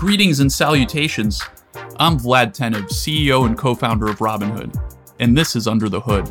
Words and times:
Greetings 0.00 0.40
and 0.40 0.50
salutations. 0.50 1.42
I'm 1.98 2.18
Vlad 2.18 2.56
Tenev, 2.56 2.88
CEO 2.88 3.44
and 3.44 3.54
co 3.56 3.74
founder 3.74 4.06
of 4.06 4.20
Robinhood, 4.20 4.74
and 5.18 5.36
this 5.36 5.54
is 5.54 5.68
Under 5.68 5.90
the 5.90 6.00
Hood. 6.00 6.26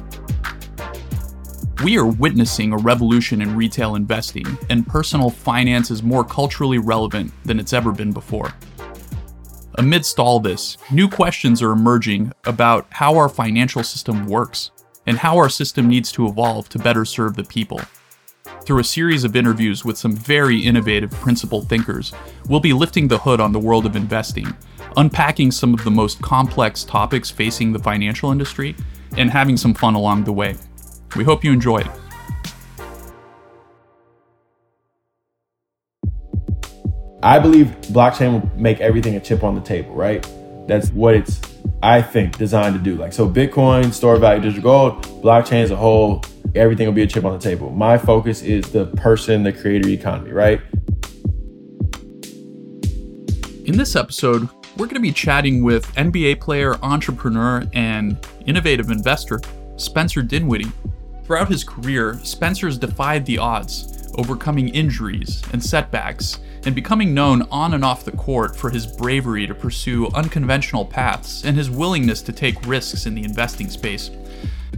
We 1.83 1.95
are 1.99 2.07
witnessing 2.07 2.73
a 2.73 2.77
revolution 2.77 3.43
in 3.43 3.55
retail 3.55 3.93
investing, 3.93 4.57
and 4.71 4.87
personal 4.87 5.29
finance 5.29 5.91
is 5.91 6.01
more 6.01 6.23
culturally 6.23 6.79
relevant 6.79 7.31
than 7.45 7.59
it's 7.59 7.71
ever 7.71 7.91
been 7.91 8.11
before. 8.11 8.51
Amidst 9.75 10.17
all 10.17 10.39
this, 10.39 10.75
new 10.91 11.07
questions 11.07 11.61
are 11.61 11.71
emerging 11.71 12.33
about 12.45 12.87
how 12.89 13.15
our 13.17 13.29
financial 13.29 13.83
system 13.83 14.25
works 14.25 14.71
and 15.05 15.15
how 15.15 15.37
our 15.37 15.47
system 15.47 15.87
needs 15.87 16.11
to 16.13 16.25
evolve 16.25 16.69
to 16.69 16.79
better 16.79 17.05
serve 17.05 17.35
the 17.35 17.43
people. 17.43 17.79
Through 18.65 18.79
a 18.79 18.83
series 18.83 19.23
of 19.23 19.35
interviews 19.35 19.83
with 19.83 19.97
some 19.97 20.15
very 20.15 20.59
innovative 20.59 21.11
principal 21.11 21.61
thinkers, 21.61 22.13
we'll 22.47 22.59
be 22.59 22.73
lifting 22.73 23.07
the 23.07 23.17
hood 23.17 23.39
on 23.39 23.51
the 23.51 23.59
world 23.59 23.85
of 23.85 23.95
investing, 23.95 24.55
unpacking 24.95 25.51
some 25.51 25.73
of 25.73 25.83
the 25.83 25.91
most 25.91 26.21
complex 26.21 26.83
topics 26.83 27.31
facing 27.31 27.71
the 27.73 27.79
financial 27.79 28.31
industry, 28.31 28.75
and 29.17 29.31
having 29.31 29.57
some 29.57 29.73
fun 29.73 29.95
along 29.95 30.25
the 30.25 30.33
way. 30.33 30.55
We 31.15 31.23
hope 31.23 31.43
you 31.43 31.51
enjoy 31.51 31.79
it. 31.79 31.87
I 37.23 37.39
believe 37.39 37.67
blockchain 37.87 38.33
will 38.33 38.51
make 38.55 38.79
everything 38.79 39.15
a 39.15 39.19
chip 39.19 39.43
on 39.43 39.55
the 39.55 39.61
table, 39.61 39.93
right? 39.95 40.25
That's 40.69 40.91
what 40.91 41.15
it's, 41.15 41.41
I 41.81 41.99
think, 41.99 42.37
designed 42.37 42.75
to 42.75 42.79
do. 42.79 42.95
Like, 42.95 43.11
so 43.11 43.27
Bitcoin, 43.27 43.91
store 43.91 44.17
value, 44.17 44.39
digital 44.39 44.61
gold, 44.61 45.03
blockchain 45.23 45.63
as 45.63 45.71
a 45.71 45.75
whole, 45.75 46.23
everything 46.53 46.85
will 46.85 46.93
be 46.93 47.01
a 47.01 47.07
chip 47.07 47.25
on 47.25 47.33
the 47.33 47.39
table. 47.39 47.71
My 47.71 47.97
focus 47.97 48.43
is 48.43 48.65
the 48.71 48.85
person, 48.85 49.41
the 49.41 49.51
creator 49.51 49.89
economy, 49.89 50.31
right? 50.31 50.61
In 53.65 53.77
this 53.77 53.95
episode, 53.95 54.47
we're 54.77 54.85
going 54.85 54.93
to 54.93 54.99
be 54.99 55.11
chatting 55.11 55.63
with 55.63 55.87
NBA 55.95 56.39
player, 56.39 56.75
entrepreneur, 56.83 57.63
and 57.73 58.23
innovative 58.45 58.91
investor 58.91 59.41
Spencer 59.77 60.21
Dinwiddie. 60.21 60.71
Throughout 61.23 61.49
his 61.49 61.63
career, 61.63 62.19
Spencer's 62.23 62.77
defied 62.77 63.25
the 63.25 63.39
odds, 63.39 63.98
overcoming 64.15 64.69
injuries 64.69 65.41
and 65.53 65.63
setbacks, 65.63 66.39
and 66.65 66.75
becoming 66.75 67.13
known 67.13 67.43
on 67.51 67.73
and 67.73 67.85
off 67.85 68.05
the 68.05 68.11
court 68.11 68.55
for 68.55 68.69
his 68.69 68.85
bravery 68.85 69.47
to 69.47 69.55
pursue 69.55 70.07
unconventional 70.09 70.85
paths 70.85 71.43
and 71.45 71.55
his 71.55 71.69
willingness 71.69 72.21
to 72.21 72.33
take 72.33 72.65
risks 72.67 73.05
in 73.05 73.15
the 73.15 73.23
investing 73.23 73.69
space. 73.69 74.11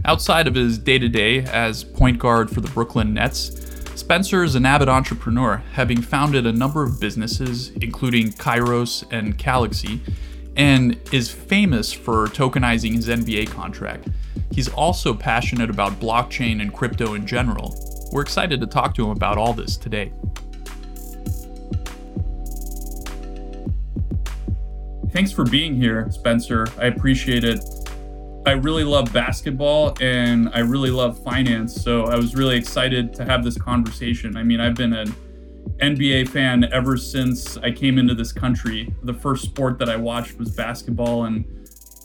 Outside 0.04 0.46
of 0.46 0.54
his 0.54 0.78
day 0.78 0.98
to 0.98 1.08
day 1.08 1.40
as 1.44 1.84
point 1.84 2.18
guard 2.18 2.50
for 2.50 2.60
the 2.60 2.70
Brooklyn 2.70 3.14
Nets, 3.14 3.50
Spencer 3.94 4.42
is 4.42 4.54
an 4.54 4.64
avid 4.64 4.88
entrepreneur, 4.88 5.62
having 5.74 6.00
founded 6.00 6.46
a 6.46 6.52
number 6.52 6.82
of 6.82 6.98
businesses, 6.98 7.70
including 7.80 8.32
Kairos 8.32 9.04
and 9.12 9.36
Calaxy, 9.36 10.00
and 10.56 10.98
is 11.12 11.30
famous 11.30 11.92
for 11.92 12.26
tokenizing 12.28 12.94
his 12.94 13.08
NBA 13.08 13.50
contract. 13.50 14.08
He's 14.50 14.68
also 14.68 15.14
passionate 15.14 15.70
about 15.70 16.00
blockchain 16.00 16.60
and 16.60 16.72
crypto 16.72 17.14
in 17.14 17.26
general. 17.26 17.91
We're 18.12 18.20
excited 18.20 18.60
to 18.60 18.66
talk 18.66 18.94
to 18.96 19.04
him 19.04 19.10
about 19.10 19.38
all 19.38 19.54
this 19.54 19.78
today. 19.78 20.12
Thanks 25.12 25.32
for 25.32 25.44
being 25.44 25.74
here, 25.74 26.10
Spencer. 26.10 26.66
I 26.78 26.86
appreciate 26.86 27.42
it. 27.42 27.64
I 28.44 28.52
really 28.52 28.84
love 28.84 29.10
basketball 29.14 29.96
and 30.00 30.50
I 30.52 30.58
really 30.58 30.90
love 30.90 31.22
finance. 31.22 31.74
So 31.74 32.04
I 32.04 32.16
was 32.16 32.34
really 32.34 32.56
excited 32.56 33.14
to 33.14 33.24
have 33.24 33.44
this 33.44 33.56
conversation. 33.56 34.36
I 34.36 34.42
mean, 34.42 34.60
I've 34.60 34.74
been 34.74 34.92
an 34.92 35.14
NBA 35.78 36.28
fan 36.28 36.64
ever 36.72 36.98
since 36.98 37.56
I 37.58 37.70
came 37.70 37.98
into 37.98 38.14
this 38.14 38.32
country. 38.32 38.94
The 39.04 39.14
first 39.14 39.44
sport 39.44 39.78
that 39.78 39.88
I 39.88 39.96
watched 39.96 40.38
was 40.38 40.50
basketball 40.50 41.24
and 41.24 41.46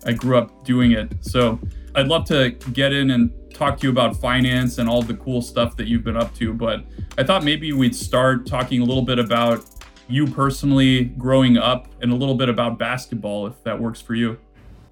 I 0.06 0.14
grew 0.14 0.38
up 0.38 0.64
doing 0.64 0.94
it. 0.94 1.12
So 1.22 1.60
I'd 1.98 2.08
love 2.08 2.26
to 2.26 2.52
get 2.74 2.94
in 2.94 3.10
and 3.10 3.32
talk 3.52 3.80
to 3.80 3.88
you 3.88 3.90
about 3.90 4.16
finance 4.16 4.78
and 4.78 4.88
all 4.88 5.02
the 5.02 5.16
cool 5.16 5.42
stuff 5.42 5.76
that 5.78 5.88
you've 5.88 6.04
been 6.04 6.16
up 6.16 6.32
to. 6.36 6.54
But 6.54 6.84
I 7.18 7.24
thought 7.24 7.44
maybe 7.44 7.74
we'd 7.74 7.96
start 7.96 8.46
talking 8.46 8.82
a 8.82 8.86
little 8.86 9.02
bit 9.02 9.18
about 9.18 9.66
you 10.08 10.28
personally 10.28 11.06
growing 11.06 11.58
up 11.58 11.88
and 12.00 12.12
a 12.12 12.16
little 12.16 12.36
bit 12.36 12.50
about 12.50 12.78
basketball, 12.78 13.48
if 13.48 13.64
that 13.64 13.82
works 13.82 14.00
for 14.00 14.14
you. 14.14 14.38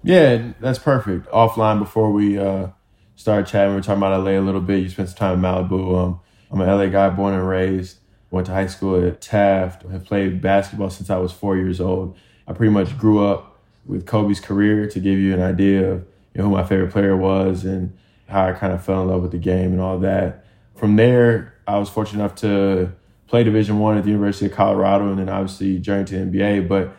Yeah, 0.02 0.52
that's 0.58 0.80
perfect. 0.80 1.30
Offline 1.30 1.78
before 1.78 2.10
we 2.10 2.40
uh, 2.40 2.70
started 3.14 3.46
chatting, 3.46 3.70
we 3.70 3.76
were 3.76 3.82
talking 3.82 4.02
about 4.02 4.24
LA 4.24 4.32
a 4.32 4.40
little 4.40 4.60
bit. 4.60 4.82
You 4.82 4.88
spent 4.88 5.10
some 5.10 5.16
time 5.16 5.34
in 5.34 5.42
Malibu. 5.42 5.96
Um, 5.96 6.20
I'm 6.50 6.60
an 6.60 6.66
LA 6.66 6.86
guy, 6.86 7.08
born 7.10 7.34
and 7.34 7.48
raised. 7.48 7.98
Went 8.32 8.48
to 8.48 8.52
high 8.52 8.66
school 8.66 9.00
at 9.06 9.20
Taft. 9.20 9.84
Have 9.84 10.04
played 10.04 10.42
basketball 10.42 10.90
since 10.90 11.08
I 11.08 11.18
was 11.18 11.30
four 11.30 11.56
years 11.56 11.80
old. 11.80 12.18
I 12.48 12.52
pretty 12.52 12.72
much 12.72 12.98
grew 12.98 13.24
up 13.24 13.60
with 13.84 14.06
Kobe's 14.06 14.40
career 14.40 14.88
to 14.88 14.98
give 14.98 15.20
you 15.20 15.32
an 15.32 15.40
idea 15.40 15.92
of 15.92 16.06
you 16.36 16.42
know, 16.42 16.50
who 16.50 16.54
my 16.54 16.64
favorite 16.64 16.92
player 16.92 17.16
was 17.16 17.64
and 17.64 17.96
how 18.28 18.46
I 18.46 18.52
kind 18.52 18.72
of 18.72 18.84
fell 18.84 19.00
in 19.00 19.08
love 19.08 19.22
with 19.22 19.32
the 19.32 19.38
game 19.38 19.72
and 19.72 19.80
all 19.80 19.98
that. 20.00 20.44
From 20.74 20.96
there, 20.96 21.54
I 21.66 21.78
was 21.78 21.88
fortunate 21.88 22.20
enough 22.20 22.34
to 22.36 22.92
play 23.26 23.42
Division 23.42 23.78
One 23.78 23.96
at 23.96 24.04
the 24.04 24.10
University 24.10 24.46
of 24.46 24.52
Colorado, 24.52 25.08
and 25.08 25.18
then 25.18 25.30
obviously 25.30 25.78
journey 25.78 26.04
to 26.04 26.26
the 26.26 26.38
NBA. 26.38 26.68
But 26.68 26.94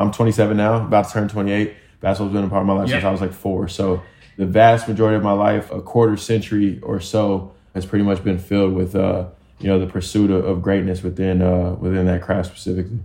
I'm 0.00 0.10
27 0.10 0.56
now, 0.56 0.84
about 0.84 1.06
to 1.06 1.12
turn 1.12 1.28
28 1.28 1.74
basketball's 2.00 2.32
been 2.32 2.44
a 2.44 2.48
part 2.48 2.62
of 2.62 2.66
my 2.66 2.72
life 2.72 2.88
since 2.88 3.04
I 3.04 3.12
was 3.12 3.20
like 3.20 3.32
four. 3.32 3.68
So 3.68 4.02
the 4.36 4.46
vast 4.46 4.88
majority 4.88 5.16
of 5.16 5.22
my 5.22 5.32
life, 5.32 5.70
a 5.70 5.80
quarter 5.80 6.16
century 6.16 6.80
or 6.82 6.98
so, 6.98 7.54
has 7.74 7.86
pretty 7.86 8.04
much 8.04 8.24
been 8.24 8.38
filled 8.38 8.74
with 8.74 8.96
uh, 8.96 9.28
you 9.60 9.68
know 9.68 9.78
the 9.78 9.86
pursuit 9.86 10.32
of, 10.32 10.44
of 10.44 10.60
greatness 10.60 11.04
within 11.04 11.40
uh, 11.40 11.76
within 11.78 12.06
that 12.06 12.22
craft 12.22 12.48
specifically. 12.48 12.98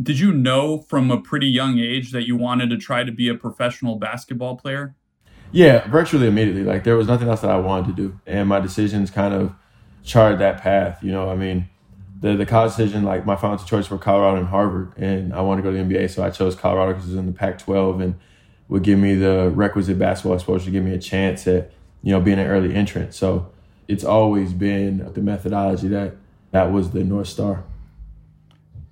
Did 0.00 0.20
you 0.20 0.32
know 0.32 0.78
from 0.82 1.10
a 1.10 1.20
pretty 1.20 1.48
young 1.48 1.78
age 1.78 2.12
that 2.12 2.26
you 2.26 2.36
wanted 2.36 2.70
to 2.70 2.76
try 2.76 3.02
to 3.02 3.10
be 3.10 3.28
a 3.28 3.34
professional 3.34 3.96
basketball 3.96 4.56
player? 4.56 4.94
Yeah, 5.50 5.88
virtually 5.88 6.28
immediately. 6.28 6.62
Like 6.62 6.84
there 6.84 6.96
was 6.96 7.08
nothing 7.08 7.28
else 7.28 7.40
that 7.40 7.50
I 7.50 7.58
wanted 7.58 7.96
to 7.96 8.02
do, 8.02 8.20
and 8.26 8.48
my 8.48 8.60
decisions 8.60 9.10
kind 9.10 9.34
of 9.34 9.52
charted 10.04 10.38
that 10.38 10.60
path. 10.60 11.02
You 11.02 11.10
know, 11.10 11.30
I 11.30 11.34
mean, 11.34 11.68
the 12.20 12.36
the 12.36 12.46
college 12.46 12.72
decision, 12.72 13.02
like 13.02 13.26
my 13.26 13.34
final 13.34 13.56
choice 13.56 13.90
were 13.90 13.98
Colorado 13.98 14.36
and 14.38 14.48
Harvard, 14.48 14.92
and 14.96 15.32
I 15.32 15.40
wanted 15.40 15.62
to 15.62 15.70
go 15.70 15.76
to 15.76 15.82
the 15.82 15.94
NBA, 15.94 16.10
so 16.10 16.22
I 16.22 16.30
chose 16.30 16.54
Colorado 16.54 16.92
because 16.92 17.08
it 17.08 17.12
was 17.12 17.18
in 17.18 17.26
the 17.26 17.32
Pac-12 17.32 18.02
and 18.02 18.14
would 18.68 18.82
give 18.82 18.98
me 18.98 19.14
the 19.14 19.50
requisite 19.54 19.98
basketball 19.98 20.34
exposure 20.34 20.66
to 20.66 20.70
give 20.70 20.84
me 20.84 20.92
a 20.92 20.98
chance 20.98 21.46
at 21.48 21.72
you 22.02 22.12
know 22.12 22.20
being 22.20 22.38
an 22.38 22.46
early 22.46 22.74
entrant. 22.74 23.14
So 23.14 23.50
it's 23.88 24.04
always 24.04 24.52
been 24.52 25.12
the 25.14 25.22
methodology 25.22 25.88
that 25.88 26.16
that 26.50 26.70
was 26.72 26.90
the 26.90 27.02
north 27.02 27.28
star. 27.28 27.64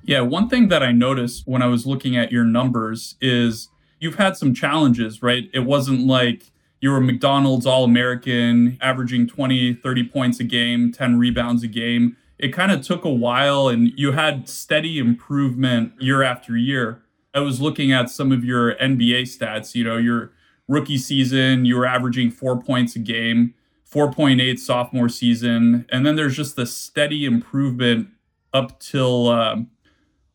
Yeah, 0.06 0.20
one 0.20 0.48
thing 0.48 0.68
that 0.68 0.82
I 0.82 0.92
noticed 0.92 1.46
when 1.46 1.62
I 1.62 1.66
was 1.66 1.86
looking 1.86 2.16
at 2.16 2.32
your 2.32 2.44
numbers 2.44 3.16
is 3.20 3.68
you've 4.00 4.14
had 4.14 4.36
some 4.36 4.54
challenges, 4.54 5.22
right? 5.22 5.50
It 5.52 5.60
wasn't 5.60 6.06
like 6.06 6.50
you 6.80 6.90
were 6.90 7.00
McDonald's 7.00 7.66
All 7.66 7.84
American, 7.84 8.78
averaging 8.80 9.26
20, 9.26 9.74
30 9.74 10.08
points 10.08 10.40
a 10.40 10.44
game, 10.44 10.92
10 10.92 11.18
rebounds 11.18 11.62
a 11.62 11.68
game 11.68 12.16
it 12.38 12.52
kind 12.52 12.70
of 12.70 12.82
took 12.82 13.04
a 13.04 13.10
while 13.10 13.68
and 13.68 13.92
you 13.96 14.12
had 14.12 14.48
steady 14.48 14.98
improvement 14.98 15.92
year 16.00 16.22
after 16.22 16.56
year. 16.56 17.02
I 17.34 17.40
was 17.40 17.60
looking 17.60 17.92
at 17.92 18.10
some 18.10 18.32
of 18.32 18.44
your 18.44 18.74
NBA 18.76 19.22
stats, 19.22 19.74
you 19.74 19.84
know, 19.84 19.96
your 19.96 20.32
rookie 20.68 20.98
season, 20.98 21.64
you 21.64 21.76
were 21.76 21.86
averaging 21.86 22.30
four 22.30 22.60
points 22.60 22.96
a 22.96 22.98
game, 22.98 23.54
4.8 23.90 24.58
sophomore 24.58 25.08
season. 25.08 25.86
And 25.90 26.04
then 26.04 26.16
there's 26.16 26.36
just 26.36 26.56
the 26.56 26.66
steady 26.66 27.24
improvement 27.24 28.08
up 28.52 28.80
till 28.80 29.28
uh, 29.28 29.56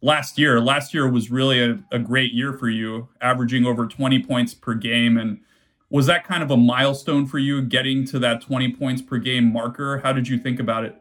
last 0.01 0.37
year. 0.37 0.59
Last 0.59 0.93
year 0.93 1.09
was 1.09 1.31
really 1.31 1.63
a, 1.63 1.79
a 1.91 1.99
great 1.99 2.33
year 2.33 2.53
for 2.53 2.69
you, 2.69 3.09
averaging 3.21 3.65
over 3.65 3.87
20 3.87 4.23
points 4.23 4.53
per 4.53 4.73
game. 4.73 5.17
And 5.17 5.39
was 5.89 6.07
that 6.07 6.25
kind 6.25 6.43
of 6.43 6.51
a 6.51 6.57
milestone 6.57 7.25
for 7.25 7.39
you 7.39 7.61
getting 7.61 8.05
to 8.07 8.19
that 8.19 8.41
20 8.41 8.73
points 8.73 9.01
per 9.01 9.17
game 9.17 9.51
marker? 9.51 9.99
How 9.99 10.13
did 10.13 10.27
you 10.27 10.37
think 10.37 10.59
about 10.59 10.83
it? 10.83 10.95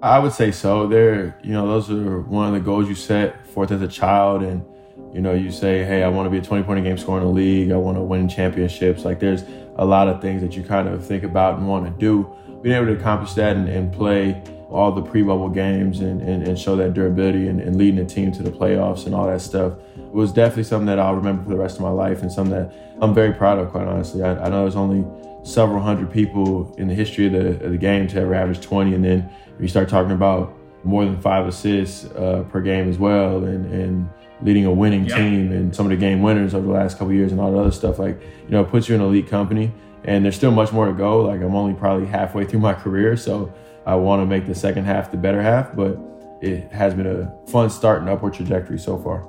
I 0.00 0.18
would 0.18 0.32
say 0.32 0.52
so. 0.52 0.86
There, 0.86 1.38
you 1.42 1.52
know, 1.52 1.66
those 1.66 1.90
are 1.90 2.20
one 2.20 2.46
of 2.46 2.54
the 2.54 2.60
goals 2.60 2.88
you 2.88 2.94
set 2.94 3.46
forth 3.48 3.72
as 3.72 3.82
a 3.82 3.88
child, 3.88 4.42
and 4.42 4.64
you 5.12 5.20
know, 5.20 5.34
you 5.34 5.50
say, 5.50 5.82
"Hey, 5.84 6.04
I 6.04 6.08
want 6.08 6.26
to 6.26 6.30
be 6.30 6.38
a 6.38 6.40
20 6.40 6.62
point 6.62 6.84
game 6.84 6.96
scorer 6.96 7.18
in 7.18 7.26
the 7.26 7.32
league. 7.32 7.72
I 7.72 7.76
want 7.76 7.96
to 7.96 8.02
win 8.02 8.28
championships." 8.28 9.04
Like, 9.04 9.18
there's 9.18 9.42
a 9.76 9.84
lot 9.84 10.06
of 10.06 10.20
things 10.22 10.40
that 10.42 10.54
you 10.54 10.62
kind 10.62 10.86
of 10.86 11.04
think 11.04 11.24
about 11.24 11.58
and 11.58 11.66
want 11.66 11.84
to 11.86 11.90
do. 11.98 12.30
Being 12.62 12.76
able 12.76 12.86
to 12.86 12.92
accomplish 12.92 13.32
that 13.34 13.56
and, 13.56 13.68
and 13.68 13.92
play 13.92 14.40
all 14.70 14.92
the 14.92 15.02
pre-bubble 15.02 15.48
games 15.48 16.00
and, 16.00 16.20
and, 16.20 16.46
and 16.46 16.58
show 16.58 16.76
that 16.76 16.92
durability 16.92 17.48
and, 17.48 17.60
and, 17.60 17.76
leading 17.76 17.96
the 17.96 18.04
team 18.04 18.30
to 18.30 18.42
the 18.42 18.50
playoffs 18.50 19.06
and 19.06 19.14
all 19.14 19.26
that 19.26 19.40
stuff 19.40 19.72
was 19.96 20.30
definitely 20.30 20.64
something 20.64 20.86
that 20.86 20.98
I'll 20.98 21.14
remember 21.14 21.42
for 21.42 21.48
the 21.48 21.56
rest 21.56 21.76
of 21.76 21.82
my 21.82 21.90
life 21.90 22.20
and 22.20 22.30
something 22.30 22.54
that 22.54 22.72
I'm 23.00 23.14
very 23.14 23.32
proud 23.32 23.58
of, 23.58 23.70
quite 23.70 23.86
honestly. 23.86 24.22
I, 24.22 24.32
I 24.32 24.48
know 24.50 24.62
there's 24.62 24.76
only 24.76 25.06
several 25.42 25.80
hundred 25.80 26.12
people 26.12 26.74
in 26.76 26.88
the 26.88 26.94
history 26.94 27.26
of 27.26 27.32
the, 27.32 27.64
of 27.64 27.72
the 27.72 27.78
game 27.78 28.06
to 28.08 28.20
ever 28.20 28.34
average 28.34 28.60
20, 28.60 28.94
and 28.94 29.04
then 29.04 29.30
you 29.58 29.68
start 29.68 29.88
talking 29.88 30.12
about 30.12 30.54
more 30.84 31.04
than 31.04 31.20
five 31.20 31.46
assists 31.46 32.04
uh, 32.12 32.44
per 32.50 32.60
game 32.60 32.88
as 32.88 32.98
well, 32.98 33.44
and, 33.44 33.72
and 33.72 34.08
leading 34.42 34.66
a 34.66 34.72
winning 34.72 35.06
yeah. 35.06 35.16
team, 35.16 35.52
and 35.52 35.74
some 35.74 35.86
of 35.86 35.90
the 35.90 35.96
game 35.96 36.20
winners 36.20 36.54
over 36.54 36.66
the 36.66 36.72
last 36.72 36.98
couple 36.98 37.12
years, 37.12 37.32
and 37.32 37.40
all 37.40 37.50
the 37.50 37.58
other 37.58 37.72
stuff. 37.72 37.98
Like 37.98 38.20
you 38.20 38.50
know, 38.50 38.60
it 38.62 38.68
puts 38.68 38.88
you 38.88 38.94
in 38.94 39.00
elite 39.00 39.28
company, 39.28 39.72
and 40.04 40.24
there's 40.24 40.36
still 40.36 40.50
much 40.50 40.72
more 40.72 40.86
to 40.86 40.92
go. 40.92 41.22
Like 41.22 41.40
I'm 41.40 41.54
only 41.54 41.74
probably 41.74 42.06
halfway 42.06 42.44
through 42.44 42.60
my 42.60 42.74
career, 42.74 43.16
so 43.16 43.52
I 43.86 43.94
want 43.94 44.22
to 44.22 44.26
make 44.26 44.46
the 44.46 44.54
second 44.54 44.84
half 44.84 45.10
the 45.10 45.16
better 45.16 45.40
half, 45.40 45.74
but 45.74 45.98
it 46.40 46.70
has 46.72 46.94
been 46.94 47.06
a 47.06 47.50
fun 47.50 47.70
start 47.70 48.00
and 48.00 48.08
upward 48.08 48.34
trajectory 48.34 48.78
so 48.78 48.98
far. 48.98 49.28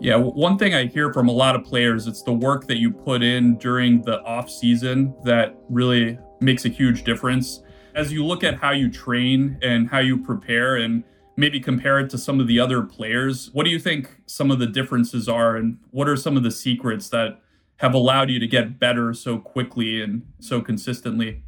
Yeah, 0.00 0.16
one 0.16 0.58
thing 0.58 0.74
I 0.74 0.86
hear 0.86 1.12
from 1.12 1.28
a 1.28 1.32
lot 1.32 1.54
of 1.54 1.64
players, 1.64 2.06
it's 2.06 2.22
the 2.22 2.32
work 2.32 2.66
that 2.66 2.78
you 2.78 2.90
put 2.90 3.22
in 3.22 3.56
during 3.58 4.02
the 4.02 4.20
off 4.22 4.50
season 4.50 5.14
that 5.24 5.54
really 5.68 6.18
makes 6.40 6.64
a 6.64 6.68
huge 6.68 7.04
difference. 7.04 7.62
As 7.94 8.12
you 8.12 8.24
look 8.24 8.42
at 8.42 8.56
how 8.56 8.72
you 8.72 8.90
train 8.90 9.56
and 9.62 9.88
how 9.88 10.00
you 10.00 10.18
prepare 10.18 10.76
and 10.76 11.04
maybe 11.36 11.60
compare 11.60 12.00
it 12.00 12.10
to 12.10 12.18
some 12.18 12.40
of 12.40 12.48
the 12.48 12.58
other 12.58 12.82
players, 12.82 13.50
what 13.52 13.64
do 13.64 13.70
you 13.70 13.78
think 13.78 14.20
some 14.26 14.50
of 14.50 14.58
the 14.58 14.66
differences 14.66 15.28
are 15.28 15.56
and 15.56 15.78
what 15.90 16.08
are 16.08 16.16
some 16.16 16.36
of 16.36 16.42
the 16.42 16.50
secrets 16.50 17.08
that 17.10 17.40
have 17.76 17.94
allowed 17.94 18.30
you 18.30 18.38
to 18.38 18.46
get 18.46 18.78
better 18.78 19.14
so 19.14 19.38
quickly 19.38 20.02
and 20.02 20.22
so 20.40 20.60
consistently? 20.60 21.44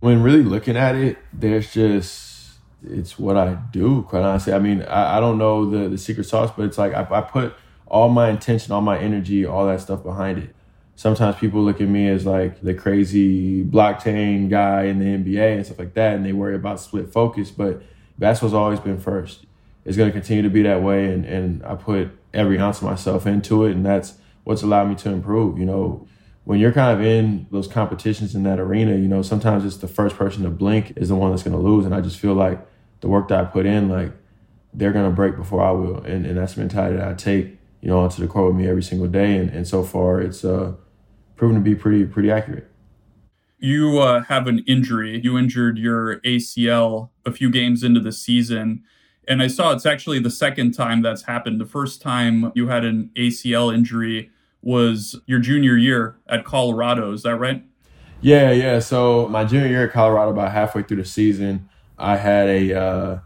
When 0.00 0.22
really 0.22 0.42
looking 0.42 0.76
at 0.76 0.94
it, 0.94 1.18
there's 1.32 1.72
just 1.72 2.30
it's 2.82 3.18
what 3.18 3.36
I 3.36 3.54
do, 3.70 4.02
quite 4.02 4.22
honestly. 4.22 4.52
I 4.52 4.58
mean, 4.58 4.82
I, 4.82 5.18
I 5.18 5.20
don't 5.20 5.38
know 5.38 5.68
the, 5.68 5.88
the 5.88 5.98
secret 5.98 6.24
sauce, 6.24 6.50
but 6.56 6.64
it's 6.64 6.78
like 6.78 6.94
I, 6.94 7.06
I 7.10 7.20
put 7.20 7.54
all 7.86 8.08
my 8.08 8.30
intention, 8.30 8.72
all 8.72 8.80
my 8.80 8.98
energy, 8.98 9.44
all 9.44 9.66
that 9.66 9.80
stuff 9.80 10.02
behind 10.02 10.38
it. 10.38 10.54
Sometimes 10.96 11.36
people 11.36 11.62
look 11.62 11.80
at 11.80 11.88
me 11.88 12.08
as 12.08 12.26
like 12.26 12.60
the 12.60 12.74
crazy 12.74 13.64
blockchain 13.64 14.48
guy 14.48 14.84
in 14.84 14.98
the 14.98 15.06
NBA 15.06 15.56
and 15.56 15.64
stuff 15.64 15.78
like 15.78 15.94
that, 15.94 16.14
and 16.14 16.24
they 16.24 16.32
worry 16.32 16.54
about 16.54 16.80
split 16.80 17.12
focus. 17.12 17.50
But 17.50 17.82
basketball's 18.18 18.54
always 18.54 18.80
been 18.80 18.98
first. 18.98 19.46
It's 19.84 19.96
going 19.96 20.08
to 20.08 20.12
continue 20.12 20.42
to 20.42 20.50
be 20.50 20.62
that 20.62 20.82
way, 20.82 21.06
and, 21.06 21.24
and 21.24 21.64
I 21.64 21.74
put 21.74 22.10
every 22.34 22.58
ounce 22.58 22.78
of 22.78 22.84
myself 22.84 23.26
into 23.26 23.64
it, 23.64 23.72
and 23.72 23.84
that's 23.84 24.14
what's 24.44 24.62
allowed 24.62 24.88
me 24.88 24.94
to 24.96 25.10
improve. 25.10 25.58
You 25.58 25.64
know, 25.66 26.06
when 26.44 26.58
you're 26.58 26.72
kind 26.72 26.98
of 26.98 27.04
in 27.04 27.46
those 27.50 27.68
competitions 27.68 28.34
in 28.34 28.42
that 28.44 28.58
arena, 28.58 28.96
you 28.96 29.08
know, 29.08 29.22
sometimes 29.22 29.64
it's 29.64 29.76
the 29.76 29.88
first 29.88 30.16
person 30.16 30.42
to 30.42 30.50
blink 30.50 30.94
is 30.96 31.08
the 31.08 31.16
one 31.16 31.30
that's 31.30 31.42
going 31.42 31.56
to 31.56 31.62
lose, 31.62 31.84
and 31.84 31.94
I 31.94 32.00
just 32.00 32.18
feel 32.18 32.34
like 32.34 32.66
the 33.00 33.08
work 33.08 33.28
that 33.28 33.40
I 33.40 33.44
put 33.44 33.66
in, 33.66 33.88
like 33.88 34.12
they're 34.72 34.92
going 34.92 35.08
to 35.08 35.14
break 35.14 35.36
before 35.36 35.62
I 35.62 35.70
will, 35.70 35.98
and, 36.04 36.26
and 36.26 36.36
that's 36.36 36.54
the 36.54 36.60
mentality 36.60 36.96
that 36.96 37.08
I 37.08 37.14
take 37.14 37.60
you 37.80 37.88
know, 37.88 38.00
onto 38.00 38.20
the 38.20 38.28
court 38.28 38.48
with 38.48 38.56
me 38.56 38.68
every 38.68 38.82
single 38.82 39.08
day. 39.08 39.36
And, 39.36 39.50
and 39.50 39.66
so 39.66 39.82
far, 39.82 40.20
it's 40.20 40.44
uh, 40.44 40.74
proven 41.36 41.56
to 41.56 41.62
be 41.62 41.74
pretty 41.74 42.04
pretty 42.04 42.30
accurate. 42.30 42.70
You 43.58 43.98
uh, 43.98 44.22
have 44.24 44.46
an 44.46 44.64
injury. 44.66 45.20
You 45.22 45.36
injured 45.36 45.78
your 45.78 46.20
ACL 46.20 47.10
a 47.26 47.32
few 47.32 47.50
games 47.50 47.82
into 47.82 48.00
the 48.00 48.12
season. 48.12 48.82
And 49.28 49.42
I 49.42 49.48
saw 49.48 49.72
it's 49.72 49.86
actually 49.86 50.18
the 50.18 50.30
second 50.30 50.72
time 50.72 51.02
that's 51.02 51.22
happened. 51.22 51.60
The 51.60 51.66
first 51.66 52.00
time 52.00 52.52
you 52.54 52.68
had 52.68 52.84
an 52.84 53.10
ACL 53.16 53.72
injury 53.72 54.30
was 54.62 55.20
your 55.26 55.38
junior 55.38 55.76
year 55.76 56.16
at 56.26 56.44
Colorado. 56.44 57.12
Is 57.12 57.22
that 57.22 57.36
right? 57.36 57.64
Yeah, 58.20 58.50
yeah. 58.50 58.78
So 58.80 59.28
my 59.28 59.44
junior 59.44 59.68
year 59.68 59.84
at 59.86 59.92
Colorado, 59.92 60.30
about 60.30 60.52
halfway 60.52 60.82
through 60.82 60.98
the 60.98 61.04
season, 61.04 61.68
I 61.98 62.16
had 62.16 62.48
a 62.48 62.74
uh, 62.74 63.18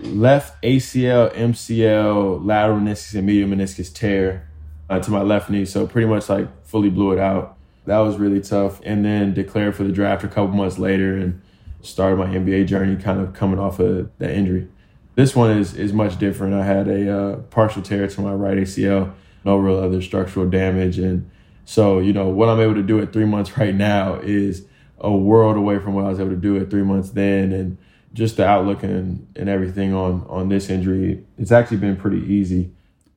left 0.00 0.62
ACL, 0.62 1.34
MCL, 1.34 2.44
lateral 2.44 2.78
meniscus, 2.78 3.14
and 3.14 3.26
medial 3.26 3.48
meniscus 3.48 3.92
tear 3.92 4.48
uh, 4.90 4.98
to 5.00 5.10
my 5.10 5.22
left 5.22 5.48
knee. 5.48 5.64
So 5.64 5.86
pretty 5.86 6.06
much 6.06 6.28
like 6.28 6.48
fully 6.66 6.90
blew 6.90 7.12
it 7.12 7.18
out. 7.18 7.56
That 7.86 7.98
was 7.98 8.16
really 8.16 8.40
tough. 8.40 8.80
And 8.84 9.04
then 9.04 9.34
declared 9.34 9.74
for 9.74 9.84
the 9.84 9.92
draft 9.92 10.24
a 10.24 10.28
couple 10.28 10.48
months 10.48 10.78
later 10.78 11.16
and 11.16 11.40
started 11.80 12.16
my 12.16 12.26
NBA 12.26 12.66
journey 12.66 12.96
kind 12.96 13.20
of 13.20 13.32
coming 13.32 13.58
off 13.58 13.80
of 13.80 14.10
that 14.18 14.30
injury. 14.30 14.68
This 15.14 15.36
one 15.36 15.58
is 15.58 15.74
is 15.74 15.92
much 15.92 16.18
different. 16.18 16.54
I 16.54 16.64
had 16.64 16.88
a 16.88 17.14
uh, 17.14 17.36
partial 17.50 17.82
tear 17.82 18.06
to 18.06 18.20
my 18.20 18.32
right 18.32 18.56
ACL, 18.56 19.12
no 19.44 19.56
real 19.56 19.78
other 19.78 20.02
structural 20.02 20.48
damage. 20.48 20.98
And 20.98 21.30
so, 21.64 21.98
you 21.98 22.12
know, 22.12 22.28
what 22.28 22.48
I'm 22.48 22.60
able 22.60 22.74
to 22.74 22.82
do 22.82 23.00
at 23.00 23.12
three 23.12 23.24
months 23.24 23.56
right 23.58 23.74
now 23.74 24.16
is 24.16 24.66
a 24.98 25.14
world 25.14 25.56
away 25.56 25.78
from 25.78 25.94
what 25.94 26.04
I 26.04 26.08
was 26.08 26.20
able 26.20 26.30
to 26.30 26.36
do 26.36 26.56
at 26.58 26.70
three 26.70 26.82
months 26.82 27.10
then. 27.10 27.52
And 27.52 27.78
just 28.12 28.36
the 28.36 28.46
outlook 28.46 28.82
and, 28.82 29.26
and 29.36 29.48
everything 29.48 29.94
on 29.94 30.26
on 30.28 30.48
this 30.48 30.68
injury, 30.68 31.24
it's 31.38 31.52
actually 31.52 31.78
been 31.78 31.96
pretty 31.96 32.20
easy. 32.20 32.70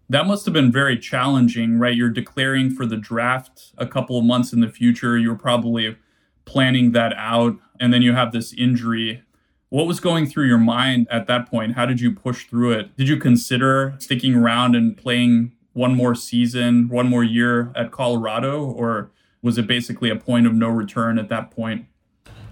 That 0.08 0.28
must 0.28 0.46
have 0.46 0.54
been 0.54 0.72
very 0.72 0.98
challenging, 1.00 1.80
right? 1.80 1.96
You're 1.96 2.10
declaring 2.10 2.70
for 2.70 2.86
the 2.86 2.98
draft 2.98 3.74
a 3.78 3.88
couple 3.88 4.20
of 4.20 4.24
months 4.24 4.54
in 4.54 4.60
the 4.60 4.70
future. 4.70 5.18
You 5.18 5.30
were 5.30 5.36
probably 5.36 5.98
planning 6.46 6.92
that 6.92 7.14
out, 7.18 7.58
and 7.80 7.92
then 7.92 8.04
you 8.04 8.14
have 8.14 8.32
this 8.32 8.54
injury. 8.54 9.24
What 9.70 9.88
was 9.88 10.00
going 10.00 10.28
through 10.28 10.46
your 10.46 10.60
mind 10.60 11.08
at 11.10 11.26
that 11.28 11.50
point? 11.50 11.74
How 11.74 11.88
did 11.88 12.00
you 12.00 12.12
push 12.12 12.46
through 12.46 12.74
it? 12.74 12.96
Did 12.96 13.10
you 13.10 13.18
consider 13.18 13.96
sticking 13.98 14.36
around 14.36 14.76
and 14.76 14.96
playing 14.96 15.54
one 15.76 15.94
more 15.94 16.16
season, 16.16 16.88
one 16.88 17.08
more 17.08 17.24
year 17.24 17.72
at 17.76 17.92
Colorado, 17.92 18.64
or 18.64 19.12
was 19.42 19.58
it 19.58 19.68
basically 19.68 20.10
a 20.10 20.16
point 20.16 20.48
of 20.48 20.54
no 20.54 20.70
return 20.70 21.20
at 21.20 21.28
that 21.30 21.52
point? 21.52 21.86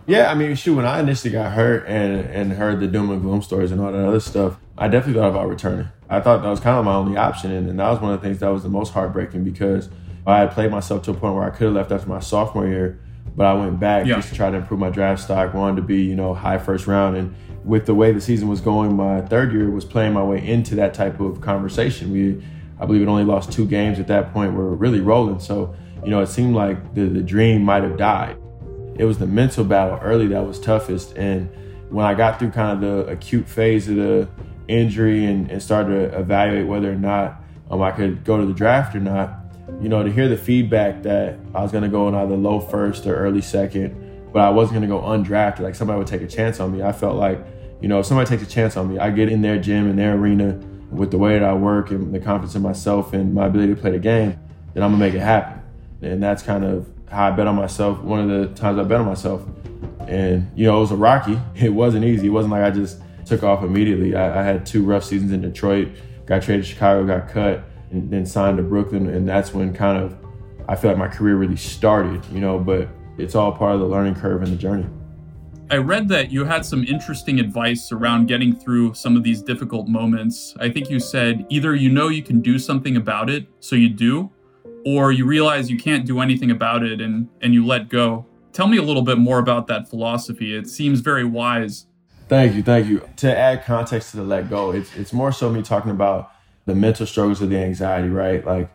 Yeah, 0.05 0.29
I 0.29 0.35
mean, 0.35 0.53
shoot, 0.55 0.75
when 0.75 0.85
I 0.85 0.99
initially 0.99 1.31
got 1.31 1.53
hurt 1.53 1.85
and 1.87 2.19
and 2.19 2.51
heard 2.51 2.81
the 2.81 2.87
doom 2.87 3.09
and 3.09 3.21
gloom 3.21 3.41
stories 3.41 3.71
and 3.71 3.79
all 3.79 3.93
that 3.93 4.05
other 4.05 4.19
stuff, 4.19 4.57
I 4.77 4.89
definitely 4.89 5.21
thought 5.21 5.29
about 5.29 5.47
returning. 5.47 5.87
I 6.09 6.19
thought 6.19 6.43
that 6.43 6.49
was 6.49 6.59
kind 6.59 6.77
of 6.77 6.83
my 6.83 6.93
only 6.95 7.15
option, 7.15 7.51
and, 7.51 7.69
and 7.69 7.79
that 7.79 7.89
was 7.89 8.01
one 8.01 8.13
of 8.13 8.21
the 8.21 8.27
things 8.27 8.39
that 8.39 8.49
was 8.49 8.61
the 8.61 8.69
most 8.69 8.91
heartbreaking 8.91 9.45
because 9.45 9.89
I 10.27 10.39
had 10.39 10.51
played 10.51 10.69
myself 10.69 11.03
to 11.03 11.11
a 11.11 11.13
point 11.13 11.35
where 11.35 11.45
I 11.45 11.49
could 11.49 11.67
have 11.67 11.73
left 11.73 11.91
after 11.93 12.09
my 12.09 12.19
sophomore 12.19 12.67
year, 12.67 12.99
but 13.37 13.45
I 13.45 13.53
went 13.53 13.79
back 13.79 14.05
yeah. 14.05 14.15
just 14.15 14.29
to 14.29 14.35
try 14.35 14.51
to 14.51 14.57
improve 14.57 14.81
my 14.81 14.89
draft 14.89 15.23
stock. 15.23 15.53
Wanted 15.53 15.77
to 15.77 15.81
be, 15.83 16.03
you 16.03 16.15
know, 16.15 16.33
high 16.33 16.57
first 16.57 16.87
round, 16.87 17.15
and 17.15 17.33
with 17.63 17.85
the 17.85 17.95
way 17.95 18.11
the 18.11 18.19
season 18.19 18.49
was 18.49 18.59
going, 18.59 18.93
my 18.97 19.21
third 19.21 19.53
year 19.53 19.71
was 19.71 19.85
playing 19.85 20.11
my 20.11 20.23
way 20.23 20.45
into 20.45 20.75
that 20.75 20.93
type 20.93 21.21
of 21.21 21.39
conversation. 21.39 22.11
We, 22.11 22.43
I 22.83 22.85
believe, 22.85 23.01
it 23.01 23.07
only 23.07 23.23
lost 23.23 23.51
two 23.51 23.65
games 23.65 23.97
at 23.97 24.07
that 24.07 24.33
point. 24.33 24.53
We 24.53 24.59
are 24.59 24.75
really 24.75 24.99
rolling, 24.99 25.39
so 25.39 25.75
you 26.03 26.09
know, 26.09 26.21
it 26.21 26.27
seemed 26.27 26.55
like 26.55 26.93
the 26.93 27.05
the 27.05 27.21
dream 27.21 27.63
might 27.63 27.83
have 27.83 27.97
died 27.97 28.37
it 28.95 29.05
was 29.05 29.17
the 29.17 29.27
mental 29.27 29.63
battle 29.63 29.99
early 30.01 30.27
that 30.27 30.45
was 30.45 30.59
toughest. 30.59 31.15
And 31.17 31.49
when 31.89 32.05
I 32.05 32.13
got 32.13 32.39
through 32.39 32.51
kind 32.51 32.71
of 32.71 32.81
the 32.81 33.11
acute 33.11 33.47
phase 33.47 33.87
of 33.89 33.95
the 33.95 34.29
injury 34.67 35.25
and, 35.25 35.49
and 35.49 35.61
started 35.61 36.11
to 36.11 36.19
evaluate 36.19 36.67
whether 36.67 36.91
or 36.91 36.95
not 36.95 37.41
um, 37.69 37.81
I 37.81 37.91
could 37.91 38.23
go 38.23 38.37
to 38.37 38.45
the 38.45 38.53
draft 38.53 38.95
or 38.95 38.99
not, 38.99 39.35
you 39.81 39.89
know, 39.89 40.03
to 40.03 40.11
hear 40.11 40.27
the 40.27 40.37
feedback 40.37 41.03
that 41.03 41.39
I 41.55 41.61
was 41.61 41.71
going 41.71 41.83
to 41.83 41.89
go 41.89 42.07
in 42.07 42.15
either 42.15 42.35
low 42.35 42.59
first 42.59 43.05
or 43.05 43.15
early 43.15 43.41
second, 43.41 44.31
but 44.31 44.41
I 44.41 44.49
wasn't 44.49 44.79
going 44.79 44.89
to 44.89 44.95
go 44.95 45.01
undrafted, 45.01 45.61
like 45.61 45.75
somebody 45.75 45.97
would 45.97 46.07
take 46.07 46.21
a 46.21 46.27
chance 46.27 46.59
on 46.59 46.75
me. 46.75 46.83
I 46.83 46.91
felt 46.91 47.15
like, 47.15 47.39
you 47.81 47.87
know, 47.87 47.99
if 47.99 48.05
somebody 48.05 48.29
takes 48.29 48.43
a 48.43 48.49
chance 48.49 48.77
on 48.77 48.89
me, 48.89 48.99
I 48.99 49.09
get 49.09 49.29
in 49.29 49.41
their 49.41 49.59
gym, 49.59 49.89
in 49.89 49.95
their 49.95 50.15
arena 50.15 50.59
with 50.93 51.11
the 51.11 51.17
way 51.17 51.33
that 51.39 51.43
I 51.43 51.53
work 51.53 51.91
and 51.91 52.13
the 52.13 52.19
confidence 52.19 52.55
in 52.55 52.61
myself 52.61 53.13
and 53.13 53.33
my 53.33 53.47
ability 53.47 53.75
to 53.75 53.81
play 53.81 53.91
the 53.91 53.99
game, 53.99 54.39
then 54.73 54.83
I'm 54.83 54.91
to 54.91 54.97
make 54.97 55.13
it 55.13 55.19
happen. 55.19 55.61
And 56.01 56.21
that's 56.21 56.43
kind 56.43 56.63
of 56.63 56.87
how 57.09 57.27
I 57.27 57.31
bet 57.31 57.47
on 57.47 57.55
myself. 57.55 57.99
One 57.99 58.19
of 58.19 58.29
the 58.29 58.55
times 58.59 58.79
I 58.79 58.83
bet 58.83 58.99
on 58.99 59.05
myself, 59.05 59.43
and 60.07 60.51
you 60.55 60.65
know 60.65 60.77
it 60.77 60.81
was 60.81 60.91
a 60.91 60.95
rocky. 60.95 61.39
It 61.55 61.69
wasn't 61.69 62.05
easy. 62.05 62.27
It 62.27 62.31
wasn't 62.31 62.51
like 62.51 62.63
I 62.63 62.71
just 62.71 62.99
took 63.25 63.43
off 63.43 63.63
immediately. 63.63 64.15
I, 64.15 64.41
I 64.41 64.43
had 64.43 64.65
two 64.65 64.83
rough 64.83 65.03
seasons 65.03 65.31
in 65.31 65.41
Detroit. 65.41 65.89
Got 66.25 66.43
traded 66.43 66.65
to 66.65 66.71
Chicago, 66.71 67.05
got 67.05 67.29
cut, 67.29 67.63
and 67.91 68.09
then 68.09 68.25
signed 68.25 68.57
to 68.57 68.63
Brooklyn, 68.63 69.07
and 69.07 69.27
that's 69.27 69.53
when 69.53 69.73
kind 69.73 69.97
of 69.97 70.17
I 70.67 70.75
feel 70.75 70.91
like 70.91 70.97
my 70.97 71.07
career 71.07 71.35
really 71.35 71.55
started. 71.55 72.25
You 72.31 72.39
know, 72.39 72.59
but 72.59 72.89
it's 73.17 73.35
all 73.35 73.51
part 73.51 73.75
of 73.75 73.79
the 73.79 73.87
learning 73.87 74.15
curve 74.15 74.41
and 74.41 74.51
the 74.51 74.57
journey. 74.57 74.87
I 75.73 75.77
read 75.77 76.07
that 76.09 76.31
you 76.31 76.45
had 76.45 76.63
some 76.63 76.83
interesting 76.83 77.39
advice 77.39 77.91
around 77.91 78.27
getting 78.27 78.55
through 78.55 78.93
some 78.93 79.17
of 79.17 79.23
these 79.23 79.41
difficult 79.41 79.87
moments. 79.87 80.53
I 80.59 80.69
think 80.69 80.87
you 80.87 80.99
said 80.99 81.47
either 81.49 81.73
you 81.73 81.89
know 81.89 82.09
you 82.09 82.21
can 82.21 82.41
do 82.41 82.59
something 82.59 82.95
about 82.95 83.27
it, 83.27 83.47
so 83.59 83.75
you 83.75 83.89
do, 83.89 84.29
or 84.85 85.11
you 85.11 85.25
realize 85.25 85.71
you 85.71 85.79
can't 85.79 86.05
do 86.05 86.19
anything 86.19 86.51
about 86.51 86.83
it 86.83 87.01
and 87.01 87.27
and 87.41 87.55
you 87.55 87.65
let 87.65 87.89
go. 87.89 88.27
Tell 88.51 88.67
me 88.67 88.77
a 88.77 88.83
little 88.83 89.01
bit 89.01 89.17
more 89.17 89.39
about 89.39 89.65
that 89.65 89.89
philosophy. 89.89 90.55
It 90.55 90.67
seems 90.67 90.99
very 90.99 91.25
wise. 91.25 91.87
Thank 92.27 92.53
you, 92.53 92.61
thank 92.61 92.85
you. 92.85 93.09
To 93.15 93.35
add 93.35 93.65
context 93.65 94.11
to 94.11 94.17
the 94.17 94.23
let 94.23 94.51
go, 94.51 94.73
it's 94.73 94.95
it's 94.95 95.11
more 95.11 95.31
so 95.31 95.49
me 95.49 95.63
talking 95.63 95.89
about 95.89 96.33
the 96.65 96.75
mental 96.75 97.07
struggles 97.07 97.41
of 97.41 97.49
the 97.49 97.57
anxiety, 97.57 98.09
right? 98.09 98.45
Like 98.45 98.69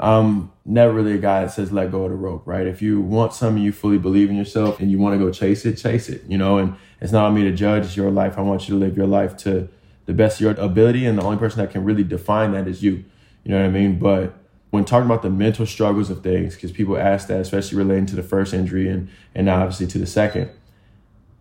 I'm 0.00 0.50
never 0.64 0.94
really 0.94 1.12
a 1.12 1.18
guy 1.18 1.42
that 1.42 1.52
says 1.52 1.72
let 1.72 1.90
go 1.90 2.04
of 2.04 2.10
the 2.10 2.16
rope, 2.16 2.46
right? 2.46 2.66
If 2.66 2.80
you 2.80 3.02
want 3.02 3.34
something, 3.34 3.62
you 3.62 3.70
fully 3.70 3.98
believe 3.98 4.30
in 4.30 4.36
yourself 4.36 4.80
and 4.80 4.90
you 4.90 4.98
want 4.98 5.18
to 5.18 5.24
go 5.24 5.30
chase 5.30 5.66
it, 5.66 5.74
chase 5.74 6.08
it, 6.08 6.24
you 6.26 6.38
know, 6.38 6.56
and 6.56 6.74
it's 7.02 7.12
not 7.12 7.26
on 7.26 7.34
me 7.34 7.42
to 7.42 7.52
judge, 7.52 7.84
it's 7.84 7.96
your 7.96 8.10
life. 8.10 8.38
I 8.38 8.40
want 8.40 8.66
you 8.66 8.74
to 8.74 8.80
live 8.80 8.96
your 8.96 9.06
life 9.06 9.36
to 9.38 9.68
the 10.06 10.14
best 10.14 10.40
of 10.40 10.40
your 10.40 10.52
ability. 10.52 11.04
And 11.04 11.18
the 11.18 11.22
only 11.22 11.36
person 11.36 11.58
that 11.58 11.70
can 11.70 11.84
really 11.84 12.02
define 12.02 12.52
that 12.52 12.66
is 12.66 12.82
you. 12.82 13.04
You 13.44 13.52
know 13.52 13.58
what 13.58 13.66
I 13.66 13.70
mean? 13.70 13.98
But 13.98 14.34
when 14.70 14.86
talking 14.86 15.04
about 15.04 15.20
the 15.20 15.30
mental 15.30 15.66
struggles 15.66 16.08
of 16.08 16.22
things, 16.22 16.54
because 16.54 16.72
people 16.72 16.96
ask 16.96 17.28
that, 17.28 17.40
especially 17.40 17.76
relating 17.76 18.06
to 18.06 18.16
the 18.16 18.22
first 18.22 18.54
injury 18.54 18.88
and 18.88 19.10
and 19.34 19.46
now 19.46 19.60
obviously 19.60 19.86
to 19.88 19.98
the 19.98 20.06
second, 20.06 20.50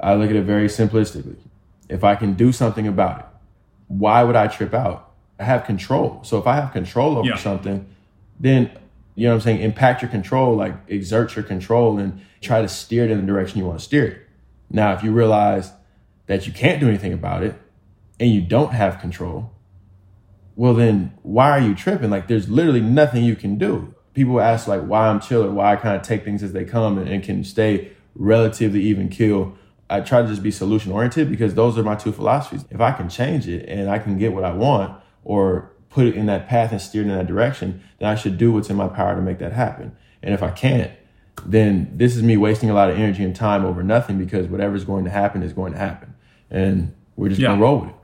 I 0.02 0.16
look 0.16 0.30
at 0.30 0.36
it 0.36 0.44
very 0.44 0.68
simplistically. 0.68 1.38
If 1.88 2.04
I 2.04 2.16
can 2.16 2.34
do 2.34 2.52
something 2.52 2.88
about 2.88 3.20
it, 3.20 3.26
why 3.88 4.24
would 4.24 4.36
I 4.36 4.48
trip 4.48 4.74
out? 4.74 5.12
I 5.40 5.46
have 5.46 5.64
control. 5.66 6.20
So 6.24 6.38
if 6.38 6.46
I 6.46 6.56
have 6.56 6.74
control 6.74 7.18
over 7.18 7.30
yeah. 7.30 7.38
something, 7.38 7.86
then 8.40 8.72
you 9.20 9.26
know 9.26 9.32
what 9.32 9.36
I'm 9.36 9.42
saying, 9.42 9.62
impact 9.62 10.02
your 10.02 10.10
control, 10.10 10.56
like 10.56 10.76
exert 10.88 11.36
your 11.36 11.44
control 11.44 11.98
and 11.98 12.22
try 12.40 12.62
to 12.62 12.70
steer 12.70 13.04
it 13.04 13.12
in 13.12 13.20
the 13.20 13.28
direction 13.28 13.60
you 13.60 13.66
want 13.66 13.78
to 13.78 13.84
steer 13.84 14.06
it. 14.06 14.22
Now, 14.70 14.94
if 14.94 15.04
you 15.04 15.12
realize 15.12 15.74
that 16.28 16.48
you 16.48 16.54
can't 16.54 16.80
do 16.80 16.88
anything 16.88 17.12
about 17.12 17.44
it 17.44 17.56
and 18.18 18.32
you 18.32 18.40
don't 18.40 18.72
have 18.72 19.02
control, 19.02 19.52
well 20.56 20.74
then 20.74 21.14
why 21.22 21.50
are 21.50 21.60
you 21.60 21.76
tripping? 21.76 22.10
Like 22.10 22.30
there's 22.30 22.48
literally 22.48 22.80
nothing 22.80 23.26
you 23.26 23.36
can 23.36 23.58
do. 23.58 23.94
People 24.14 24.40
ask 24.40 24.70
like 24.70 24.84
why 24.84 25.08
I'm 25.08 25.20
chill 25.20 25.44
or 25.44 25.52
why 25.52 25.74
I 25.74 25.76
kind 25.76 25.98
of 25.98 26.02
take 26.02 26.24
things 26.24 26.42
as 26.42 26.54
they 26.54 26.64
come 26.64 26.98
and, 26.98 27.10
and 27.10 27.22
can 27.22 27.44
stay 27.44 27.92
relatively 28.16 28.82
even 28.84 29.10
kill. 29.10 29.54
I 29.90 30.00
try 30.00 30.22
to 30.22 30.30
just 30.30 30.44
be 30.44 30.52
solution 30.52 30.94
oriented 30.94 31.30
because 31.30 31.56
those 31.56 31.78
are 31.78 31.84
my 31.84 31.96
two 31.96 32.14
philosophies. 32.14 32.64
If 32.70 32.80
I 32.80 32.94
can 32.94 33.10
change 33.10 33.50
it 33.50 33.68
and 33.68 33.90
I 33.90 34.00
can 34.00 34.18
get 34.18 34.32
what 34.32 34.46
I 34.46 34.54
want 34.54 34.98
or 35.26 35.74
put 35.90 36.06
it 36.06 36.16
in 36.16 36.26
that 36.28 36.48
path 36.48 36.72
and 36.72 36.82
steered 36.82 37.08
in 37.08 37.16
that 37.16 37.28
direction, 37.28 37.84
then 37.98 38.10
I 38.10 38.16
should 38.16 38.38
do 38.38 38.52
what's 38.52 38.70
in 38.70 38.76
my 38.76 38.88
power 38.88 39.16
to 39.16 39.22
make 39.22 39.40
that 39.40 39.54
happen. 39.54 39.96
And 40.22 40.34
if 40.34 40.44
I 40.44 40.52
can't, 40.52 40.92
then 41.46 41.92
this 41.96 42.16
is 42.16 42.24
me 42.24 42.38
wasting 42.38 42.70
a 42.70 42.74
lot 42.74 42.90
of 42.90 42.98
energy 42.98 43.24
and 43.24 43.36
time 43.36 43.66
over 43.66 43.84
nothing 43.84 44.18
because 44.18 44.48
whatever's 44.48 44.84
going 44.84 45.06
to 45.06 45.10
happen 45.10 45.42
is 45.42 45.54
going 45.54 45.74
to 45.74 45.80
happen. 45.80 46.14
And 46.50 46.94
we're 47.16 47.30
just 47.30 47.42
yeah. 47.42 47.50
gonna 47.50 47.62
roll 47.62 47.80
with 47.80 47.90
it. 47.90 47.96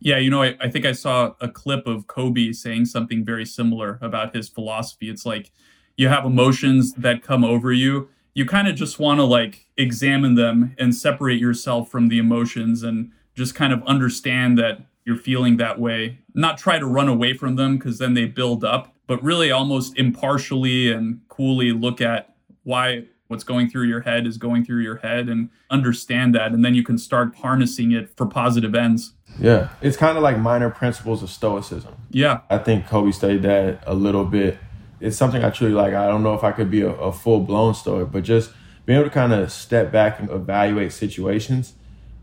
Yeah, 0.00 0.18
you 0.18 0.30
know, 0.30 0.42
I, 0.42 0.56
I 0.60 0.68
think 0.68 0.84
I 0.84 0.92
saw 0.92 1.34
a 1.40 1.48
clip 1.48 1.86
of 1.86 2.08
Kobe 2.08 2.52
saying 2.52 2.86
something 2.86 3.24
very 3.24 3.44
similar 3.44 3.98
about 4.02 4.34
his 4.34 4.48
philosophy. 4.48 5.08
It's 5.08 5.24
like 5.24 5.52
you 5.96 6.08
have 6.08 6.24
emotions 6.24 6.92
that 6.94 7.22
come 7.22 7.44
over 7.44 7.72
you. 7.72 8.08
You 8.34 8.44
kind 8.46 8.66
of 8.66 8.74
just 8.74 8.98
want 8.98 9.20
to 9.20 9.24
like 9.24 9.66
examine 9.76 10.34
them 10.34 10.74
and 10.78 10.94
separate 10.94 11.38
yourself 11.38 11.90
from 11.90 12.08
the 12.08 12.18
emotions 12.18 12.82
and 12.82 13.12
just 13.34 13.54
kind 13.54 13.72
of 13.72 13.82
understand 13.84 14.58
that 14.58 14.86
you're 15.04 15.16
feeling 15.16 15.56
that 15.56 15.78
way. 15.80 16.18
Not 16.34 16.58
try 16.58 16.78
to 16.78 16.86
run 16.86 17.08
away 17.08 17.34
from 17.34 17.56
them 17.56 17.76
because 17.76 17.98
then 17.98 18.14
they 18.14 18.26
build 18.26 18.64
up, 18.64 18.94
but 19.06 19.22
really 19.22 19.50
almost 19.50 19.96
impartially 19.98 20.92
and 20.92 21.20
coolly 21.28 21.72
look 21.72 22.00
at 22.00 22.34
why 22.62 23.04
what's 23.32 23.44
going 23.44 23.68
through 23.68 23.84
your 23.84 24.02
head 24.02 24.26
is 24.26 24.36
going 24.36 24.64
through 24.64 24.82
your 24.82 24.96
head 24.96 25.28
and 25.28 25.48
understand 25.70 26.34
that. 26.34 26.52
And 26.52 26.62
then 26.62 26.74
you 26.74 26.82
can 26.82 26.98
start 26.98 27.34
harnessing 27.36 27.90
it 27.90 28.14
for 28.14 28.26
positive 28.26 28.74
ends. 28.74 29.14
Yeah. 29.40 29.70
It's 29.80 29.96
kind 29.96 30.18
of 30.18 30.22
like 30.22 30.38
minor 30.38 30.68
principles 30.68 31.22
of 31.22 31.30
stoicism. 31.30 31.94
Yeah. 32.10 32.40
I 32.50 32.58
think 32.58 32.86
Kobe 32.86 33.10
studied 33.10 33.42
that 33.42 33.82
a 33.86 33.94
little 33.94 34.26
bit. 34.26 34.58
It's 35.00 35.16
something 35.16 35.42
I 35.42 35.48
truly 35.48 35.72
like. 35.72 35.94
I 35.94 36.06
don't 36.06 36.22
know 36.22 36.34
if 36.34 36.44
I 36.44 36.52
could 36.52 36.70
be 36.70 36.82
a, 36.82 36.90
a 36.90 37.10
full 37.10 37.40
blown 37.40 37.74
stoic, 37.74 38.12
but 38.12 38.22
just 38.22 38.52
being 38.84 38.98
able 38.98 39.08
to 39.08 39.14
kind 39.14 39.32
of 39.32 39.50
step 39.50 39.90
back 39.90 40.20
and 40.20 40.30
evaluate 40.30 40.92
situations 40.92 41.72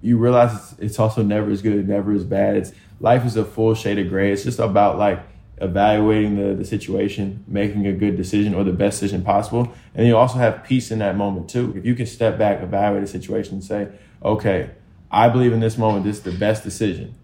you 0.02 0.18
realize 0.18 0.54
it's, 0.54 0.80
it's 0.80 1.00
also 1.00 1.24
never 1.24 1.52
as 1.52 1.62
good, 1.62 1.88
never 1.88 2.14
as 2.14 2.24
bad. 2.24 2.56
It's 2.58 2.72
life 3.00 3.26
is 3.26 3.36
a 3.36 3.46
full 3.46 3.76
shade 3.76 4.00
of 4.00 4.10
gray. 4.10 4.32
It's 4.32 4.44
just 4.44 4.60
about 4.60 4.98
like 4.98 5.22
evaluating 5.62 6.36
the, 6.38 6.56
the 6.56 6.66
situation, 6.66 7.44
making 7.48 7.86
a 7.86 7.94
good 7.94 8.16
decision 8.16 8.54
or 8.54 8.64
the 8.64 8.72
best 8.72 9.00
decision 9.00 9.24
possible. 9.24 9.74
And 9.94 10.08
you 10.08 10.16
also 10.16 10.38
have 10.38 10.64
peace 10.64 10.92
in 10.92 11.00
that 11.00 11.18
moment 11.18 11.50
too. 11.50 11.74
If 11.76 11.86
you 11.86 11.96
can 11.96 12.06
step 12.06 12.38
back, 12.38 12.62
evaluate 12.62 13.04
the 13.04 13.12
situation 13.12 13.56
and 13.56 13.64
say, 13.64 13.90
okay, 14.24 14.72
I 15.12 15.28
believe 15.30 15.54
in 15.54 15.60
this 15.60 15.78
moment, 15.78 16.06
this 16.06 16.18
is 16.18 16.24
the 16.24 16.32
best 16.32 16.64
decision. 16.64 17.16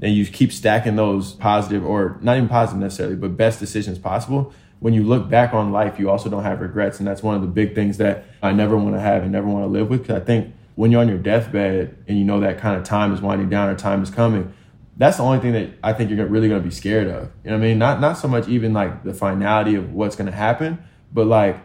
Then 0.00 0.12
you 0.12 0.26
keep 0.26 0.52
stacking 0.52 0.96
those 0.96 1.34
positive 1.34 1.84
or 1.84 2.18
not 2.20 2.36
even 2.36 2.48
positive 2.48 2.80
necessarily, 2.80 3.16
but 3.16 3.36
best 3.36 3.58
decisions 3.58 3.98
possible. 3.98 4.52
When 4.80 4.94
you 4.94 5.02
look 5.02 5.28
back 5.28 5.52
on 5.52 5.72
life, 5.72 5.98
you 5.98 6.08
also 6.08 6.30
don't 6.30 6.44
have 6.44 6.60
regrets. 6.60 7.00
And 7.00 7.06
that's 7.06 7.22
one 7.22 7.34
of 7.34 7.42
the 7.42 7.48
big 7.48 7.74
things 7.74 7.98
that 7.98 8.24
I 8.42 8.52
never 8.52 8.76
want 8.76 8.94
to 8.94 9.00
have 9.00 9.22
and 9.22 9.32
never 9.32 9.48
want 9.48 9.64
to 9.64 9.68
live 9.68 9.90
with. 9.90 10.06
Cause 10.06 10.16
I 10.16 10.24
think 10.24 10.54
when 10.78 10.92
you're 10.92 11.00
on 11.00 11.08
your 11.08 11.18
deathbed 11.18 12.04
and 12.06 12.16
you 12.16 12.24
know 12.24 12.38
that 12.38 12.56
kind 12.56 12.76
of 12.78 12.84
time 12.84 13.12
is 13.12 13.20
winding 13.20 13.48
down 13.48 13.68
or 13.68 13.74
time 13.74 14.00
is 14.00 14.10
coming, 14.10 14.54
that's 14.96 15.16
the 15.16 15.24
only 15.24 15.40
thing 15.40 15.52
that 15.52 15.70
I 15.82 15.92
think 15.92 16.08
you're 16.08 16.24
really 16.24 16.46
going 16.46 16.60
to 16.62 16.64
be 16.64 16.72
scared 16.72 17.08
of. 17.08 17.32
You 17.42 17.50
know 17.50 17.56
what 17.56 17.64
I 17.64 17.68
mean? 17.68 17.78
Not 17.80 18.00
not 18.00 18.16
so 18.16 18.28
much 18.28 18.46
even 18.46 18.72
like 18.72 19.02
the 19.02 19.12
finality 19.12 19.74
of 19.74 19.92
what's 19.92 20.14
going 20.14 20.30
to 20.30 20.36
happen, 20.36 20.78
but 21.12 21.26
like, 21.26 21.56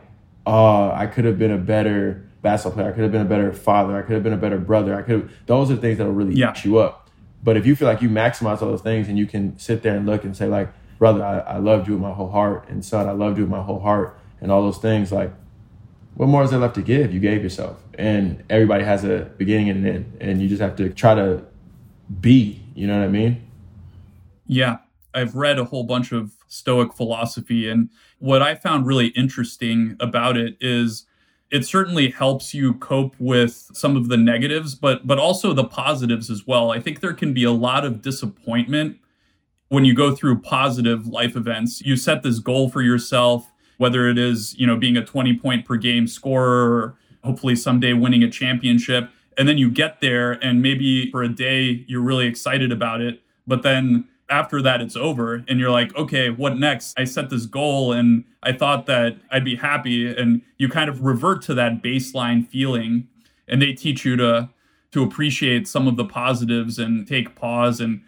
uh, 0.48 0.90
I 0.90 1.06
could 1.06 1.26
have 1.26 1.38
been 1.38 1.52
a 1.52 1.60
better 1.60 2.28
basketball 2.42 2.74
player. 2.74 2.90
I 2.90 2.92
could 2.92 3.04
have 3.04 3.12
been 3.12 3.22
a 3.22 3.26
better 3.26 3.54
father. 3.54 3.96
I 3.96 4.02
could 4.02 4.16
have 4.16 4.24
been 4.24 4.34
a 4.34 4.38
better 4.38 4.58
brother. 4.58 4.96
I 4.96 5.04
could. 5.04 5.22
Have. 5.22 5.32
Those 5.46 5.70
are 5.70 5.76
the 5.76 5.82
things 5.82 6.00
that 6.00 6.06
will 6.06 6.14
really 6.14 6.34
yeah. 6.34 6.56
you 6.64 6.80
up. 6.80 7.12
But 7.44 7.56
if 7.56 7.68
you 7.68 7.76
feel 7.76 7.88
like 7.88 8.02
you 8.02 8.10
maximize 8.10 8.64
all 8.64 8.70
those 8.70 8.82
things 8.82 9.10
and 9.10 9.20
you 9.20 9.28
can 9.28 9.60
sit 9.60 9.84
there 9.84 9.96
and 9.96 10.08
look 10.08 10.24
and 10.24 10.36
say 10.36 10.48
like, 10.48 10.74
brother, 10.98 11.24
I, 11.24 11.38
I 11.38 11.58
loved 11.58 11.88
you 11.88 11.94
with 11.94 12.02
my 12.02 12.14
whole 12.14 12.32
heart, 12.32 12.68
and 12.68 12.84
son, 12.84 13.08
I 13.08 13.12
loved 13.12 13.38
you 13.38 13.44
with 13.44 13.52
my 13.52 13.62
whole 13.62 13.80
heart, 13.80 14.18
and 14.42 14.52
all 14.52 14.64
those 14.64 14.80
things, 14.80 15.12
like 15.12 15.32
what 16.16 16.30
more 16.30 16.44
is 16.44 16.52
there 16.52 16.60
left 16.60 16.76
to 16.76 16.82
give? 16.82 17.14
You 17.14 17.20
gave 17.20 17.44
yourself. 17.44 17.82
And 17.98 18.44
everybody 18.50 18.84
has 18.84 19.04
a 19.04 19.32
beginning 19.38 19.70
and 19.70 19.86
an 19.86 19.96
end. 19.96 20.18
And 20.22 20.42
you 20.42 20.48
just 20.48 20.62
have 20.62 20.76
to 20.78 20.90
try 20.90 21.16
to 21.16 21.44
be, 22.22 22.64
you 22.76 22.88
know 22.88 22.98
what 22.98 23.06
I 23.06 23.10
mean? 23.10 23.42
Yeah. 24.46 24.78
I've 25.14 25.36
read 25.36 25.60
a 25.60 25.64
whole 25.64 25.84
bunch 25.84 26.12
of 26.12 26.34
Stoic 26.48 26.94
philosophy. 26.94 27.70
And 27.70 27.90
what 28.20 28.42
I 28.42 28.56
found 28.56 28.86
really 28.86 29.08
interesting 29.08 29.96
about 30.00 30.38
it 30.38 30.58
is 30.60 31.06
it 31.52 31.66
certainly 31.66 32.10
helps 32.10 32.54
you 32.54 32.74
cope 32.76 33.16
with 33.20 33.70
some 33.74 33.96
of 33.96 34.10
the 34.10 34.18
negatives, 34.18 34.74
but 34.74 35.06
but 35.06 35.20
also 35.20 35.54
the 35.54 35.64
positives 35.64 36.32
as 36.32 36.48
well. 36.48 36.72
I 36.72 36.80
think 36.80 37.00
there 37.00 37.14
can 37.14 37.32
be 37.32 37.44
a 37.44 37.52
lot 37.52 37.86
of 37.86 38.02
disappointment 38.02 38.98
when 39.70 39.86
you 39.86 39.94
go 39.94 40.16
through 40.16 40.42
positive 40.42 41.06
life 41.06 41.36
events. 41.36 41.82
You 41.82 41.96
set 41.96 42.24
this 42.24 42.40
goal 42.40 42.70
for 42.70 42.82
yourself 42.82 43.53
whether 43.78 44.08
it 44.08 44.18
is, 44.18 44.56
you 44.58 44.68
know, 44.68 44.78
being 44.78 44.98
a 44.98 45.06
20 45.06 45.38
point 45.38 45.66
per 45.66 45.76
game 45.76 46.08
scorer 46.08 46.74
or 46.74 46.96
hopefully 47.24 47.56
someday 47.56 47.94
winning 47.94 48.24
a 48.24 48.30
championship. 48.30 49.10
And 49.38 49.48
then 49.48 49.58
you 49.58 49.70
get 49.72 50.02
there 50.02 50.34
and 50.34 50.62
maybe 50.62 51.10
for 51.12 51.24
a 51.24 51.30
day 51.30 51.86
you're 51.88 52.02
really 52.02 52.28
excited 52.28 52.72
about 52.72 53.02
it. 53.02 53.22
But 53.48 53.64
then 53.64 54.08
after 54.30 54.62
that 54.62 54.82
it's 54.82 54.96
over 54.96 55.44
and 55.48 55.60
you're 55.60 55.72
like, 55.72 55.96
okay, 55.96 56.30
what 56.30 56.58
next? 56.58 56.98
I 56.98 57.04
set 57.04 57.30
this 57.30 57.46
goal 57.46 57.94
and 57.94 58.24
I 58.44 58.54
thought 58.54 58.86
that 58.88 59.18
I'd 59.32 59.46
be 59.46 59.56
happy. 59.56 60.08
And 60.08 60.42
you 60.58 60.70
kind 60.70 60.90
of 60.90 61.04
revert 61.04 61.42
to 61.44 61.54
that 61.56 61.82
baseline 61.82 62.48
feeling 62.48 63.08
and 63.48 63.62
they 63.62 63.74
teach 63.74 64.06
you 64.06 64.16
to 64.18 64.50
to 64.92 65.04
appreciate 65.04 65.68
some 65.68 65.88
of 65.88 65.98
the 65.98 66.06
positives 66.06 66.78
and 66.78 67.08
take 67.08 67.36
pause 67.36 67.82
and 67.82 68.02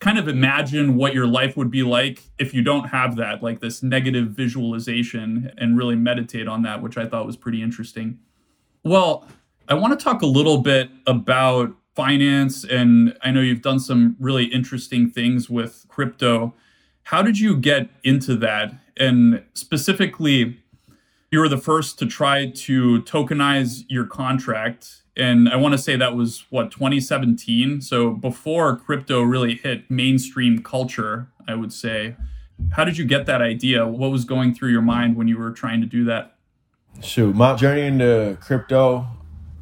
kind 0.00 0.18
of 0.18 0.28
imagine 0.28 0.94
what 0.96 1.12
your 1.14 1.26
life 1.26 1.56
would 1.56 1.70
be 1.70 1.82
like 1.82 2.22
if 2.38 2.54
you 2.54 2.62
don't 2.62 2.88
have 2.88 3.16
that, 3.16 3.42
like 3.42 3.60
this 3.60 3.82
negative 3.82 4.28
visualization, 4.28 5.52
and 5.58 5.76
really 5.76 5.96
meditate 5.96 6.46
on 6.46 6.62
that, 6.62 6.82
which 6.82 6.96
I 6.96 7.06
thought 7.06 7.26
was 7.26 7.36
pretty 7.36 7.62
interesting. 7.62 8.18
Well, 8.84 9.26
I 9.68 9.74
want 9.74 9.98
to 9.98 10.02
talk 10.02 10.22
a 10.22 10.26
little 10.26 10.58
bit 10.58 10.90
about 11.06 11.74
finance, 11.94 12.64
and 12.64 13.16
I 13.22 13.32
know 13.32 13.40
you've 13.40 13.62
done 13.62 13.80
some 13.80 14.16
really 14.20 14.44
interesting 14.44 15.10
things 15.10 15.50
with 15.50 15.84
crypto. 15.88 16.54
How 17.02 17.22
did 17.22 17.38
you 17.40 17.56
get 17.56 17.90
into 18.04 18.36
that? 18.36 18.72
And 18.96 19.42
specifically, 19.54 20.60
you 21.30 21.40
were 21.40 21.48
the 21.48 21.58
first 21.58 21.98
to 21.98 22.06
try 22.06 22.50
to 22.50 23.02
tokenize 23.02 23.84
your 23.88 24.06
contract 24.06 25.02
and 25.18 25.48
I 25.48 25.56
want 25.56 25.72
to 25.72 25.78
say 25.78 25.96
that 25.96 26.14
was 26.14 26.44
what 26.50 26.70
2017. 26.70 27.80
So 27.80 28.10
before 28.10 28.76
crypto 28.76 29.22
really 29.22 29.56
hit 29.56 29.90
mainstream 29.90 30.62
culture, 30.62 31.28
I 31.46 31.54
would 31.54 31.72
say. 31.72 32.16
How 32.72 32.84
did 32.84 32.98
you 32.98 33.04
get 33.04 33.26
that 33.26 33.42
idea? 33.42 33.86
What 33.86 34.10
was 34.10 34.24
going 34.24 34.54
through 34.54 34.70
your 34.70 34.82
mind 34.82 35.16
when 35.16 35.28
you 35.28 35.38
were 35.38 35.50
trying 35.50 35.80
to 35.80 35.86
do 35.86 36.04
that? 36.04 36.34
Shoot, 37.00 37.36
my 37.36 37.54
journey 37.54 37.82
into 37.82 38.36
crypto 38.40 39.06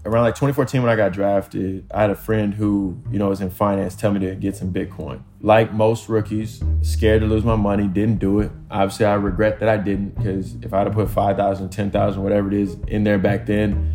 around 0.06 0.22
like 0.22 0.34
2014 0.34 0.82
when 0.82 0.90
I 0.90 0.96
got 0.96 1.12
drafted, 1.12 1.84
I 1.92 2.02
had 2.02 2.10
a 2.10 2.14
friend 2.14 2.54
who, 2.54 2.96
you 3.10 3.18
know, 3.18 3.28
was 3.28 3.40
in 3.40 3.50
finance 3.50 3.96
tell 3.96 4.12
me 4.12 4.20
to 4.20 4.34
get 4.36 4.56
some 4.56 4.72
Bitcoin. 4.72 5.22
Like 5.40 5.72
most 5.72 6.08
rookies, 6.08 6.62
scared 6.82 7.22
to 7.22 7.26
lose 7.26 7.44
my 7.44 7.56
money, 7.56 7.88
didn't 7.88 8.18
do 8.18 8.40
it. 8.40 8.50
Obviously, 8.70 9.04
I 9.06 9.14
regret 9.14 9.60
that 9.60 9.68
I 9.68 9.76
didn't 9.76 10.16
because 10.16 10.54
if 10.62 10.72
I'd 10.72 10.86
have 10.86 10.94
put 10.94 11.10
5,000, 11.10 11.68
10,000, 11.70 12.22
whatever 12.22 12.48
it 12.48 12.54
is 12.54 12.76
in 12.86 13.04
there 13.04 13.18
back 13.18 13.46
then, 13.46 13.92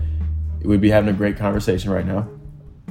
we'd 0.63 0.82
be 0.82 0.89
having 0.89 1.10
a 1.10 1.18
great 1.18 1.38
conversation 1.38 1.91
right 1.91 2.06
now. 2.06 2.27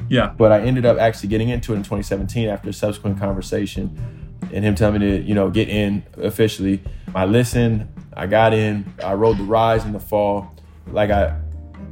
Yeah. 0.08 0.32
But 0.36 0.52
I 0.52 0.60
ended 0.60 0.84
up 0.84 0.98
actually 0.98 1.28
getting 1.28 1.48
into 1.48 1.72
it 1.72 1.76
in 1.76 1.82
2017 1.82 2.48
after 2.48 2.70
a 2.70 2.72
subsequent 2.72 3.18
conversation 3.18 4.38
and 4.52 4.64
him 4.64 4.74
telling 4.74 5.00
me 5.00 5.06
to, 5.06 5.22
you 5.22 5.34
know, 5.34 5.50
get 5.50 5.68
in 5.68 6.02
officially. 6.16 6.82
I 7.14 7.26
listened, 7.26 7.88
I 8.14 8.26
got 8.26 8.52
in, 8.52 8.92
I 9.04 9.14
rode 9.14 9.38
the 9.38 9.44
rise 9.44 9.84
in 9.84 9.92
the 9.92 10.00
fall. 10.00 10.54
Like 10.88 11.10
I 11.10 11.38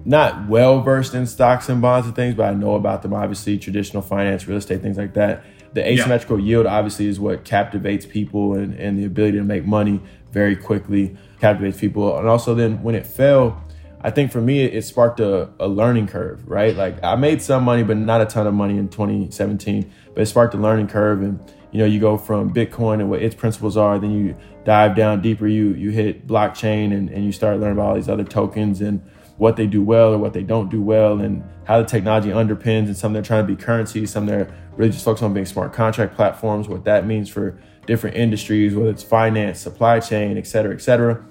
not 0.05 0.49
well 0.49 0.81
versed 0.81 1.15
in 1.15 1.27
stocks 1.27 1.69
and 1.69 1.81
bonds 1.81 2.07
and 2.07 2.17
things, 2.17 2.35
but 2.35 2.49
I 2.49 2.55
know 2.55 2.75
about 2.75 3.03
them 3.03 3.13
obviously, 3.13 3.59
traditional 3.59 4.03
finance, 4.03 4.49
real 4.49 4.59
estate, 4.59 4.83
things 4.83 4.97
like 4.97 5.15
that. 5.15 5.45
The 5.75 5.87
asymmetrical 5.87 6.41
yeah. 6.41 6.47
yield 6.47 6.67
obviously 6.67 7.07
is 7.07 7.21
what 7.21 7.45
captivates 7.45 8.07
people 8.07 8.55
and, 8.55 8.75
and 8.75 8.99
the 8.99 9.05
ability 9.05 9.39
to 9.39 9.45
make 9.45 9.67
money 9.67 10.01
very 10.33 10.57
quickly 10.57 11.17
captivates 11.41 11.79
people. 11.79 12.19
And 12.19 12.27
also 12.27 12.55
then 12.55 12.83
when 12.83 12.95
it 12.95 13.07
fell, 13.07 13.63
I 14.01 14.11
think 14.11 14.31
for 14.31 14.41
me, 14.41 14.63
it 14.63 14.83
sparked 14.85 15.19
a, 15.19 15.51
a 15.59 15.67
learning 15.67 16.07
curve, 16.07 16.49
right? 16.49 16.75
Like 16.75 17.03
I 17.03 17.17
made 17.17 17.43
some 17.43 17.65
money, 17.65 17.83
but 17.83 17.97
not 17.97 18.21
a 18.21 18.27
ton 18.27 18.47
of 18.47 18.55
money 18.55 18.79
in 18.79 18.89
2017. 18.89 19.93
But 20.15 20.23
it 20.23 20.27
sparked 20.27 20.55
a 20.55 20.57
learning 20.57 20.87
curve, 20.87 21.23
and 21.23 21.41
you 21.73 21.81
know, 21.81 21.85
you 21.85 21.99
go 21.99 22.17
from 22.17 22.53
Bitcoin 22.53 23.01
and 23.01 23.11
what 23.11 23.23
its 23.23 23.35
principles 23.35 23.77
are, 23.77 23.99
then 23.99 24.13
you 24.13 24.37
dive 24.65 24.95
down 24.95 25.21
deeper. 25.21 25.49
You 25.49 25.75
you 25.75 25.91
hit 25.91 26.27
blockchain, 26.29 26.97
and, 26.97 27.11
and 27.11 27.25
you 27.25 27.33
start 27.33 27.59
learning 27.59 27.77
about 27.77 27.89
all 27.89 27.95
these 27.97 28.09
other 28.09 28.25
tokens 28.25 28.81
and 28.81 29.03
what 29.37 29.57
they 29.57 29.67
do 29.67 29.83
well 29.83 30.15
or 30.15 30.19
what 30.19 30.33
they 30.33 30.43
don't 30.45 30.69
do 30.69 30.81
well, 30.81 31.21
and 31.21 31.43
how 31.65 31.81
the 31.83 31.87
technology 31.87 32.29
underpins. 32.29 32.87
And 32.87 32.97
some 32.97 33.13
they're 33.13 33.23
trying 33.23 33.47
to 33.47 33.53
be 33.53 33.61
currencies, 33.61 34.13
some 34.13 34.27
they're 34.27 34.49
really 34.77 34.93
just 34.93 35.05
focused 35.05 35.25
on 35.25 35.35
being 35.35 35.47
smart 35.47 35.73
contract 35.73 36.15
platforms. 36.15 36.69
What 36.69 36.85
that 36.85 37.05
means 37.05 37.29
for 37.29 37.61
different 37.87 38.17
industries, 38.17 38.77
whether 38.77 38.91
it's 38.91 39.03
finance, 39.03 39.59
supply 39.59 39.99
chain, 39.99 40.39
et 40.39 40.47
cetera, 40.47 40.73
et 40.73 40.81
cetera. 40.81 41.25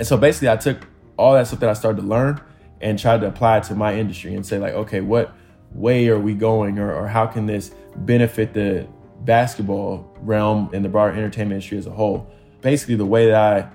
And 0.00 0.06
so 0.06 0.16
basically, 0.16 0.48
I 0.48 0.56
took 0.56 0.84
all 1.16 1.34
that 1.34 1.46
stuff 1.46 1.60
that 1.60 1.68
I 1.68 1.72
started 1.72 2.02
to 2.02 2.06
learn 2.06 2.40
and 2.80 2.98
tried 2.98 3.20
to 3.20 3.26
apply 3.26 3.60
to 3.60 3.74
my 3.74 3.96
industry 3.96 4.34
and 4.34 4.44
say 4.44 4.58
like, 4.58 4.74
okay, 4.74 5.00
what 5.00 5.34
way 5.72 6.08
are 6.08 6.18
we 6.18 6.34
going 6.34 6.78
or, 6.78 6.92
or 6.92 7.08
how 7.08 7.26
can 7.26 7.46
this 7.46 7.72
benefit 7.96 8.52
the 8.52 8.86
basketball 9.20 10.14
realm 10.20 10.70
and 10.72 10.84
the 10.84 10.88
broader 10.88 11.12
entertainment 11.12 11.52
industry 11.52 11.78
as 11.78 11.86
a 11.86 11.90
whole? 11.90 12.30
Basically, 12.60 12.96
the 12.96 13.06
way 13.06 13.26
that 13.26 13.34
I 13.34 13.70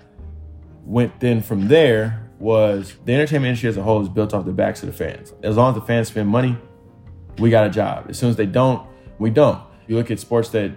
went 0.86 1.20
then 1.20 1.42
from 1.42 1.68
there 1.68 2.30
was 2.40 2.96
the 3.06 3.14
entertainment 3.14 3.50
industry 3.50 3.70
as 3.70 3.78
a 3.78 3.84
whole 3.84 4.02
is 4.02 4.10
built 4.10 4.34
off 4.34 4.46
the 4.46 4.52
backs 4.52 4.84
of 4.84 4.88
the 4.88 4.94
fans. 4.94 5.34
As 5.44 5.58
long 5.58 5.70
as 5.70 5.76
the 5.80 5.86
fans 5.86 6.08
spend 6.08 6.28
money, 6.28 6.58
we 7.38 7.50
got 7.50 7.68
a 7.68 7.70
job. 7.70 8.08
As 8.10 8.18
soon 8.18 8.30
as 8.30 8.36
they 8.36 8.46
don't, 8.46 8.88
we 9.20 9.30
don't. 9.30 9.62
You 9.88 9.96
look 9.96 10.12
at 10.12 10.20
sports 10.20 10.50
that 10.50 10.72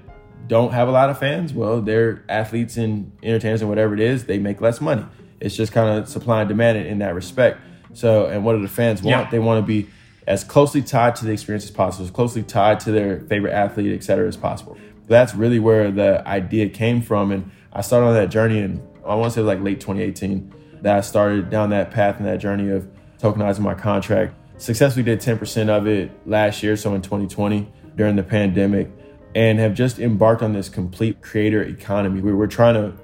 don't 0.47 0.73
have 0.73 0.89
a 0.89 0.91
lot 0.91 1.09
of 1.09 1.19
fans, 1.19 1.55
well, 1.55 1.81
they're 1.81 2.23
athletes 2.29 2.77
and 2.77 3.13
entertainers 3.23 3.63
and 3.63 3.71
whatever 3.71 3.95
it 3.95 4.01
is, 4.01 4.27
they 4.27 4.39
make 4.39 4.61
less 4.61 4.81
money. 4.81 5.07
It's 5.45 5.55
just 5.55 5.73
kind 5.73 5.99
of 5.99 6.09
supply 6.09 6.41
and 6.41 6.49
demand 6.49 6.79
in, 6.79 6.99
that 7.01 7.15
respect. 7.15 7.61
So, 7.93 8.27
and 8.27 8.45
what 8.45 8.55
do 8.55 8.63
the 8.63 8.69
fans 8.69 9.03
want? 9.03 9.27
Yeah. 9.27 9.31
They 9.31 9.39
want 9.39 9.63
to 9.63 9.67
be 9.67 9.91
as 10.27 10.43
closely 10.43 10.81
tied 10.81 11.17
to 11.17 11.27
the 11.27 11.33
experience 11.33 11.65
as 11.65 11.71
possible, 11.71 12.07
as 12.07 12.11
closely 12.11 12.43
tied 12.43 12.81
to 12.81 12.93
their 12.93 13.21
favorite 13.21 13.53
athlete, 13.53 13.93
et 13.93 14.03
cetera, 14.03 14.27
as 14.27 14.39
possible. 14.39 14.79
That's 15.07 15.35
really 15.35 15.59
where 15.59 15.91
the 15.91 16.27
idea 16.27 16.71
came 16.71 17.03
from. 17.03 17.31
And 17.31 17.51
I 17.75 17.83
started 17.83 18.07
on 18.07 18.15
that 18.15 18.31
journey 18.31 18.59
in, 18.59 18.83
I 19.07 19.15
want 19.17 19.35
to 19.35 19.41
say 19.41 19.43
like 19.43 19.61
late 19.61 19.81
2018, 19.83 20.55
that 20.81 20.97
I 20.97 21.01
started 21.03 21.51
down 21.51 21.69
that 21.71 21.91
path 21.91 22.17
and 22.17 22.27
that 22.27 22.39
journey 22.39 22.71
of 22.71 22.89
tokenizing 23.19 23.61
my 23.61 23.75
contract. 23.75 24.35
Successfully 24.57 25.03
did 25.03 25.21
10% 25.21 25.69
of 25.69 25.87
it 25.87 26.11
last 26.27 26.63
year, 26.63 26.75
so 26.75 26.95
in 26.95 27.03
2020 27.03 27.71
during 27.97 28.17
the 28.17 28.23
pandemic, 28.23 28.91
and 29.35 29.59
have 29.59 29.75
just 29.75 29.99
embarked 29.99 30.43
on 30.43 30.55
this 30.55 30.71
complete 30.71 31.21
creator 31.21 31.63
economy. 31.63 32.23
Where 32.23 32.33
We 32.33 32.39
were 32.39 32.47
trying 32.47 32.75
to 32.75 32.95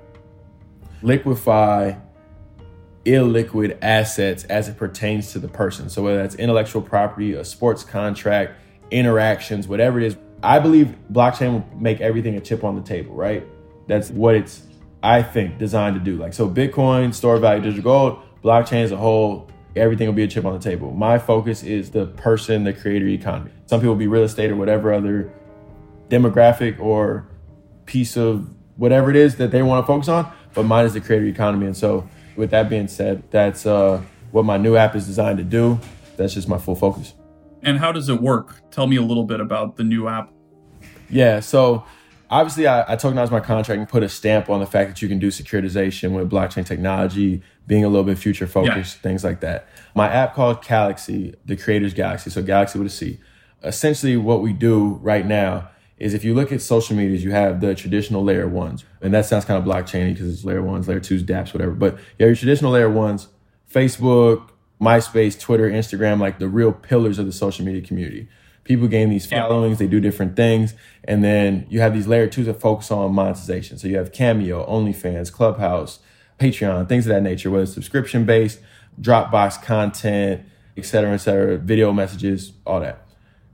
liquefy 1.02 1.96
illiquid 3.04 3.78
assets 3.82 4.44
as 4.44 4.68
it 4.68 4.76
pertains 4.76 5.32
to 5.32 5.38
the 5.38 5.48
person. 5.48 5.88
So 5.88 6.02
whether 6.02 6.18
that's 6.18 6.34
intellectual 6.34 6.82
property, 6.82 7.34
a 7.34 7.44
sports 7.44 7.82
contract, 7.82 8.60
interactions, 8.90 9.66
whatever 9.66 10.00
it 10.00 10.06
is, 10.06 10.16
I 10.42 10.58
believe 10.58 10.94
blockchain 11.12 11.52
will 11.52 11.78
make 11.78 12.00
everything 12.00 12.36
a 12.36 12.40
chip 12.40 12.64
on 12.64 12.74
the 12.74 12.82
table, 12.82 13.14
right? 13.14 13.46
That's 13.86 14.10
what 14.10 14.34
it's 14.34 14.62
I 15.02 15.22
think 15.22 15.58
designed 15.58 15.94
to 15.96 16.00
do. 16.00 16.16
Like 16.16 16.34
so 16.34 16.48
Bitcoin, 16.48 17.14
store 17.14 17.38
value, 17.38 17.62
digital 17.62 17.82
gold, 17.82 18.18
blockchain 18.44 18.84
as 18.84 18.92
a 18.92 18.96
whole, 18.96 19.48
everything 19.76 20.06
will 20.06 20.14
be 20.14 20.24
a 20.24 20.28
chip 20.28 20.44
on 20.44 20.52
the 20.52 20.58
table. 20.58 20.92
My 20.92 21.18
focus 21.18 21.62
is 21.62 21.90
the 21.90 22.06
person, 22.06 22.64
the 22.64 22.72
creator 22.72 23.06
economy. 23.06 23.50
Some 23.66 23.80
people 23.80 23.94
will 23.94 23.98
be 23.98 24.06
real 24.06 24.24
estate 24.24 24.50
or 24.50 24.56
whatever 24.56 24.92
other 24.92 25.32
demographic 26.08 26.80
or 26.80 27.28
piece 27.86 28.16
of 28.16 28.50
whatever 28.76 29.10
it 29.10 29.16
is 29.16 29.36
that 29.36 29.50
they 29.50 29.62
want 29.62 29.82
to 29.82 29.86
focus 29.86 30.08
on, 30.08 30.30
but 30.54 30.64
mine 30.64 30.86
is 30.86 30.94
the 30.94 31.00
creator 31.00 31.26
economy. 31.26 31.66
And 31.66 31.76
so 31.76 32.08
with 32.40 32.50
that 32.50 32.68
being 32.68 32.88
said, 32.88 33.22
that's 33.30 33.66
uh, 33.66 34.02
what 34.32 34.44
my 34.44 34.56
new 34.56 34.74
app 34.74 34.96
is 34.96 35.06
designed 35.06 35.38
to 35.38 35.44
do. 35.44 35.78
That's 36.16 36.34
just 36.34 36.48
my 36.48 36.58
full 36.58 36.74
focus. 36.74 37.14
And 37.62 37.78
how 37.78 37.92
does 37.92 38.08
it 38.08 38.20
work? 38.20 38.56
Tell 38.70 38.86
me 38.86 38.96
a 38.96 39.02
little 39.02 39.24
bit 39.24 39.40
about 39.40 39.76
the 39.76 39.84
new 39.84 40.08
app. 40.08 40.32
Yeah, 41.10 41.40
so 41.40 41.84
obviously 42.30 42.66
I, 42.66 42.92
I 42.92 42.96
tokenized 42.96 43.30
my 43.30 43.40
contract 43.40 43.78
and 43.78 43.88
put 43.88 44.02
a 44.02 44.08
stamp 44.08 44.48
on 44.48 44.60
the 44.60 44.66
fact 44.66 44.88
that 44.88 45.02
you 45.02 45.08
can 45.08 45.18
do 45.18 45.28
securitization 45.28 46.12
with 46.12 46.30
blockchain 46.30 46.64
technology, 46.64 47.42
being 47.66 47.84
a 47.84 47.88
little 47.88 48.04
bit 48.04 48.16
future 48.16 48.46
focused, 48.46 48.96
yeah. 48.96 49.02
things 49.02 49.22
like 49.22 49.40
that. 49.40 49.68
My 49.94 50.08
app 50.08 50.34
called 50.34 50.62
Calaxy, 50.62 51.34
the 51.44 51.56
creator's 51.56 51.94
Galaxy, 51.94 52.30
so 52.30 52.42
Calaxy 52.42 52.78
with 52.78 52.86
a 52.88 52.90
C. 52.90 53.20
Essentially, 53.62 54.16
what 54.16 54.40
we 54.40 54.54
do 54.54 54.94
right 55.02 55.26
now 55.26 55.68
is 56.00 56.14
if 56.14 56.24
you 56.24 56.34
look 56.34 56.50
at 56.50 56.62
social 56.62 56.96
medias, 56.96 57.22
you 57.22 57.30
have 57.30 57.60
the 57.60 57.74
traditional 57.74 58.24
layer 58.24 58.48
ones, 58.48 58.84
and 59.02 59.12
that 59.12 59.26
sounds 59.26 59.44
kind 59.44 59.62
of 59.62 59.64
blockchainy 59.64 60.14
because 60.14 60.32
it's 60.32 60.44
layer 60.44 60.62
ones, 60.62 60.88
layer 60.88 60.98
twos, 60.98 61.22
dApps, 61.22 61.52
whatever. 61.52 61.72
But 61.72 61.94
you 62.18 62.26
have 62.26 62.30
your 62.30 62.36
traditional 62.36 62.72
layer 62.72 62.90
ones, 62.90 63.28
Facebook, 63.70 64.48
MySpace, 64.80 65.38
Twitter, 65.38 65.70
Instagram, 65.70 66.18
like 66.18 66.38
the 66.38 66.48
real 66.48 66.72
pillars 66.72 67.18
of 67.18 67.26
the 67.26 67.32
social 67.32 67.66
media 67.66 67.82
community. 67.82 68.28
People 68.64 68.88
gain 68.88 69.10
these 69.10 69.26
followings, 69.26 69.78
they 69.78 69.86
do 69.86 70.00
different 70.00 70.36
things, 70.36 70.74
and 71.04 71.22
then 71.22 71.66
you 71.68 71.80
have 71.80 71.92
these 71.92 72.06
layer 72.06 72.26
twos 72.26 72.46
that 72.46 72.60
focus 72.60 72.90
on 72.90 73.14
monetization. 73.14 73.76
So 73.78 73.86
you 73.86 73.98
have 73.98 74.10
Cameo, 74.10 74.66
OnlyFans, 74.66 75.30
Clubhouse, 75.30 75.98
Patreon, 76.38 76.88
things 76.88 77.06
of 77.06 77.10
that 77.10 77.22
nature, 77.22 77.50
whether 77.50 77.64
it's 77.64 77.74
subscription 77.74 78.24
based, 78.24 78.60
Dropbox 79.00 79.62
content, 79.62 80.42
et 80.76 80.86
cetera, 80.86 81.12
et 81.12 81.18
cetera, 81.18 81.58
video 81.58 81.92
messages, 81.92 82.52
all 82.64 82.80
that 82.80 83.09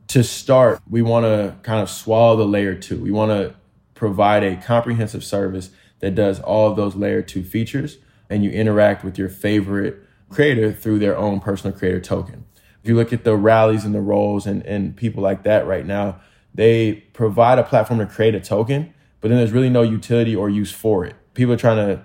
to 0.08 0.22
start, 0.22 0.80
we 0.88 1.02
want 1.02 1.24
to 1.24 1.56
kind 1.62 1.82
of 1.82 1.90
swallow 1.90 2.36
the 2.36 2.46
layer 2.46 2.74
two. 2.74 2.98
We 3.00 3.10
want 3.10 3.30
to 3.30 3.54
provide 3.94 4.42
a 4.42 4.56
comprehensive 4.56 5.24
service 5.24 5.70
that 6.00 6.14
does 6.14 6.40
all 6.40 6.70
of 6.70 6.76
those 6.76 6.94
layer 6.94 7.22
two 7.22 7.42
features, 7.42 7.98
and 8.28 8.44
you 8.44 8.50
interact 8.50 9.04
with 9.04 9.18
your 9.18 9.28
favorite 9.28 9.98
creator 10.28 10.72
through 10.72 10.98
their 10.98 11.16
own 11.16 11.40
personal 11.40 11.76
creator 11.76 12.00
token. 12.00 12.44
If 12.82 12.88
you 12.88 12.96
look 12.96 13.12
at 13.12 13.24
the 13.24 13.36
rallies 13.36 13.84
and 13.84 13.94
the 13.94 14.00
Rolls 14.00 14.46
and, 14.46 14.64
and 14.64 14.96
people 14.96 15.22
like 15.22 15.42
that 15.44 15.66
right 15.66 15.86
now, 15.86 16.20
they 16.54 16.94
provide 17.12 17.58
a 17.58 17.64
platform 17.64 17.98
to 17.98 18.06
create 18.06 18.34
a 18.34 18.40
token, 18.40 18.94
but 19.20 19.28
then 19.28 19.38
there's 19.38 19.52
really 19.52 19.70
no 19.70 19.82
utility 19.82 20.36
or 20.36 20.48
use 20.48 20.72
for 20.72 21.04
it. 21.04 21.14
People 21.34 21.54
are 21.54 21.58
trying 21.58 21.86
to 21.86 22.04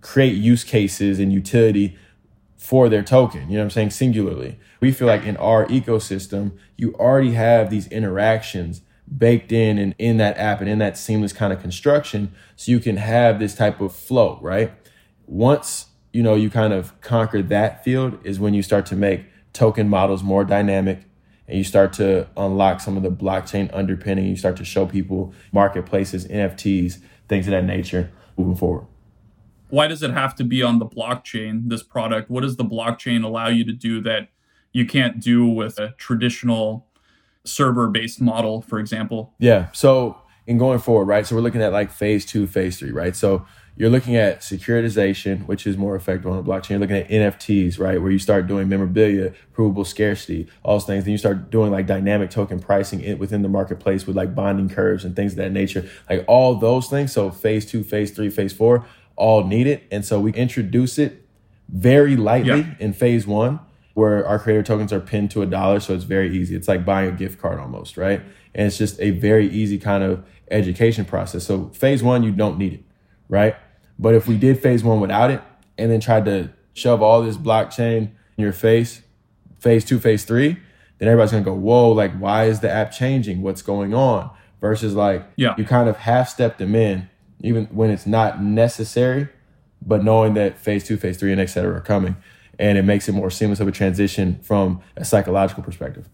create 0.00 0.34
use 0.34 0.64
cases 0.64 1.18
and 1.18 1.32
utility 1.32 1.96
for 2.62 2.88
their 2.88 3.02
token, 3.02 3.50
you 3.50 3.56
know 3.56 3.62
what 3.62 3.64
I'm 3.64 3.70
saying, 3.70 3.90
singularly. 3.90 4.56
We 4.78 4.92
feel 4.92 5.08
like 5.08 5.24
in 5.24 5.36
our 5.38 5.66
ecosystem, 5.66 6.52
you 6.76 6.94
already 6.94 7.32
have 7.32 7.70
these 7.70 7.88
interactions 7.88 8.82
baked 9.18 9.50
in 9.50 9.78
and 9.78 9.96
in 9.98 10.18
that 10.18 10.38
app 10.38 10.60
and 10.60 10.70
in 10.70 10.78
that 10.78 10.96
seamless 10.96 11.32
kind 11.32 11.52
of 11.52 11.60
construction 11.60 12.32
so 12.54 12.70
you 12.70 12.78
can 12.78 12.98
have 12.98 13.40
this 13.40 13.56
type 13.56 13.80
of 13.80 13.92
flow, 13.92 14.38
right? 14.40 14.72
Once, 15.26 15.86
you 16.12 16.22
know, 16.22 16.36
you 16.36 16.48
kind 16.48 16.72
of 16.72 16.98
conquer 17.00 17.42
that 17.42 17.82
field 17.82 18.16
is 18.22 18.38
when 18.38 18.54
you 18.54 18.62
start 18.62 18.86
to 18.86 18.94
make 18.94 19.24
token 19.52 19.88
models 19.88 20.22
more 20.22 20.44
dynamic 20.44 21.00
and 21.48 21.58
you 21.58 21.64
start 21.64 21.92
to 21.92 22.28
unlock 22.36 22.78
some 22.78 22.96
of 22.96 23.02
the 23.02 23.10
blockchain 23.10 23.68
underpinning, 23.74 24.26
you 24.26 24.36
start 24.36 24.56
to 24.56 24.64
show 24.64 24.86
people 24.86 25.34
marketplaces, 25.50 26.28
NFTs, 26.28 26.98
things 27.28 27.48
of 27.48 27.50
that 27.50 27.64
nature 27.64 28.12
moving 28.36 28.54
forward 28.54 28.86
why 29.72 29.86
does 29.86 30.02
it 30.02 30.10
have 30.10 30.34
to 30.34 30.44
be 30.44 30.62
on 30.62 30.78
the 30.78 30.86
blockchain 30.86 31.68
this 31.70 31.82
product 31.82 32.30
what 32.30 32.42
does 32.42 32.56
the 32.56 32.64
blockchain 32.64 33.24
allow 33.24 33.48
you 33.48 33.64
to 33.64 33.72
do 33.72 34.00
that 34.02 34.28
you 34.72 34.84
can't 34.84 35.18
do 35.18 35.46
with 35.46 35.78
a 35.78 35.94
traditional 35.96 36.86
server 37.44 37.88
based 37.88 38.20
model 38.20 38.60
for 38.60 38.78
example 38.78 39.32
yeah 39.38 39.68
so 39.72 40.16
in 40.46 40.58
going 40.58 40.78
forward 40.78 41.06
right 41.06 41.26
so 41.26 41.34
we're 41.34 41.42
looking 41.42 41.62
at 41.62 41.72
like 41.72 41.90
phase 41.90 42.26
two 42.26 42.46
phase 42.46 42.78
three 42.78 42.92
right 42.92 43.16
so 43.16 43.46
you're 43.76 43.90
looking 43.90 44.16
at 44.16 44.40
securitization, 44.40 45.46
which 45.46 45.66
is 45.66 45.78
more 45.78 45.96
effective 45.96 46.30
on 46.30 46.36
the 46.36 46.42
blockchain. 46.42 46.70
You're 46.70 46.78
looking 46.80 46.96
at 46.96 47.08
NFTs, 47.08 47.78
right, 47.78 48.00
where 48.00 48.10
you 48.10 48.18
start 48.18 48.46
doing 48.46 48.68
memorabilia, 48.68 49.32
provable 49.54 49.84
scarcity, 49.86 50.46
all 50.62 50.76
those 50.76 50.84
things. 50.84 51.04
Then 51.04 51.12
you 51.12 51.18
start 51.18 51.50
doing 51.50 51.72
like 51.72 51.86
dynamic 51.86 52.30
token 52.30 52.60
pricing 52.60 53.18
within 53.18 53.40
the 53.40 53.48
marketplace 53.48 54.06
with 54.06 54.14
like 54.14 54.34
bonding 54.34 54.68
curves 54.68 55.04
and 55.04 55.16
things 55.16 55.32
of 55.32 55.36
that 55.38 55.52
nature. 55.52 55.88
Like 56.08 56.24
all 56.28 56.56
those 56.56 56.88
things. 56.88 57.12
So 57.12 57.30
phase 57.30 57.64
two, 57.64 57.82
phase 57.82 58.10
three, 58.10 58.28
phase 58.28 58.52
four, 58.52 58.84
all 59.22 59.44
need 59.44 59.68
it. 59.68 59.84
And 59.92 60.04
so 60.04 60.18
we 60.18 60.32
introduce 60.32 60.98
it 60.98 61.24
very 61.68 62.16
lightly 62.16 62.62
yeah. 62.62 62.74
in 62.80 62.92
phase 62.92 63.24
one, 63.24 63.60
where 63.94 64.26
our 64.26 64.38
creator 64.40 64.64
tokens 64.64 64.92
are 64.92 64.98
pinned 64.98 65.30
to 65.30 65.42
a 65.42 65.46
dollar. 65.46 65.78
So 65.78 65.94
it's 65.94 66.02
very 66.02 66.36
easy. 66.36 66.56
It's 66.56 66.66
like 66.66 66.84
buying 66.84 67.08
a 67.08 67.12
gift 67.12 67.40
card 67.40 67.60
almost, 67.60 67.96
right? 67.96 68.20
And 68.52 68.66
it's 68.66 68.76
just 68.76 69.00
a 69.00 69.12
very 69.12 69.48
easy 69.48 69.78
kind 69.78 70.02
of 70.02 70.24
education 70.50 71.04
process. 71.04 71.46
So 71.46 71.68
phase 71.68 72.02
one, 72.02 72.24
you 72.24 72.32
don't 72.32 72.58
need 72.58 72.72
it, 72.74 72.82
right? 73.28 73.54
But 73.96 74.16
if 74.16 74.26
we 74.26 74.36
did 74.36 74.60
phase 74.60 74.82
one 74.82 74.98
without 74.98 75.30
it 75.30 75.40
and 75.78 75.90
then 75.90 76.00
tried 76.00 76.24
to 76.24 76.50
shove 76.74 77.00
all 77.00 77.22
this 77.22 77.36
blockchain 77.36 78.10
in 78.36 78.42
your 78.42 78.52
face, 78.52 79.02
phase 79.60 79.84
two, 79.84 80.00
phase 80.00 80.24
three, 80.24 80.58
then 80.98 81.08
everybody's 81.08 81.30
gonna 81.30 81.44
go, 81.44 81.54
whoa, 81.54 81.92
like 81.92 82.12
why 82.18 82.46
is 82.46 82.58
the 82.58 82.70
app 82.70 82.90
changing? 82.90 83.40
What's 83.40 83.62
going 83.62 83.94
on? 83.94 84.30
Versus 84.60 84.94
like 84.94 85.24
yeah. 85.36 85.54
you 85.56 85.64
kind 85.64 85.88
of 85.88 85.96
half 85.98 86.28
stepped 86.28 86.58
them 86.58 86.74
in 86.74 87.08
even 87.42 87.66
when 87.66 87.90
it's 87.90 88.06
not 88.06 88.42
necessary, 88.42 89.28
but 89.84 90.02
knowing 90.02 90.34
that 90.34 90.58
phase 90.58 90.84
two, 90.86 90.96
phase 90.96 91.18
three, 91.18 91.32
and 91.32 91.40
et 91.40 91.46
cetera 91.46 91.76
are 91.76 91.80
coming. 91.80 92.16
And 92.58 92.78
it 92.78 92.82
makes 92.82 93.08
it 93.08 93.12
more 93.12 93.30
seamless 93.30 93.60
of 93.60 93.68
a 93.68 93.72
transition 93.72 94.38
from 94.42 94.80
a 94.96 95.04
psychological 95.04 95.62
perspective. 95.62 96.08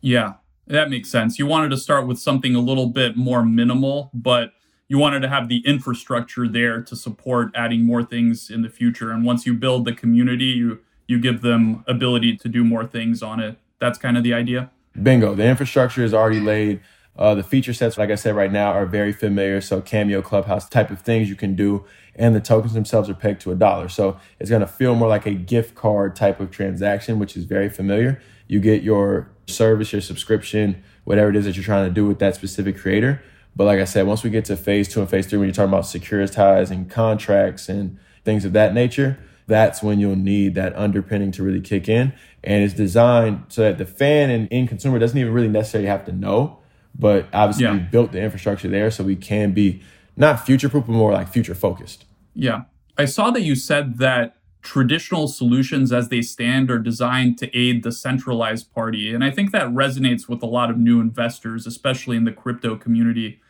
Yeah, 0.00 0.34
that 0.66 0.90
makes 0.90 1.10
sense. 1.10 1.38
You 1.38 1.46
wanted 1.46 1.70
to 1.70 1.76
start 1.76 2.06
with 2.06 2.18
something 2.18 2.54
a 2.54 2.60
little 2.60 2.88
bit 2.88 3.16
more 3.16 3.44
minimal, 3.44 4.10
but 4.12 4.52
you 4.88 4.98
wanted 4.98 5.20
to 5.20 5.28
have 5.28 5.48
the 5.48 5.62
infrastructure 5.66 6.48
there 6.48 6.82
to 6.82 6.96
support 6.96 7.50
adding 7.54 7.84
more 7.84 8.02
things 8.02 8.50
in 8.50 8.62
the 8.62 8.68
future. 8.68 9.10
And 9.10 9.24
once 9.24 9.46
you 9.46 9.54
build 9.54 9.84
the 9.84 9.94
community, 9.94 10.46
you 10.46 10.80
you 11.06 11.20
give 11.20 11.42
them 11.42 11.84
ability 11.86 12.36
to 12.38 12.48
do 12.48 12.64
more 12.64 12.86
things 12.86 13.22
on 13.22 13.38
it. 13.38 13.58
That's 13.78 13.98
kind 13.98 14.16
of 14.16 14.24
the 14.24 14.32
idea. 14.32 14.70
Bingo. 15.02 15.34
The 15.34 15.44
infrastructure 15.44 16.02
is 16.02 16.14
already 16.14 16.40
laid. 16.40 16.80
Uh, 17.16 17.34
the 17.34 17.44
feature 17.44 17.72
sets, 17.72 17.96
like 17.96 18.10
I 18.10 18.16
said 18.16 18.34
right 18.34 18.50
now, 18.50 18.72
are 18.72 18.86
very 18.86 19.12
familiar. 19.12 19.60
So 19.60 19.80
Cameo, 19.80 20.20
Clubhouse, 20.20 20.68
type 20.68 20.90
of 20.90 21.00
things 21.00 21.28
you 21.28 21.36
can 21.36 21.54
do, 21.54 21.84
and 22.16 22.34
the 22.34 22.40
tokens 22.40 22.72
themselves 22.74 23.08
are 23.08 23.14
pegged 23.14 23.40
to 23.42 23.52
a 23.52 23.54
dollar. 23.54 23.88
So 23.88 24.18
it's 24.40 24.50
going 24.50 24.60
to 24.60 24.66
feel 24.66 24.94
more 24.94 25.08
like 25.08 25.26
a 25.26 25.34
gift 25.34 25.74
card 25.74 26.16
type 26.16 26.40
of 26.40 26.50
transaction, 26.50 27.18
which 27.18 27.36
is 27.36 27.44
very 27.44 27.68
familiar. 27.68 28.20
You 28.48 28.60
get 28.60 28.82
your 28.82 29.30
service, 29.46 29.92
your 29.92 30.00
subscription, 30.00 30.82
whatever 31.04 31.30
it 31.30 31.36
is 31.36 31.44
that 31.44 31.56
you're 31.56 31.64
trying 31.64 31.86
to 31.88 31.94
do 31.94 32.06
with 32.06 32.18
that 32.18 32.34
specific 32.34 32.76
creator. 32.76 33.22
But 33.56 33.64
like 33.64 33.78
I 33.78 33.84
said, 33.84 34.06
once 34.06 34.24
we 34.24 34.30
get 34.30 34.44
to 34.46 34.56
phase 34.56 34.88
two 34.88 35.00
and 35.00 35.08
phase 35.08 35.26
three, 35.26 35.38
when 35.38 35.46
you're 35.46 35.54
talking 35.54 35.72
about 35.72 35.84
securitizing 35.84 36.90
contracts 36.90 37.68
and 37.68 37.98
things 38.24 38.44
of 38.44 38.52
that 38.54 38.74
nature, 38.74 39.18
that's 39.46 39.82
when 39.82 40.00
you'll 40.00 40.16
need 40.16 40.54
that 40.56 40.74
underpinning 40.74 41.30
to 41.32 41.42
really 41.44 41.60
kick 41.60 41.88
in. 41.88 42.12
And 42.42 42.64
it's 42.64 42.74
designed 42.74 43.44
so 43.48 43.62
that 43.62 43.78
the 43.78 43.86
fan 43.86 44.30
and 44.30 44.48
end 44.50 44.68
consumer 44.68 44.98
doesn't 44.98 45.16
even 45.16 45.32
really 45.32 45.48
necessarily 45.48 45.88
have 45.88 46.04
to 46.06 46.12
know 46.12 46.58
but 46.94 47.26
obviously, 47.32 47.64
yeah. 47.64 47.72
we 47.72 47.78
built 47.80 48.12
the 48.12 48.20
infrastructure 48.20 48.68
there 48.68 48.90
so 48.90 49.04
we 49.04 49.16
can 49.16 49.52
be 49.52 49.82
not 50.16 50.44
future 50.44 50.68
proof, 50.68 50.86
but 50.86 50.92
more 50.92 51.12
like 51.12 51.28
future 51.28 51.54
focused. 51.54 52.04
Yeah. 52.34 52.62
I 52.96 53.04
saw 53.06 53.30
that 53.32 53.42
you 53.42 53.54
said 53.54 53.98
that 53.98 54.36
traditional 54.62 55.28
solutions 55.28 55.92
as 55.92 56.08
they 56.08 56.22
stand 56.22 56.70
are 56.70 56.78
designed 56.78 57.38
to 57.38 57.56
aid 57.56 57.82
the 57.82 57.92
centralized 57.92 58.72
party. 58.72 59.12
And 59.14 59.22
I 59.22 59.30
think 59.30 59.52
that 59.52 59.68
resonates 59.68 60.28
with 60.28 60.42
a 60.42 60.46
lot 60.46 60.70
of 60.70 60.78
new 60.78 61.00
investors, 61.00 61.66
especially 61.66 62.16
in 62.16 62.24
the 62.24 62.32
crypto 62.32 62.76
community. 62.76 63.40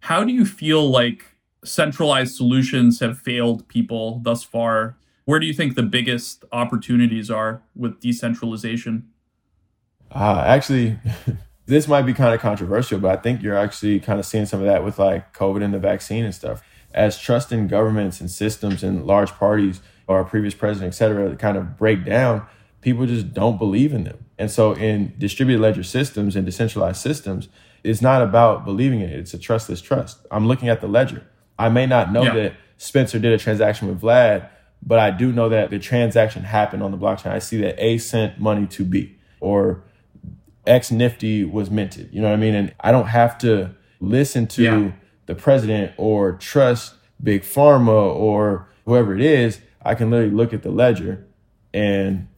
How 0.00 0.22
do 0.24 0.32
you 0.32 0.44
feel 0.44 0.88
like 0.88 1.24
centralized 1.64 2.36
solutions 2.36 3.00
have 3.00 3.18
failed 3.18 3.66
people 3.68 4.20
thus 4.20 4.44
far? 4.44 4.96
Where 5.24 5.40
do 5.40 5.46
you 5.46 5.54
think 5.54 5.74
the 5.74 5.82
biggest 5.82 6.44
opportunities 6.52 7.30
are 7.30 7.62
with 7.74 8.00
decentralization? 8.00 9.08
Uh, 10.10 10.44
actually, 10.46 10.98
this 11.66 11.86
might 11.86 12.02
be 12.02 12.12
kind 12.12 12.34
of 12.34 12.40
controversial, 12.40 12.98
but 12.98 13.18
I 13.18 13.20
think 13.20 13.42
you're 13.42 13.56
actually 13.56 14.00
kind 14.00 14.18
of 14.18 14.26
seeing 14.26 14.46
some 14.46 14.60
of 14.60 14.66
that 14.66 14.84
with 14.84 14.98
like 14.98 15.32
COVID 15.32 15.62
and 15.62 15.72
the 15.72 15.78
vaccine 15.78 16.24
and 16.24 16.34
stuff. 16.34 16.62
As 16.92 17.18
trust 17.18 17.52
in 17.52 17.68
governments 17.68 18.20
and 18.20 18.30
systems 18.30 18.82
and 18.82 19.06
large 19.06 19.30
parties 19.32 19.80
or 20.06 20.18
our 20.18 20.24
previous 20.24 20.54
president, 20.54 20.92
et 20.92 20.96
cetera, 20.96 21.34
kind 21.36 21.56
of 21.56 21.78
break 21.78 22.04
down, 22.04 22.46
people 22.80 23.06
just 23.06 23.32
don't 23.32 23.58
believe 23.58 23.94
in 23.94 24.04
them. 24.04 24.26
And 24.38 24.50
so 24.50 24.72
in 24.72 25.14
distributed 25.18 25.62
ledger 25.62 25.84
systems 25.84 26.36
and 26.36 26.44
decentralized 26.44 27.00
systems, 27.00 27.48
it's 27.84 28.02
not 28.02 28.22
about 28.22 28.64
believing 28.64 29.00
in 29.00 29.08
it. 29.08 29.18
It's 29.18 29.34
a 29.34 29.38
trustless 29.38 29.80
trust. 29.80 30.18
I'm 30.30 30.46
looking 30.46 30.68
at 30.68 30.80
the 30.80 30.88
ledger. 30.88 31.26
I 31.58 31.68
may 31.68 31.86
not 31.86 32.12
know 32.12 32.24
yeah. 32.24 32.34
that 32.34 32.54
Spencer 32.76 33.18
did 33.18 33.32
a 33.32 33.38
transaction 33.38 33.88
with 33.88 34.00
Vlad, 34.00 34.48
but 34.82 34.98
I 34.98 35.12
do 35.12 35.32
know 35.32 35.48
that 35.48 35.70
the 35.70 35.78
transaction 35.78 36.42
happened 36.42 36.82
on 36.82 36.90
the 36.90 36.98
blockchain. 36.98 37.30
I 37.30 37.38
see 37.38 37.56
that 37.58 37.82
A 37.82 37.98
sent 37.98 38.40
money 38.40 38.66
to 38.66 38.84
B 38.84 39.16
or 39.40 39.84
X 40.66 40.90
Nifty 40.90 41.44
was 41.44 41.70
minted. 41.70 42.10
You 42.12 42.20
know 42.20 42.28
what 42.28 42.34
I 42.34 42.40
mean? 42.40 42.54
And 42.54 42.74
I 42.80 42.92
don't 42.92 43.08
have 43.08 43.38
to 43.38 43.74
listen 44.00 44.46
to 44.48 44.62
yeah. 44.62 44.92
the 45.26 45.34
president 45.34 45.92
or 45.96 46.32
trust 46.32 46.94
Big 47.22 47.42
Pharma 47.42 48.14
or 48.14 48.68
whoever 48.84 49.14
it 49.14 49.20
is. 49.20 49.60
I 49.84 49.94
can 49.94 50.10
literally 50.10 50.34
look 50.34 50.52
at 50.52 50.62
the 50.62 50.70
ledger 50.70 51.26
and 51.74 52.28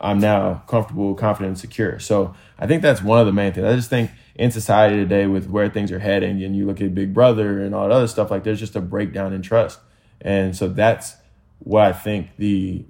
I'm 0.00 0.18
now 0.18 0.62
comfortable, 0.66 1.14
confident, 1.14 1.48
and 1.48 1.58
secure. 1.58 1.98
So 1.98 2.34
I 2.58 2.66
think 2.66 2.82
that's 2.82 3.02
one 3.02 3.20
of 3.20 3.26
the 3.26 3.32
main 3.32 3.52
things. 3.52 3.66
I 3.66 3.74
just 3.74 3.90
think 3.90 4.10
in 4.34 4.50
society 4.50 4.96
today 4.96 5.26
with 5.26 5.48
where 5.48 5.68
things 5.68 5.90
are 5.92 5.98
heading 5.98 6.42
and 6.42 6.56
you 6.56 6.66
look 6.66 6.80
at 6.80 6.94
Big 6.94 7.14
Brother 7.14 7.62
and 7.62 7.74
all 7.74 7.88
that 7.88 7.94
other 7.94 8.06
stuff, 8.06 8.30
like 8.30 8.44
there's 8.44 8.60
just 8.60 8.76
a 8.76 8.80
breakdown 8.80 9.32
in 9.32 9.42
trust. 9.42 9.78
And 10.20 10.56
so 10.56 10.68
that's 10.68 11.16
what 11.58 11.84
I 11.84 11.92
think 11.92 12.36
the 12.36 12.84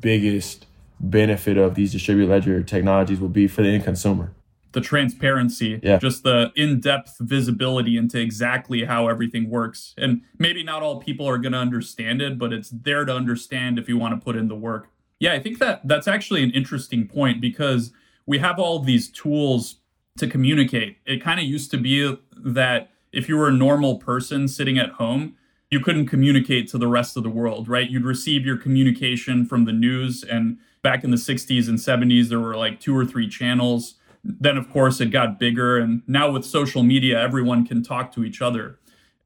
biggest 0.00 0.66
benefit 1.00 1.56
of 1.56 1.74
these 1.74 1.92
distributed 1.92 2.30
ledger 2.30 2.62
technologies 2.62 3.20
will 3.20 3.28
be 3.28 3.46
for 3.46 3.62
the 3.62 3.68
end 3.68 3.84
consumer. 3.84 4.32
The 4.72 4.80
transparency, 4.80 5.78
yeah. 5.82 5.98
just 5.98 6.24
the 6.24 6.50
in 6.56 6.80
depth 6.80 7.16
visibility 7.20 7.96
into 7.96 8.18
exactly 8.18 8.84
how 8.84 9.06
everything 9.06 9.48
works. 9.48 9.94
And 9.96 10.22
maybe 10.38 10.64
not 10.64 10.82
all 10.82 11.00
people 11.00 11.28
are 11.28 11.38
going 11.38 11.52
to 11.52 11.58
understand 11.58 12.20
it, 12.20 12.38
but 12.38 12.52
it's 12.52 12.70
there 12.70 13.04
to 13.04 13.14
understand 13.14 13.78
if 13.78 13.88
you 13.88 13.96
want 13.96 14.18
to 14.18 14.24
put 14.24 14.34
in 14.34 14.48
the 14.48 14.56
work. 14.56 14.88
Yeah, 15.20 15.32
I 15.32 15.38
think 15.38 15.60
that 15.60 15.86
that's 15.86 16.08
actually 16.08 16.42
an 16.42 16.50
interesting 16.50 17.06
point 17.06 17.40
because 17.40 17.92
we 18.26 18.38
have 18.38 18.58
all 18.58 18.80
these 18.80 19.08
tools 19.08 19.76
to 20.18 20.26
communicate. 20.26 20.98
It 21.06 21.22
kind 21.22 21.38
of 21.38 21.46
used 21.46 21.70
to 21.70 21.78
be 21.78 22.16
that 22.36 22.90
if 23.12 23.28
you 23.28 23.36
were 23.36 23.48
a 23.48 23.52
normal 23.52 23.96
person 23.98 24.48
sitting 24.48 24.78
at 24.78 24.90
home, 24.90 25.36
you 25.70 25.80
couldn't 25.80 26.06
communicate 26.06 26.68
to 26.68 26.78
the 26.78 26.86
rest 26.86 27.16
of 27.16 27.22
the 27.22 27.30
world, 27.30 27.68
right? 27.68 27.88
You'd 27.88 28.04
receive 28.04 28.44
your 28.44 28.56
communication 28.56 29.44
from 29.46 29.64
the 29.64 29.72
news. 29.72 30.22
And 30.22 30.58
back 30.84 31.02
in 31.02 31.10
the 31.10 31.16
60s 31.16 31.68
and 31.68 31.78
70s, 31.78 32.28
there 32.28 32.38
were 32.38 32.56
like 32.56 32.78
two 32.78 32.96
or 32.96 33.04
three 33.04 33.28
channels. 33.28 33.96
Then, 34.22 34.56
of 34.56 34.70
course, 34.70 35.00
it 35.00 35.06
got 35.06 35.40
bigger. 35.40 35.78
And 35.78 36.02
now 36.06 36.30
with 36.30 36.44
social 36.44 36.84
media, 36.84 37.20
everyone 37.20 37.66
can 37.66 37.82
talk 37.82 38.12
to 38.12 38.22
each 38.22 38.40
other. 38.40 38.78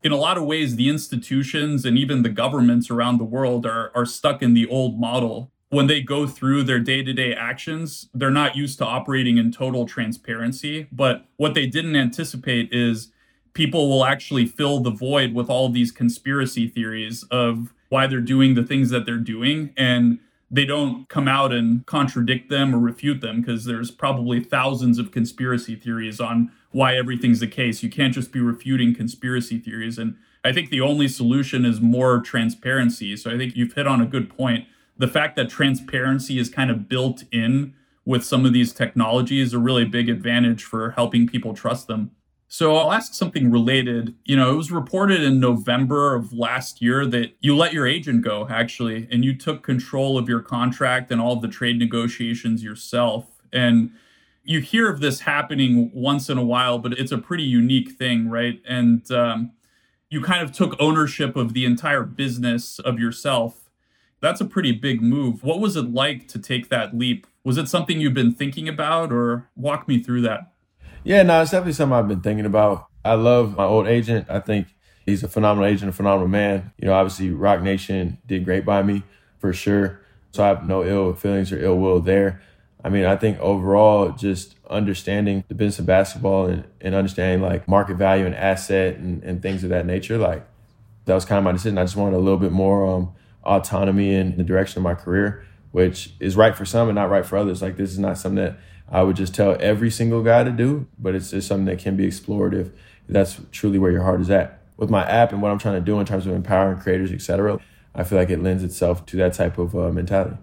In 0.02 0.12
a 0.12 0.16
lot 0.16 0.38
of 0.38 0.44
ways, 0.44 0.76
the 0.76 0.88
institutions 0.88 1.84
and 1.84 1.98
even 1.98 2.22
the 2.22 2.30
governments 2.30 2.90
around 2.90 3.18
the 3.18 3.24
world 3.24 3.66
are, 3.66 3.92
are 3.94 4.06
stuck 4.06 4.42
in 4.42 4.54
the 4.54 4.66
old 4.68 4.98
model 4.98 5.52
when 5.70 5.86
they 5.86 6.00
go 6.00 6.26
through 6.26 6.62
their 6.62 6.78
day-to-day 6.78 7.34
actions 7.34 8.08
they're 8.14 8.30
not 8.30 8.56
used 8.56 8.78
to 8.78 8.86
operating 8.86 9.36
in 9.36 9.52
total 9.52 9.84
transparency 9.86 10.86
but 10.90 11.26
what 11.36 11.52
they 11.52 11.66
didn't 11.66 11.94
anticipate 11.94 12.72
is 12.72 13.12
people 13.52 13.88
will 13.88 14.04
actually 14.04 14.46
fill 14.46 14.80
the 14.80 14.90
void 14.90 15.34
with 15.34 15.50
all 15.50 15.68
these 15.68 15.92
conspiracy 15.92 16.68
theories 16.68 17.22
of 17.24 17.74
why 17.90 18.06
they're 18.06 18.20
doing 18.20 18.54
the 18.54 18.62
things 18.62 18.90
that 18.90 19.04
they're 19.04 19.16
doing 19.18 19.72
and 19.76 20.18
they 20.50 20.64
don't 20.64 21.08
come 21.08 21.28
out 21.28 21.52
and 21.52 21.84
contradict 21.86 22.48
them 22.48 22.74
or 22.74 22.78
refute 22.78 23.20
them 23.20 23.40
because 23.40 23.64
there's 23.64 23.90
probably 23.90 24.42
thousands 24.42 24.98
of 24.98 25.12
conspiracy 25.12 25.76
theories 25.76 26.20
on 26.20 26.50
why 26.70 26.96
everything's 26.96 27.40
the 27.40 27.46
case. 27.46 27.82
You 27.82 27.90
can't 27.90 28.14
just 28.14 28.32
be 28.32 28.40
refuting 28.40 28.94
conspiracy 28.94 29.58
theories 29.58 29.98
and 29.98 30.16
i 30.44 30.52
think 30.52 30.70
the 30.70 30.80
only 30.80 31.08
solution 31.08 31.64
is 31.64 31.80
more 31.80 32.20
transparency. 32.20 33.16
So 33.16 33.30
i 33.30 33.36
think 33.36 33.56
you've 33.56 33.74
hit 33.74 33.86
on 33.86 34.00
a 34.00 34.06
good 34.06 34.28
point. 34.34 34.66
The 34.96 35.08
fact 35.08 35.36
that 35.36 35.48
transparency 35.48 36.38
is 36.38 36.48
kind 36.48 36.70
of 36.70 36.88
built 36.88 37.24
in 37.30 37.74
with 38.04 38.24
some 38.24 38.46
of 38.46 38.52
these 38.54 38.72
technologies 38.72 39.48
is 39.48 39.52
a 39.54 39.58
really 39.58 39.84
big 39.84 40.08
advantage 40.08 40.64
for 40.64 40.92
helping 40.92 41.26
people 41.26 41.52
trust 41.52 41.88
them. 41.88 42.10
So 42.48 42.76
I'll 42.76 42.92
ask 42.92 43.12
something 43.12 43.50
related. 43.50 44.14
You 44.24 44.36
know, 44.36 44.50
it 44.52 44.56
was 44.56 44.72
reported 44.72 45.22
in 45.22 45.38
November 45.38 46.14
of 46.14 46.32
last 46.32 46.80
year 46.80 47.04
that 47.06 47.36
you 47.40 47.54
let 47.54 47.74
your 47.74 47.86
agent 47.86 48.22
go, 48.22 48.46
actually, 48.48 49.06
and 49.10 49.24
you 49.24 49.36
took 49.36 49.62
control 49.62 50.16
of 50.16 50.28
your 50.28 50.40
contract 50.40 51.10
and 51.10 51.20
all 51.20 51.34
of 51.34 51.42
the 51.42 51.48
trade 51.48 51.78
negotiations 51.78 52.62
yourself. 52.62 53.26
And 53.52 53.90
you 54.44 54.60
hear 54.60 54.90
of 54.90 55.00
this 55.00 55.20
happening 55.20 55.90
once 55.92 56.30
in 56.30 56.38
a 56.38 56.44
while, 56.44 56.78
but 56.78 56.94
it's 56.94 57.12
a 57.12 57.18
pretty 57.18 57.42
unique 57.42 57.92
thing, 57.92 58.30
right? 58.30 58.62
And 58.66 59.10
um, 59.10 59.52
you 60.08 60.22
kind 60.22 60.42
of 60.42 60.52
took 60.52 60.74
ownership 60.80 61.36
of 61.36 61.52
the 61.52 61.66
entire 61.66 62.02
business 62.02 62.78
of 62.78 62.98
yourself 62.98 63.68
that's 64.20 64.40
a 64.40 64.44
pretty 64.44 64.72
big 64.72 65.00
move. 65.00 65.42
What 65.42 65.60
was 65.60 65.76
it 65.76 65.92
like 65.92 66.28
to 66.28 66.38
take 66.38 66.68
that 66.68 66.96
leap? 66.96 67.26
Was 67.44 67.56
it 67.56 67.68
something 67.68 68.00
you've 68.00 68.14
been 68.14 68.34
thinking 68.34 68.68
about 68.68 69.12
or 69.12 69.48
walk 69.56 69.86
me 69.86 70.02
through 70.02 70.22
that? 70.22 70.52
Yeah, 71.08 71.22
no, 71.22 71.40
it's 71.40 71.52
definitely 71.52 71.72
something 71.72 71.96
I've 71.96 72.06
been 72.06 72.20
thinking 72.20 72.44
about. 72.44 72.86
I 73.02 73.14
love 73.14 73.56
my 73.56 73.64
old 73.64 73.86
agent. 73.86 74.26
I 74.28 74.40
think 74.40 74.66
he's 75.06 75.24
a 75.24 75.28
phenomenal 75.28 75.66
agent, 75.66 75.88
a 75.88 75.92
phenomenal 75.94 76.28
man. 76.28 76.70
You 76.76 76.86
know, 76.86 76.92
obviously 76.92 77.30
Roc 77.30 77.62
Nation 77.62 78.18
did 78.26 78.44
great 78.44 78.66
by 78.66 78.82
me 78.82 79.04
for 79.38 79.54
sure. 79.54 80.02
So 80.32 80.44
I 80.44 80.48
have 80.48 80.68
no 80.68 80.84
ill 80.84 81.14
feelings 81.14 81.50
or 81.50 81.58
ill 81.64 81.78
will 81.78 82.00
there. 82.00 82.42
I 82.84 82.90
mean, 82.90 83.06
I 83.06 83.16
think 83.16 83.40
overall, 83.40 84.10
just 84.10 84.56
understanding 84.68 85.44
the 85.48 85.54
business 85.54 85.78
of 85.78 85.86
basketball 85.86 86.44
and, 86.44 86.64
and 86.82 86.94
understanding 86.94 87.40
like 87.40 87.66
market 87.66 87.96
value 87.96 88.26
and 88.26 88.34
asset 88.34 88.96
and, 88.96 89.22
and 89.22 89.40
things 89.40 89.64
of 89.64 89.70
that 89.70 89.86
nature, 89.86 90.18
like 90.18 90.46
that 91.06 91.14
was 91.14 91.24
kind 91.24 91.38
of 91.38 91.44
my 91.44 91.52
decision. 91.52 91.78
I 91.78 91.84
just 91.84 91.96
wanted 91.96 92.16
a 92.16 92.20
little 92.20 92.38
bit 92.38 92.52
more 92.52 92.86
um, 92.86 93.14
autonomy 93.44 94.12
in 94.14 94.36
the 94.36 94.44
direction 94.44 94.80
of 94.80 94.82
my 94.82 94.94
career, 94.94 95.46
which 95.72 96.12
is 96.20 96.36
right 96.36 96.54
for 96.54 96.66
some 96.66 96.86
and 96.90 96.96
not 96.96 97.08
right 97.08 97.24
for 97.24 97.38
others. 97.38 97.62
Like 97.62 97.78
this 97.78 97.92
is 97.92 97.98
not 97.98 98.18
something 98.18 98.44
that 98.44 98.58
I 98.90 99.02
would 99.02 99.16
just 99.16 99.34
tell 99.34 99.56
every 99.60 99.90
single 99.90 100.22
guy 100.22 100.44
to 100.44 100.50
do, 100.50 100.86
but 100.98 101.14
it's 101.14 101.30
just 101.30 101.48
something 101.48 101.66
that 101.66 101.78
can 101.78 101.96
be 101.96 102.06
explored 102.06 102.54
if 102.54 102.68
that's 103.08 103.40
truly 103.52 103.78
where 103.78 103.90
your 103.90 104.02
heart 104.02 104.20
is 104.20 104.30
at. 104.30 104.62
With 104.76 104.90
my 104.90 105.04
app 105.04 105.32
and 105.32 105.42
what 105.42 105.50
I'm 105.50 105.58
trying 105.58 105.74
to 105.74 105.80
do 105.80 105.98
in 105.98 106.06
terms 106.06 106.26
of 106.26 106.32
empowering 106.32 106.78
creators, 106.78 107.12
etc., 107.12 107.58
I 107.94 108.04
feel 108.04 108.18
like 108.18 108.30
it 108.30 108.42
lends 108.42 108.62
itself 108.62 109.04
to 109.06 109.16
that 109.16 109.34
type 109.34 109.58
of 109.58 109.74
uh, 109.74 109.90
mentality. 109.90 110.36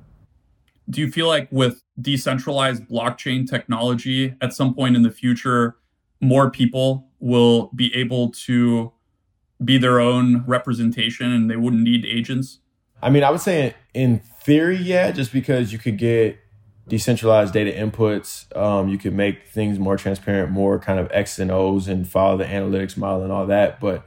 Do 0.89 1.01
you 1.01 1.09
feel 1.09 1.27
like 1.27 1.47
with 1.51 1.81
decentralized 1.99 2.83
blockchain 2.83 3.49
technology, 3.49 4.35
at 4.41 4.53
some 4.53 4.75
point 4.75 4.95
in 4.95 5.03
the 5.03 5.09
future, 5.09 5.77
more 6.21 6.51
people 6.51 7.07
will 7.19 7.71
be 7.75 7.95
able 7.95 8.31
to 8.31 8.91
be 9.63 9.77
their 9.77 9.99
own 9.99 10.43
representation 10.45 11.31
and 11.31 11.49
they 11.49 11.55
wouldn't 11.55 11.81
need 11.81 12.05
agents? 12.05 12.59
I 13.01 13.09
mean, 13.09 13.23
I 13.23 13.31
would 13.31 13.41
say 13.41 13.73
in 13.93 14.19
theory, 14.19 14.77
yeah, 14.77 15.11
just 15.11 15.31
because 15.31 15.71
you 15.71 15.79
could 15.79 15.97
get 15.97 16.37
decentralized 16.87 17.53
data 17.53 17.71
inputs, 17.71 18.55
um, 18.55 18.89
you 18.89 18.97
could 18.97 19.13
make 19.13 19.47
things 19.47 19.79
more 19.79 19.97
transparent, 19.97 20.51
more 20.51 20.77
kind 20.79 20.99
of 20.99 21.09
X 21.11 21.39
and 21.39 21.51
O's 21.51 21.87
and 21.87 22.07
follow 22.07 22.37
the 22.37 22.45
analytics 22.45 22.95
model 22.95 23.23
and 23.23 23.31
all 23.31 23.47
that. 23.47 23.79
But 23.79 24.05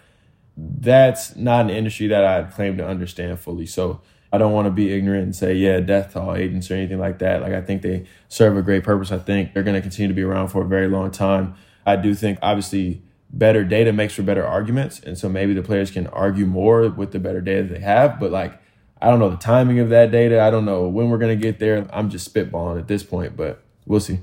that's 0.56 1.36
not 1.36 1.66
an 1.66 1.70
industry 1.70 2.06
that 2.08 2.24
I 2.24 2.42
claim 2.44 2.76
to 2.78 2.86
understand 2.86 3.40
fully. 3.40 3.66
So 3.66 4.00
I 4.32 4.38
don't 4.38 4.52
want 4.52 4.66
to 4.66 4.70
be 4.70 4.92
ignorant 4.92 5.24
and 5.24 5.34
say, 5.34 5.54
yeah, 5.54 5.80
death 5.80 6.12
to 6.12 6.20
all 6.20 6.34
agents 6.34 6.70
or 6.70 6.74
anything 6.74 6.98
like 6.98 7.18
that. 7.20 7.40
Like, 7.40 7.52
I 7.52 7.62
think 7.62 7.82
they 7.82 8.06
serve 8.28 8.56
a 8.56 8.62
great 8.62 8.84
purpose. 8.84 9.10
I 9.10 9.18
think 9.18 9.54
they're 9.54 9.62
going 9.62 9.76
to 9.76 9.80
continue 9.80 10.08
to 10.08 10.14
be 10.14 10.22
around 10.22 10.48
for 10.48 10.62
a 10.62 10.68
very 10.68 10.86
long 10.88 11.10
time. 11.10 11.54
I 11.86 11.96
do 11.96 12.14
think, 12.14 12.38
obviously, 12.42 13.02
better 13.30 13.64
data 13.64 13.92
makes 13.92 14.14
for 14.14 14.22
better 14.22 14.46
arguments. 14.46 15.00
And 15.00 15.16
so 15.16 15.28
maybe 15.28 15.54
the 15.54 15.62
players 15.62 15.90
can 15.90 16.06
argue 16.08 16.44
more 16.44 16.88
with 16.90 17.12
the 17.12 17.18
better 17.18 17.40
data 17.40 17.68
they 17.68 17.80
have. 17.80 18.20
But, 18.20 18.30
like, 18.30 18.60
I 19.00 19.10
don't 19.10 19.18
know 19.18 19.30
the 19.30 19.36
timing 19.36 19.78
of 19.78 19.90
that 19.90 20.10
data. 20.10 20.40
I 20.40 20.50
don't 20.50 20.64
know 20.64 20.88
when 20.88 21.08
we're 21.08 21.18
going 21.18 21.38
to 21.38 21.42
get 21.42 21.58
there. 21.58 21.86
I'm 21.92 22.10
just 22.10 22.32
spitballing 22.32 22.78
at 22.78 22.88
this 22.88 23.02
point, 23.02 23.36
but 23.36 23.62
we'll 23.86 24.00
see. 24.00 24.20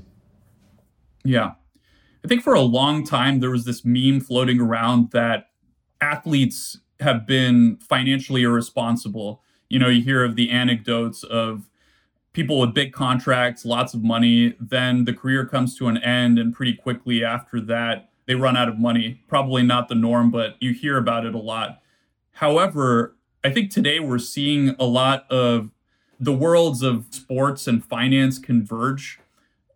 Yeah. 1.24 1.52
I 2.24 2.28
think 2.28 2.42
for 2.42 2.54
a 2.54 2.60
long 2.60 3.04
time, 3.04 3.40
there 3.40 3.50
was 3.50 3.64
this 3.64 3.84
meme 3.84 4.20
floating 4.20 4.60
around 4.60 5.12
that 5.12 5.48
athletes 6.00 6.78
have 7.00 7.26
been 7.26 7.78
financially 7.78 8.42
irresponsible. 8.42 9.42
You 9.68 9.78
know, 9.78 9.88
you 9.88 10.02
hear 10.02 10.24
of 10.24 10.36
the 10.36 10.50
anecdotes 10.50 11.22
of 11.24 11.70
people 12.32 12.60
with 12.60 12.74
big 12.74 12.92
contracts, 12.92 13.64
lots 13.64 13.94
of 13.94 14.02
money, 14.02 14.54
then 14.60 15.06
the 15.06 15.12
career 15.14 15.46
comes 15.46 15.76
to 15.78 15.88
an 15.88 15.96
end, 15.98 16.38
and 16.38 16.52
pretty 16.52 16.74
quickly 16.74 17.24
after 17.24 17.60
that, 17.62 18.10
they 18.26 18.34
run 18.34 18.56
out 18.56 18.68
of 18.68 18.78
money. 18.78 19.22
Probably 19.26 19.62
not 19.62 19.88
the 19.88 19.94
norm, 19.94 20.30
but 20.30 20.56
you 20.60 20.72
hear 20.72 20.98
about 20.98 21.24
it 21.24 21.34
a 21.34 21.38
lot. 21.38 21.80
However, 22.32 23.15
I 23.46 23.50
think 23.52 23.70
today 23.70 24.00
we're 24.00 24.18
seeing 24.18 24.74
a 24.76 24.86
lot 24.86 25.24
of 25.30 25.70
the 26.18 26.32
worlds 26.32 26.82
of 26.82 27.06
sports 27.10 27.68
and 27.68 27.84
finance 27.84 28.40
converge 28.40 29.20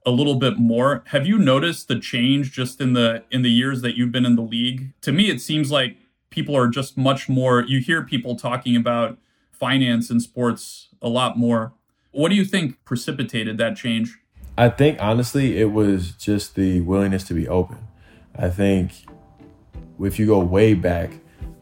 a 0.04 0.10
little 0.10 0.34
bit 0.34 0.58
more. 0.58 1.04
Have 1.06 1.24
you 1.24 1.38
noticed 1.38 1.86
the 1.86 2.00
change 2.00 2.50
just 2.50 2.80
in 2.80 2.94
the 2.94 3.22
in 3.30 3.42
the 3.42 3.48
years 3.48 3.80
that 3.82 3.96
you've 3.96 4.10
been 4.10 4.26
in 4.26 4.34
the 4.34 4.42
league? 4.42 4.92
To 5.02 5.12
me 5.12 5.30
it 5.30 5.40
seems 5.40 5.70
like 5.70 5.98
people 6.30 6.56
are 6.56 6.66
just 6.66 6.98
much 6.98 7.28
more 7.28 7.62
you 7.62 7.78
hear 7.78 8.02
people 8.02 8.34
talking 8.34 8.74
about 8.74 9.18
finance 9.52 10.10
and 10.10 10.20
sports 10.20 10.88
a 11.00 11.08
lot 11.08 11.38
more. 11.38 11.72
What 12.10 12.30
do 12.30 12.34
you 12.34 12.44
think 12.44 12.84
precipitated 12.84 13.56
that 13.58 13.76
change? 13.76 14.18
I 14.58 14.68
think 14.68 15.00
honestly 15.00 15.60
it 15.60 15.70
was 15.70 16.10
just 16.10 16.56
the 16.56 16.80
willingness 16.80 17.22
to 17.28 17.34
be 17.34 17.46
open. 17.46 17.78
I 18.36 18.48
think 18.48 19.04
if 20.00 20.18
you 20.18 20.26
go 20.26 20.40
way 20.40 20.74
back, 20.74 21.12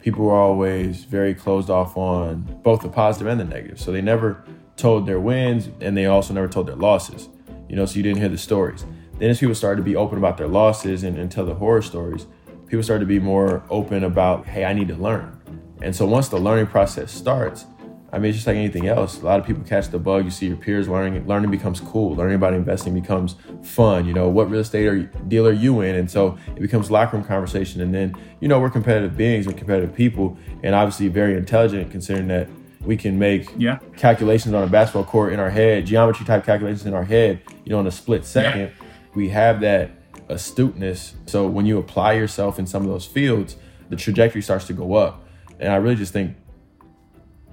people 0.01 0.25
were 0.25 0.35
always 0.35 1.03
very 1.03 1.33
closed 1.33 1.69
off 1.69 1.97
on 1.97 2.41
both 2.63 2.81
the 2.81 2.89
positive 2.89 3.27
and 3.27 3.39
the 3.39 3.43
negative. 3.43 3.79
So 3.79 3.91
they 3.91 4.01
never 4.01 4.43
told 4.77 5.05
their 5.05 5.19
wins 5.19 5.69
and 5.81 5.95
they 5.95 6.05
also 6.05 6.33
never 6.33 6.47
told 6.47 6.67
their 6.67 6.75
losses. 6.75 7.29
You 7.67 7.75
know, 7.75 7.85
so 7.85 7.97
you 7.97 8.03
didn't 8.03 8.19
hear 8.19 8.29
the 8.29 8.37
stories. 8.37 8.85
Then 9.19 9.29
as 9.29 9.39
people 9.39 9.55
started 9.55 9.77
to 9.77 9.83
be 9.83 9.95
open 9.95 10.17
about 10.17 10.37
their 10.37 10.47
losses 10.47 11.03
and, 11.03 11.17
and 11.17 11.29
tell 11.29 11.45
the 11.45 11.55
horror 11.55 11.81
stories, 11.81 12.25
people 12.67 12.81
started 12.83 13.01
to 13.01 13.05
be 13.05 13.19
more 13.19 13.63
open 13.69 14.03
about, 14.03 14.45
hey, 14.47 14.63
I 14.63 14.73
need 14.73 14.87
to 14.87 14.95
learn. 14.95 15.35
And 15.81 15.95
so 15.95 16.05
once 16.05 16.29
the 16.29 16.39
learning 16.39 16.67
process 16.67 17.11
starts, 17.11 17.65
I 18.11 18.17
mean, 18.17 18.29
it's 18.29 18.37
just 18.37 18.47
like 18.47 18.55
anything 18.55 18.87
else. 18.87 19.21
A 19.21 19.25
lot 19.25 19.39
of 19.39 19.45
people 19.45 19.63
catch 19.63 19.89
the 19.89 19.99
bug. 19.99 20.25
You 20.25 20.31
see 20.31 20.47
your 20.47 20.57
peers 20.57 20.87
learning. 20.87 21.27
Learning 21.27 21.51
becomes 21.51 21.79
cool. 21.79 22.15
Learning 22.15 22.35
about 22.35 22.53
investing 22.53 22.93
becomes 22.93 23.35
fun. 23.61 24.05
You 24.05 24.13
know, 24.13 24.27
what 24.29 24.49
real 24.49 24.61
estate 24.61 24.87
are, 24.87 25.03
deal 25.03 25.47
are 25.47 25.51
you 25.51 25.81
in? 25.81 25.95
And 25.95 26.09
so 26.09 26.37
it 26.47 26.59
becomes 26.59 26.89
locker 26.89 27.17
room 27.17 27.25
conversation. 27.25 27.81
And 27.81 27.93
then, 27.93 28.15
you 28.39 28.47
know, 28.47 28.59
we're 28.59 28.69
competitive 28.69 29.15
beings. 29.15 29.45
We're 29.45 29.53
competitive 29.53 29.93
people, 29.93 30.37
and 30.63 30.73
obviously 30.73 31.07
very 31.07 31.37
intelligent, 31.37 31.91
considering 31.91 32.27
that 32.29 32.49
we 32.81 32.97
can 32.97 33.19
make 33.19 33.51
yeah. 33.57 33.79
calculations 33.97 34.53
on 34.53 34.63
a 34.63 34.67
basketball 34.67 35.03
court 35.03 35.33
in 35.33 35.39
our 35.39 35.49
head, 35.49 35.85
geometry 35.85 36.25
type 36.25 36.45
calculations 36.45 36.85
in 36.85 36.93
our 36.93 37.03
head. 37.03 37.41
You 37.65 37.71
know, 37.71 37.79
in 37.79 37.87
a 37.87 37.91
split 37.91 38.25
second, 38.25 38.61
yeah. 38.61 38.85
we 39.13 39.29
have 39.29 39.61
that 39.61 39.91
astuteness. 40.29 41.15
So 41.25 41.47
when 41.47 41.65
you 41.65 41.77
apply 41.77 42.13
yourself 42.13 42.57
in 42.57 42.65
some 42.65 42.83
of 42.83 42.89
those 42.89 43.05
fields, 43.05 43.57
the 43.89 43.95
trajectory 43.95 44.41
starts 44.41 44.65
to 44.67 44.73
go 44.73 44.95
up. 44.95 45.25
And 45.59 45.71
I 45.73 45.75
really 45.75 45.95
just 45.95 46.13
think 46.13 46.37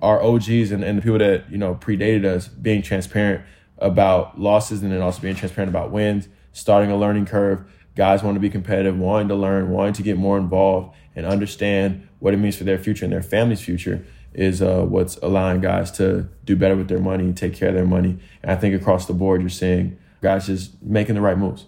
our 0.07 0.23
OGs 0.23 0.71
and, 0.71 0.85
and 0.85 0.99
the 0.99 1.03
people 1.03 1.19
that, 1.19 1.51
you 1.51 1.59
know, 1.59 1.75
predated 1.75 2.25
us 2.25 2.47
being 2.47 2.81
transparent 2.81 3.45
about 3.79 4.41
losses 4.41 4.83
and 4.83 4.93
then 4.93 5.03
also 5.03 5.21
being 5.21 5.35
transparent 5.35 5.69
about 5.69 5.91
wins, 5.91 6.29
starting 6.53 6.93
a 6.93 6.97
learning 6.97 7.27
curve. 7.27 7.65
Guys 7.97 8.23
want 8.23 8.37
to 8.37 8.41
be 8.41 8.49
competitive, 8.49 8.97
wanting 8.97 9.27
to 9.27 9.35
learn, 9.35 9.71
wanting 9.71 9.95
to 9.95 10.03
get 10.03 10.17
more 10.17 10.39
involved 10.39 10.95
and 11.17 11.27
understand 11.27 12.07
what 12.21 12.33
it 12.33 12.37
means 12.37 12.57
for 12.57 12.63
their 12.63 12.79
future 12.79 13.05
and 13.05 13.13
their 13.13 13.23
family's 13.23 13.61
future 13.61 14.05
is 14.33 14.63
uh, 14.63 14.83
what's 14.83 15.17
allowing 15.17 15.61
guys 15.61 15.91
to 15.91 16.29
do 16.45 16.55
better 16.55 16.77
with 16.77 16.89
their 16.89 17.01
money, 17.01 17.33
take 17.33 17.55
care 17.55 17.71
of 17.71 17.75
their 17.75 17.87
money. 17.87 18.19
And 18.43 18.53
I 18.53 18.57
think 18.57 18.81
across 18.81 19.07
the 19.07 19.15
board, 19.15 19.41
you're 19.41 19.51
seeing 19.51 19.99
guys 20.23 20.47
just 20.47 20.81
making 20.83 21.17
the 21.17 21.21
right 21.21 21.39
moves. 21.39 21.67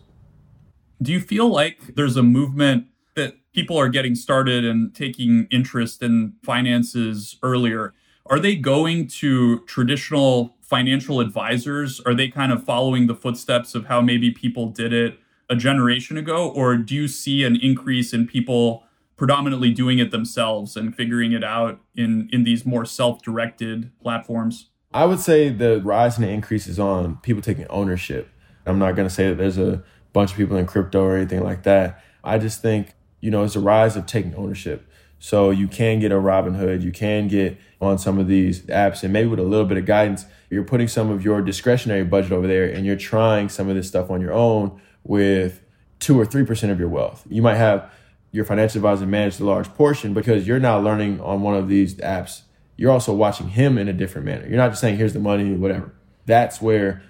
Do 1.03 1.11
you 1.11 1.21
feel 1.21 1.49
like 1.49 1.97
there's 1.97 2.17
a 2.17 2.23
movement 2.23 2.87
that 3.17 3.35
people 3.53 3.77
are 3.79 3.89
getting 3.89 4.15
started 4.15 4.65
and 4.65 4.95
taking 4.95 5.49
interest 5.51 6.03
in 6.03 6.35
finances 6.45 7.37
earlier? 7.43 7.95
Are 8.31 8.39
they 8.39 8.57
going 8.57 9.07
to 9.09 9.61
traditional 9.61 10.57
financial 10.61 11.21
advisors? 11.21 12.01
Are 12.01 12.15
they 12.15 12.29
kind 12.29 12.53
of 12.53 12.63
following 12.63 13.07
the 13.07 13.15
footsteps 13.15 13.75
of 13.75 13.87
how 13.87 14.01
maybe 14.01 14.31
people 14.31 14.69
did 14.69 14.93
it 14.93 15.19
a 15.49 15.57
generation 15.57 16.17
ago? 16.19 16.51
Or 16.51 16.77
do 16.77 16.95
you 16.95 17.09
see 17.09 17.43
an 17.45 17.57
increase 17.57 18.13
in 18.13 18.27
people 18.27 18.85
predominantly 19.17 19.71
doing 19.73 19.99
it 19.99 20.11
themselves 20.11 20.77
and 20.77 20.95
figuring 20.95 21.33
it 21.33 21.43
out 21.43 21.81
in, 21.95 22.29
in 22.33 22.45
these 22.45 22.67
more 22.67 22.85
self 22.85 23.23
directed 23.23 23.91
platforms? 24.03 24.69
I 24.93 25.05
would 25.05 25.21
say 25.21 25.49
the 25.49 25.81
rise 25.83 26.17
and 26.17 26.27
the 26.27 26.31
increase 26.31 26.67
is 26.67 26.79
on 26.79 27.17
people 27.23 27.43
taking 27.43 27.67
ownership. 27.69 28.29
I'm 28.67 28.79
not 28.79 28.95
going 28.95 29.09
to 29.09 29.15
say 29.15 29.29
that 29.29 29.37
there's 29.37 29.59
a 29.59 29.83
bunch 30.13 30.33
of 30.33 30.37
people 30.37 30.57
in 30.57 30.67
crypto 30.67 31.03
or 31.03 31.17
anything 31.17 31.43
like 31.43 31.63
that. 31.65 32.03
I 32.23 32.39
just 32.39 32.63
think, 32.63 32.95
you 33.21 33.31
know, 33.31 33.45
it's 33.45 33.57
a 33.57 33.61
rise 33.61 33.97
of 33.97 34.07
taking 34.07 34.35
ownership. 34.35 34.88
So 35.19 35.51
you 35.51 35.67
can 35.67 35.99
get 35.99 36.13
a 36.13 36.17
Robinhood, 36.17 36.83
you 36.83 36.93
can 36.93 37.29
get 37.29 37.59
on 37.81 37.99
some 37.99 38.19
of 38.19 38.29
these 38.29 38.63
apps, 38.63 39.03
and 39.03 39.13
maybe 39.13 39.29
with 39.29 39.41
a 39.41 39.45
little 39.45 39.67
bit 39.67 39.79
of 39.79 39.85
guidance, 39.85 40.25
you're 40.51 40.65
putting 40.65 40.89
some 40.89 41.11
of 41.11 41.25
your 41.25 41.43
discretionary 41.43 42.05
budget 42.05 42.33
over 42.33 42.47
there 42.47 42.65
and 42.65 42.87
you're 42.87 42.97
trying 42.97 43.49
some 43.49 43.69
of 43.69 43.75
this 43.75 43.89
stuff 43.89 44.11
on 44.11 44.21
your 44.21 44.33
own 44.33 44.81
with 45.05 45.61
two 45.99 46.19
or 46.19 46.25
three 46.25 46.45
percent 46.45 46.73
of 46.73 46.79
your 46.79 46.89
wealth. 46.89 47.25
You 47.29 47.43
might 47.43 47.57
have 47.57 47.91
your 48.31 48.45
financial 48.45 48.79
advisor 48.79 49.07
manage 49.07 49.39
the 49.39 49.45
large 49.45 49.69
portion 49.75 50.15
because 50.15 50.47
you're 50.47 50.61
now 50.61 50.79
learning 50.79 51.21
on 51.21 51.43
one 51.43 51.55
of 51.55 51.69
these 51.69 51.95
apps. 51.97 52.43
You're 52.77 52.93
also 52.93 53.13
watching 53.13 53.49
him 53.49 53.79
in 53.79 53.89
a 53.89 53.93
different 53.93 54.27
manner. 54.27 54.47
You're 54.47 54.59
not 54.59 54.71
just 54.71 54.81
saying, 54.81 54.97
here's 54.97 55.13
the 55.13 55.19
money, 55.19 55.55
whatever. 55.55 55.93
That's 56.27 56.61
where 56.61 57.03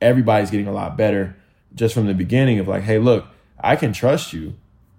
everybody's 0.00 0.50
getting 0.50 0.68
a 0.68 0.72
lot 0.72 0.96
better 0.96 1.36
just 1.74 1.94
from 1.94 2.06
the 2.06 2.14
beginning 2.14 2.58
of 2.58 2.68
like, 2.68 2.82
hey, 2.82 2.98
look, 2.98 3.26
I 3.58 3.76
can 3.76 3.92
trust 3.92 4.32
you, 4.32 4.54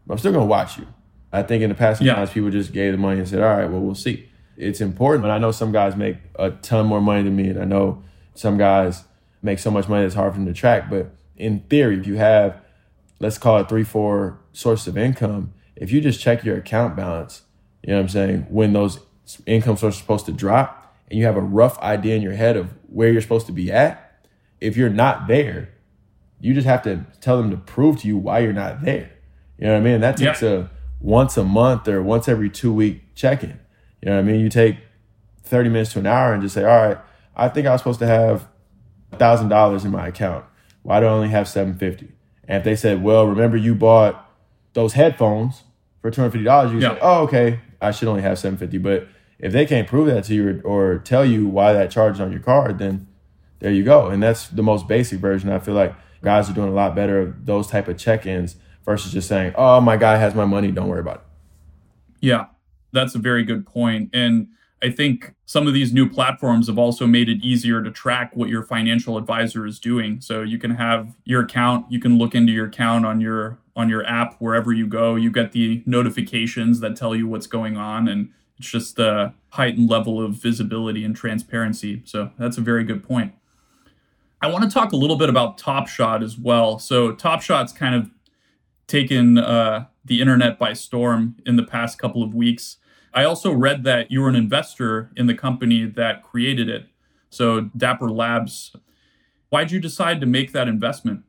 but 0.06 0.14
I'm 0.14 0.18
still 0.18 0.34
to 0.34 0.44
watch 0.44 0.78
you. 0.78 0.88
I 1.32 1.44
think 1.44 1.64
in 1.64 1.70
the 1.70 1.76
past, 1.76 2.00
sometimes 2.00 2.30
yeah. 2.30 2.34
people 2.34 2.50
just 2.50 2.74
gave 2.74 2.92
the 2.92 2.98
money 2.98 3.20
and 3.20 3.28
said, 3.28 3.42
all 3.42 3.56
right, 3.56 3.70
well, 3.70 3.80
we'll 3.80 3.96
see. 3.96 4.30
It's 4.58 4.82
important. 4.82 5.24
And 5.24 5.32
I 5.32 5.38
know 5.38 5.52
some 5.52 5.72
guys 5.72 5.96
make 5.96 6.18
a 6.36 6.52
ton 6.52 6.86
more 6.86 7.02
money 7.02 7.24
than 7.24 7.36
me. 7.36 7.50
And 7.50 7.60
I 7.60 7.66
know 7.66 8.04
some 8.36 8.58
guys 8.58 9.06
make 9.42 9.60
so 9.60 9.72
much 9.72 9.88
money 9.88 10.06
it's 10.06 10.16
hard 10.16 10.34
for 10.34 10.40
them 10.40 10.48
to 10.48 10.54
track. 10.54 10.90
But 10.90 11.12
in 11.38 11.62
theory, 11.62 11.98
if 11.98 12.06
you 12.06 12.18
have, 12.18 12.62
let's 13.20 13.38
call 13.38 13.58
it 13.60 13.70
three, 13.70 13.84
four 13.84 14.40
sources 14.54 14.88
of 14.88 14.98
income, 14.98 15.54
if 15.76 15.92
you 15.92 16.02
just 16.02 16.20
check 16.20 16.44
your 16.44 16.58
account 16.58 16.96
balance, 16.96 17.44
you 17.82 17.92
know 17.92 17.98
what 17.98 18.04
I'm 18.04 18.10
saying, 18.10 18.48
when 18.50 18.74
those 18.74 19.00
income 19.46 19.78
sources 19.78 20.00
are 20.00 20.04
supposed 20.04 20.26
to 20.26 20.32
drop 20.32 20.96
and 21.10 21.18
you 21.18 21.26
have 21.26 21.38
a 21.38 21.42
rough 21.42 21.80
idea 21.80 22.16
in 22.16 22.22
your 22.22 22.34
head 22.34 22.58
of 22.58 22.74
where 22.88 23.10
you're 23.12 23.22
supposed 23.22 23.48
to 23.48 23.52
be 23.52 23.72
at, 23.72 24.26
if 24.60 24.78
you're 24.78 24.90
not 24.90 25.28
there, 25.28 25.70
you 26.40 26.54
just 26.54 26.68
have 26.68 26.84
to 26.84 27.06
tell 27.20 27.38
them 27.38 27.50
to 27.52 27.58
prove 27.58 28.02
to 28.02 28.08
you 28.08 28.18
why 28.18 28.40
you're 28.40 28.54
not 28.54 28.84
there. 28.84 29.12
You 29.58 29.68
know 29.68 29.74
what 29.74 29.80
I 29.80 29.82
mean? 29.82 30.02
That 30.02 30.18
takes 30.18 30.44
a 30.44 30.70
once 31.02 31.36
a 31.38 31.44
month 31.44 31.88
or 31.88 32.02
once 32.02 32.28
every 32.28 32.50
two 32.50 32.72
week 32.74 33.16
check 33.16 33.44
in. 33.44 33.60
You 34.02 34.10
know 34.10 34.16
what 34.16 34.20
I 34.20 34.24
mean? 34.24 34.40
You 34.40 34.50
take 34.50 34.78
30 35.44 35.70
minutes 35.70 35.94
to 35.94 36.00
an 36.00 36.08
hour 36.08 36.34
and 36.34 36.42
just 36.42 36.56
say, 36.56 36.64
all 36.64 36.88
right, 36.88 36.98
I 37.36 37.50
think 37.50 37.68
I 37.68 37.72
was 37.72 37.82
supposed 37.82 38.00
to 38.00 38.08
have 38.08 38.48
$1,000 39.14 39.86
in 39.86 39.92
my 39.92 40.08
account. 40.08 40.46
Why 40.84 41.00
do 41.00 41.06
I 41.06 41.10
only 41.10 41.30
have 41.30 41.48
750 41.48 42.14
And 42.48 42.60
if 42.60 42.64
they 42.64 42.76
said, 42.76 43.04
well, 43.04 43.28
remember 43.28 43.58
you 43.58 43.76
bought 43.76 44.30
those 44.74 44.94
headphones 44.94 45.64
for 46.02 46.10
$250, 46.10 46.72
you 46.72 46.80
yeah. 46.80 46.94
say, 46.94 47.00
oh, 47.02 47.24
okay, 47.24 47.60
I 47.82 47.92
should 47.92 48.08
only 48.08 48.22
have 48.22 48.40
750 48.40 48.78
But 48.78 49.08
if 49.40 49.52
they 49.52 49.66
can't 49.66 49.88
prove 49.88 50.08
that 50.08 50.24
to 50.26 50.34
you 50.34 50.62
or, 50.64 50.94
or 50.96 51.00
tell 51.00 51.26
you 51.26 51.48
why 51.48 51.74
that 51.74 51.92
charge 51.92 52.16
is 52.16 52.22
on 52.22 52.32
your 52.32 52.42
card, 52.42 52.80
then 52.80 53.08
there 53.60 53.72
you 53.72 53.84
go. 53.84 54.08
And 54.08 54.22
that's 54.22 54.48
the 54.48 54.64
most 54.64 54.88
basic 54.88 55.20
version. 55.20 55.50
I 55.52 55.60
feel 55.60 55.76
like 55.76 55.96
guys 56.24 56.50
are 56.50 56.54
doing 56.54 56.70
a 56.70 56.74
lot 56.74 56.96
better 56.96 57.20
of 57.20 57.46
those 57.46 57.68
type 57.68 57.88
of 57.88 57.98
check-ins 57.98 58.56
versus 58.86 59.12
just 59.12 59.28
saying, 59.28 59.54
"Oh, 59.56 59.82
my 59.82 59.98
guy 59.98 60.18
has 60.18 60.36
my 60.36 60.46
money, 60.46 60.72
don't 60.72 60.88
worry 60.88 61.00
about 61.00 61.16
it." 61.18 61.22
Yeah, 62.22 62.46
that's 62.92 63.16
a 63.16 63.20
very 63.20 63.44
good 63.44 63.66
point. 63.66 64.10
And 64.14 64.48
I 64.84 64.90
think 64.90 65.34
some 65.46 65.68
of 65.68 65.74
these 65.74 65.94
new 65.94 66.10
platforms 66.10 66.68
have 66.68 66.80
also 66.80 67.06
made 67.06 67.30
it 67.30 67.44
easier 67.44 67.84
to 67.84 67.92
track 67.92 68.32
what 68.36 68.50
your 68.50 68.64
financial 68.64 69.18
advisor 69.18 69.66
is 69.66 69.80
doing. 69.80 70.22
So 70.22 70.42
you 70.42 70.58
can 70.58 70.72
have 70.72 71.16
your 71.24 71.44
account, 71.44 71.86
you 71.92 72.00
can 72.00 72.18
look 72.18 72.34
into 72.34 72.52
your 72.52 72.66
account 72.66 73.06
on 73.06 73.22
your 73.22 73.60
on 73.76 73.90
your 73.90 74.06
app 74.06 74.36
wherever 74.40 74.74
you 74.74 74.88
go. 74.88 75.16
You 75.16 75.32
get 75.32 75.52
the 75.52 75.84
notifications 75.86 76.80
that 76.82 76.96
tell 76.96 77.16
you 77.16 77.28
what's 77.28 77.48
going 77.48 77.78
on 77.78 78.08
and 78.08 78.30
it's 78.58 78.70
just 78.70 79.00
a 79.00 79.34
heightened 79.50 79.90
level 79.90 80.24
of 80.24 80.34
visibility 80.34 81.04
and 81.04 81.16
transparency. 81.16 82.02
So 82.06 82.32
that's 82.38 82.58
a 82.58 82.62
very 82.62 82.84
good 82.84 83.04
point. 83.04 83.34
I 84.42 84.48
want 84.48 84.64
to 84.64 84.70
talk 84.70 84.92
a 84.92 84.96
little 84.96 85.16
bit 85.16 85.30
about 85.30 85.58
Top 85.58 85.88
Shot 85.88 86.24
as 86.24 86.38
well. 86.38 86.80
So 86.80 87.12
Top 87.12 87.42
Shot's 87.42 87.72
kind 87.72 87.96
of 87.96 88.10
taken 88.92 89.38
uh, 89.38 89.86
the 90.04 90.20
internet 90.20 90.60
by 90.60 90.74
storm 90.74 91.38
in 91.46 91.56
the 91.56 91.64
past 91.64 91.98
couple 91.98 92.22
of 92.22 92.36
weeks. 92.36 92.78
I 93.14 93.24
also 93.24 93.52
read 93.52 93.84
that 93.86 94.12
you 94.12 94.22
were 94.22 94.30
an 94.30 94.36
investor 94.36 95.12
in 95.16 95.28
the 95.28 95.34
company 95.34 95.86
that 95.86 96.24
created 96.24 96.70
it. 96.70 96.88
So 97.30 97.62
Dapper 97.76 98.10
Labs. 98.12 98.76
Why'd 99.50 99.72
you 99.72 99.80
decide 99.80 100.22
to 100.22 100.26
make 100.26 100.54
that 100.54 100.68
investment? 100.68 101.24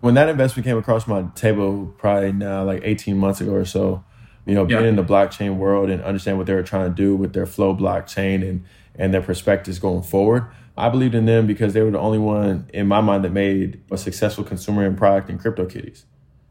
When 0.00 0.14
that 0.14 0.28
investment 0.28 0.64
came 0.64 0.78
across 0.78 1.06
my 1.06 1.24
table, 1.34 1.94
probably 1.98 2.32
now 2.32 2.64
like 2.64 2.80
18 2.82 3.18
months 3.18 3.40
ago 3.42 3.52
or 3.52 3.66
so, 3.66 4.02
you 4.46 4.54
know, 4.54 4.64
being 4.64 4.82
yeah. 4.82 4.88
in 4.88 4.96
the 4.96 5.04
blockchain 5.04 5.56
world 5.56 5.90
and 5.90 6.02
understand 6.02 6.38
what 6.38 6.46
they 6.46 6.54
were 6.54 6.62
trying 6.62 6.88
to 6.88 6.94
do 6.94 7.14
with 7.14 7.34
their 7.34 7.46
flow 7.46 7.74
blockchain 7.74 8.48
and 8.48 8.64
and 8.94 9.14
their 9.14 9.22
perspectives 9.22 9.78
going 9.78 10.02
forward. 10.02 10.46
I 10.76 10.88
believed 10.88 11.14
in 11.14 11.26
them 11.26 11.46
because 11.46 11.74
they 11.74 11.82
were 11.82 11.90
the 11.90 11.98
only 11.98 12.18
one 12.18 12.68
in 12.72 12.86
my 12.86 13.00
mind 13.00 13.24
that 13.24 13.32
made 13.32 13.82
a 13.90 13.98
successful 13.98 14.44
consumer 14.44 14.84
and 14.84 14.96
product 14.96 15.30
in 15.30 15.38
CryptoKitties. 15.38 16.04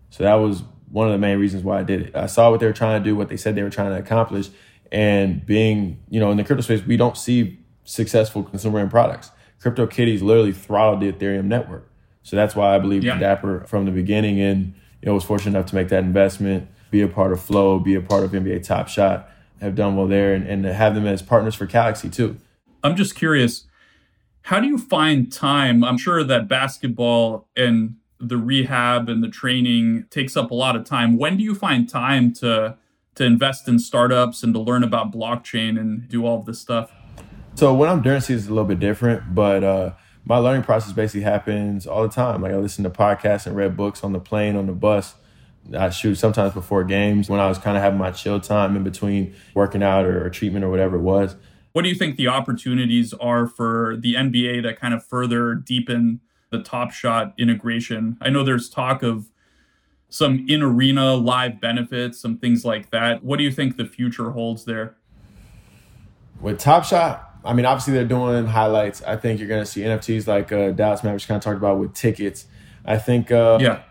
So 0.09 0.23
that 0.23 0.35
was 0.35 0.63
one 0.91 1.07
of 1.07 1.13
the 1.13 1.19
main 1.19 1.39
reasons 1.39 1.63
why 1.63 1.79
I 1.79 1.83
did 1.83 2.01
it. 2.01 2.15
I 2.15 2.25
saw 2.25 2.49
what 2.49 2.59
they 2.59 2.65
were 2.65 2.73
trying 2.73 3.01
to 3.01 3.09
do, 3.09 3.15
what 3.15 3.29
they 3.29 3.37
said 3.37 3.55
they 3.55 3.63
were 3.63 3.69
trying 3.69 3.91
to 3.91 3.97
accomplish, 3.97 4.49
and 4.91 5.45
being, 5.45 5.99
you 6.09 6.19
know, 6.19 6.31
in 6.31 6.37
the 6.37 6.43
crypto 6.43 6.61
space, 6.61 6.83
we 6.83 6.97
don't 6.97 7.17
see 7.17 7.59
successful 7.83 8.43
consumer 8.43 8.79
end 8.79 8.89
products. 8.89 9.31
CryptoKitties 9.61 10.21
literally 10.21 10.53
throttled 10.53 11.01
the 11.01 11.11
Ethereum 11.11 11.45
network. 11.45 11.91
So 12.23 12.35
that's 12.35 12.55
why 12.55 12.75
I 12.75 12.79
believe 12.79 13.03
yeah. 13.03 13.17
Dapper 13.17 13.65
from 13.65 13.85
the 13.85 13.91
beginning 13.91 14.39
and 14.39 14.73
you 15.01 15.07
know 15.07 15.13
was 15.13 15.23
fortunate 15.23 15.57
enough 15.57 15.67
to 15.67 15.75
make 15.75 15.89
that 15.89 16.03
investment, 16.03 16.67
be 16.91 17.01
a 17.01 17.07
part 17.07 17.31
of 17.31 17.41
Flow, 17.41 17.79
be 17.79 17.95
a 17.95 18.01
part 18.01 18.23
of 18.23 18.31
NBA 18.31 18.63
Top 18.63 18.87
Shot, 18.87 19.29
have 19.61 19.75
done 19.75 19.95
well 19.95 20.07
there 20.07 20.33
and, 20.33 20.47
and 20.47 20.65
have 20.65 20.95
them 20.95 21.05
as 21.07 21.21
partners 21.21 21.55
for 21.55 21.65
Calaxy 21.65 22.09
too. 22.09 22.37
I'm 22.83 22.95
just 22.95 23.15
curious 23.15 23.65
How 24.43 24.59
do 24.59 24.67
you 24.67 24.77
find 24.77 25.31
time? 25.31 25.83
I'm 25.83 25.97
sure 25.97 26.23
that 26.23 26.47
basketball 26.47 27.47
and 27.55 27.95
the 28.19 28.37
rehab 28.37 29.09
and 29.09 29.23
the 29.23 29.29
training 29.29 30.05
takes 30.09 30.35
up 30.35 30.51
a 30.51 30.55
lot 30.55 30.75
of 30.75 30.83
time. 30.83 31.17
When 31.17 31.37
do 31.37 31.43
you 31.43 31.55
find 31.55 31.87
time 31.87 32.33
to 32.35 32.77
to 33.15 33.25
invest 33.25 33.67
in 33.67 33.79
startups 33.79 34.43
and 34.43 34.53
to 34.53 34.59
learn 34.59 34.83
about 34.83 35.11
blockchain 35.11 35.79
and 35.79 36.07
do 36.07 36.25
all 36.25 36.39
of 36.39 36.45
this 36.45 36.59
stuff? 36.59 36.91
So 37.55 37.73
when 37.73 37.89
I'm 37.89 38.01
during 38.01 38.21
season, 38.21 38.37
it's 38.37 38.47
a 38.47 38.53
little 38.53 38.63
bit 38.63 38.79
different, 38.79 39.35
but 39.35 39.63
uh, 39.63 39.91
my 40.23 40.37
learning 40.37 40.63
process 40.63 40.93
basically 40.93 41.21
happens 41.21 41.85
all 41.85 42.03
the 42.03 42.13
time. 42.13 42.41
Like 42.41 42.53
I 42.53 42.55
listen 42.55 42.83
to 42.85 42.89
podcasts 42.89 43.45
and 43.45 43.55
read 43.55 43.75
books 43.75 44.03
on 44.03 44.13
the 44.13 44.19
plane, 44.19 44.55
on 44.55 44.67
the 44.67 44.73
bus. 44.73 45.15
I 45.77 45.89
shoot 45.89 46.15
sometimes 46.15 46.53
before 46.53 46.83
games 46.83 47.29
when 47.29 47.39
I 47.39 47.47
was 47.47 47.57
kind 47.57 47.75
of 47.75 47.83
having 47.83 47.99
my 47.99 48.11
chill 48.11 48.39
time 48.39 48.75
in 48.75 48.83
between 48.83 49.35
working 49.53 49.83
out 49.83 50.05
or, 50.05 50.25
or 50.25 50.29
treatment 50.29 50.63
or 50.63 50.69
whatever 50.69 50.95
it 50.95 51.01
was. 51.01 51.35
What 51.73 51.81
do 51.83 51.89
you 51.89 51.95
think 51.95 52.15
the 52.15 52.27
opportunities 52.27 53.13
are 53.15 53.45
for 53.47 53.97
the 53.99 54.15
NBA 54.15 54.63
to 54.63 54.73
kind 54.75 54.93
of 54.93 55.05
further 55.05 55.53
deepen 55.55 56.21
the 56.49 56.61
Top 56.61 56.91
Shot 56.91 57.33
integration? 57.37 58.17
I 58.21 58.29
know 58.29 58.43
there's 58.43 58.69
talk 58.69 59.03
of 59.03 59.29
some 60.09 60.45
in 60.49 60.61
arena 60.61 61.13
live 61.13 61.61
benefits, 61.61 62.19
some 62.19 62.37
things 62.37 62.65
like 62.65 62.89
that. 62.89 63.23
What 63.23 63.37
do 63.37 63.43
you 63.43 63.51
think 63.51 63.77
the 63.77 63.85
future 63.85 64.31
holds 64.31 64.65
there? 64.65 64.95
With 66.41 66.59
Top 66.59 66.83
Shot, 66.83 67.29
I 67.45 67.53
mean, 67.53 67.65
obviously 67.65 67.93
they're 67.93 68.05
doing 68.05 68.45
highlights. 68.47 69.01
I 69.03 69.15
think 69.15 69.39
you're 69.39 69.47
going 69.47 69.63
to 69.63 69.69
see 69.69 69.81
NFTs 69.81 70.27
like 70.27 70.51
uh, 70.51 70.71
Dallas 70.71 71.03
Mavericks 71.03 71.25
kind 71.25 71.37
of 71.37 71.43
talked 71.43 71.57
about 71.57 71.79
with 71.79 71.93
tickets. 71.93 72.45
I 72.85 72.97
think 72.97 73.31
uh, 73.31 73.59
yeah. 73.61 73.83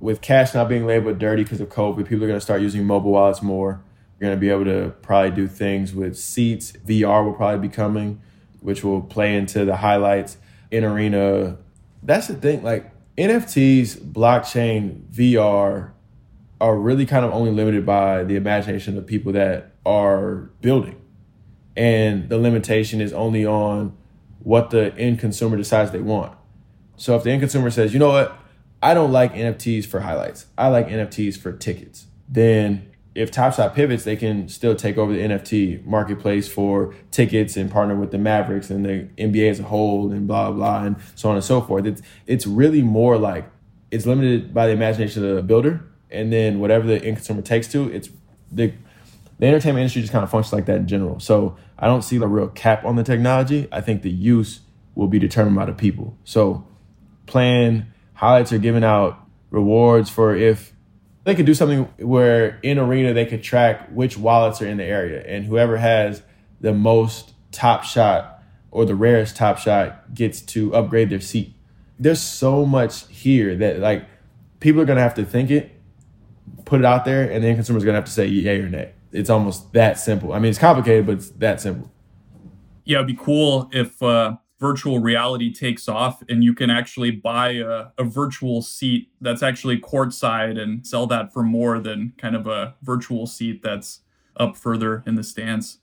with 0.00 0.20
cash 0.20 0.54
not 0.54 0.68
being 0.68 0.86
labeled 0.86 1.18
dirty 1.18 1.42
because 1.42 1.60
of 1.60 1.68
COVID, 1.68 2.06
people 2.06 2.24
are 2.24 2.28
going 2.28 2.38
to 2.38 2.44
start 2.44 2.62
using 2.62 2.84
mobile 2.84 3.12
wallets 3.12 3.42
more. 3.42 3.82
You're 4.18 4.28
going 4.30 4.36
to 4.36 4.40
be 4.40 4.50
able 4.50 4.64
to 4.64 4.94
probably 5.02 5.30
do 5.30 5.46
things 5.46 5.94
with 5.94 6.16
seats. 6.18 6.72
VR 6.72 7.24
will 7.24 7.34
probably 7.34 7.68
be 7.68 7.72
coming, 7.72 8.20
which 8.60 8.82
will 8.82 9.00
play 9.00 9.36
into 9.36 9.64
the 9.64 9.76
highlights 9.76 10.38
in 10.70 10.84
arena. 10.84 11.58
That's 12.02 12.28
the 12.28 12.34
thing. 12.34 12.62
Like 12.62 12.90
NFTs, 13.16 13.96
blockchain, 13.98 15.02
VR 15.10 15.92
are 16.60 16.76
really 16.76 17.06
kind 17.06 17.24
of 17.24 17.32
only 17.32 17.50
limited 17.50 17.86
by 17.86 18.24
the 18.24 18.36
imagination 18.36 18.98
of 18.98 19.06
people 19.06 19.32
that 19.32 19.72
are 19.84 20.50
building 20.60 21.00
and 21.78 22.28
the 22.28 22.36
limitation 22.36 23.00
is 23.00 23.12
only 23.12 23.46
on 23.46 23.96
what 24.40 24.70
the 24.70 24.92
end 24.96 25.20
consumer 25.20 25.56
decides 25.56 25.92
they 25.92 26.00
want. 26.00 26.36
So 26.96 27.14
if 27.14 27.22
the 27.22 27.30
end 27.30 27.40
consumer 27.40 27.70
says, 27.70 27.92
you 27.92 28.00
know 28.00 28.08
what, 28.08 28.36
I 28.82 28.94
don't 28.94 29.12
like 29.12 29.34
NFTs 29.34 29.86
for 29.86 30.00
highlights, 30.00 30.46
I 30.58 30.68
like 30.68 30.88
NFTs 30.88 31.38
for 31.38 31.52
tickets, 31.52 32.08
then 32.28 32.87
if 33.18 33.32
Top 33.32 33.52
Shot 33.52 33.74
pivots, 33.74 34.04
they 34.04 34.14
can 34.14 34.48
still 34.48 34.76
take 34.76 34.96
over 34.96 35.12
the 35.12 35.18
NFT 35.18 35.84
marketplace 35.84 36.46
for 36.46 36.94
tickets 37.10 37.56
and 37.56 37.68
partner 37.68 37.96
with 37.96 38.12
the 38.12 38.18
Mavericks 38.18 38.70
and 38.70 38.84
the 38.84 39.08
NBA 39.18 39.50
as 39.50 39.58
a 39.58 39.64
whole 39.64 40.12
and 40.12 40.28
blah 40.28 40.52
blah 40.52 40.84
and 40.84 40.96
so 41.16 41.28
on 41.28 41.34
and 41.34 41.44
so 41.44 41.60
forth. 41.60 41.84
It's 41.84 42.00
it's 42.26 42.46
really 42.46 42.80
more 42.80 43.18
like 43.18 43.50
it's 43.90 44.06
limited 44.06 44.54
by 44.54 44.68
the 44.68 44.72
imagination 44.72 45.24
of 45.24 45.34
the 45.34 45.42
builder, 45.42 45.84
and 46.12 46.32
then 46.32 46.60
whatever 46.60 46.86
the 46.86 47.02
end 47.04 47.16
consumer 47.16 47.42
takes 47.42 47.66
to, 47.72 47.90
it's 47.90 48.08
the 48.52 48.72
the 49.40 49.46
entertainment 49.46 49.82
industry 49.82 50.02
just 50.02 50.12
kind 50.12 50.22
of 50.22 50.30
functions 50.30 50.52
like 50.52 50.66
that 50.66 50.76
in 50.76 50.86
general. 50.86 51.18
So 51.18 51.56
I 51.76 51.86
don't 51.86 52.02
see 52.02 52.18
the 52.18 52.28
real 52.28 52.48
cap 52.48 52.84
on 52.84 52.94
the 52.94 53.04
technology. 53.04 53.66
I 53.72 53.80
think 53.80 54.02
the 54.02 54.10
use 54.10 54.60
will 54.94 55.08
be 55.08 55.18
determined 55.18 55.56
by 55.56 55.64
the 55.64 55.72
people. 55.72 56.16
So 56.22 56.66
playing 57.26 57.86
highlights 58.14 58.52
are 58.52 58.58
giving 58.58 58.84
out 58.84 59.18
rewards 59.50 60.08
for 60.08 60.36
if 60.36 60.72
they 61.28 61.34
could 61.34 61.46
do 61.46 61.54
something 61.54 61.84
where 61.98 62.58
in 62.62 62.78
arena 62.78 63.12
they 63.12 63.26
could 63.26 63.42
track 63.42 63.88
which 63.90 64.16
wallets 64.16 64.62
are 64.62 64.66
in 64.66 64.76
the 64.78 64.84
area 64.84 65.22
and 65.26 65.44
whoever 65.44 65.76
has 65.76 66.22
the 66.60 66.72
most 66.72 67.32
top 67.52 67.84
shot 67.84 68.42
or 68.70 68.84
the 68.84 68.94
rarest 68.94 69.36
top 69.36 69.58
shot 69.58 70.14
gets 70.14 70.40
to 70.40 70.74
upgrade 70.74 71.10
their 71.10 71.20
seat. 71.20 71.54
There's 71.98 72.20
so 72.20 72.64
much 72.64 73.06
here 73.08 73.56
that 73.56 73.80
like 73.80 74.06
people 74.60 74.80
are 74.80 74.84
gonna 74.84 75.00
have 75.00 75.14
to 75.14 75.24
think 75.24 75.50
it, 75.50 75.70
put 76.64 76.80
it 76.80 76.84
out 76.84 77.04
there, 77.04 77.30
and 77.30 77.42
then 77.42 77.54
consumers 77.54 77.84
gonna 77.84 77.96
have 77.96 78.04
to 78.04 78.12
say 78.12 78.26
yay 78.26 78.60
or 78.60 78.68
nay 78.68 78.92
it's 79.12 79.30
almost 79.30 79.72
that 79.72 79.98
simple. 79.98 80.32
I 80.32 80.38
mean, 80.38 80.50
it's 80.50 80.58
complicated, 80.58 81.06
but 81.06 81.16
it's 81.16 81.30
that 81.30 81.60
simple. 81.60 81.90
Yeah, 82.84 82.98
it'd 82.98 83.06
be 83.06 83.18
cool 83.20 83.68
if 83.72 84.02
uh, 84.02 84.36
virtual 84.58 84.98
reality 84.98 85.52
takes 85.52 85.88
off 85.88 86.22
and 86.28 86.42
you 86.42 86.52
can 86.52 86.68
actually 86.70 87.10
buy 87.10 87.50
a, 87.50 87.86
a 87.96 88.04
virtual 88.04 88.60
seat 88.60 89.08
that's 89.20 89.42
actually 89.42 89.78
courtside 89.78 90.60
and 90.60 90.86
sell 90.86 91.06
that 91.06 91.32
for 91.32 91.42
more 91.42 91.78
than 91.78 92.12
kind 92.18 92.34
of 92.34 92.46
a 92.46 92.74
virtual 92.82 93.26
seat 93.26 93.62
that's 93.62 94.00
up 94.36 94.56
further 94.56 95.02
in 95.06 95.14
the 95.14 95.22
stands. 95.22 95.78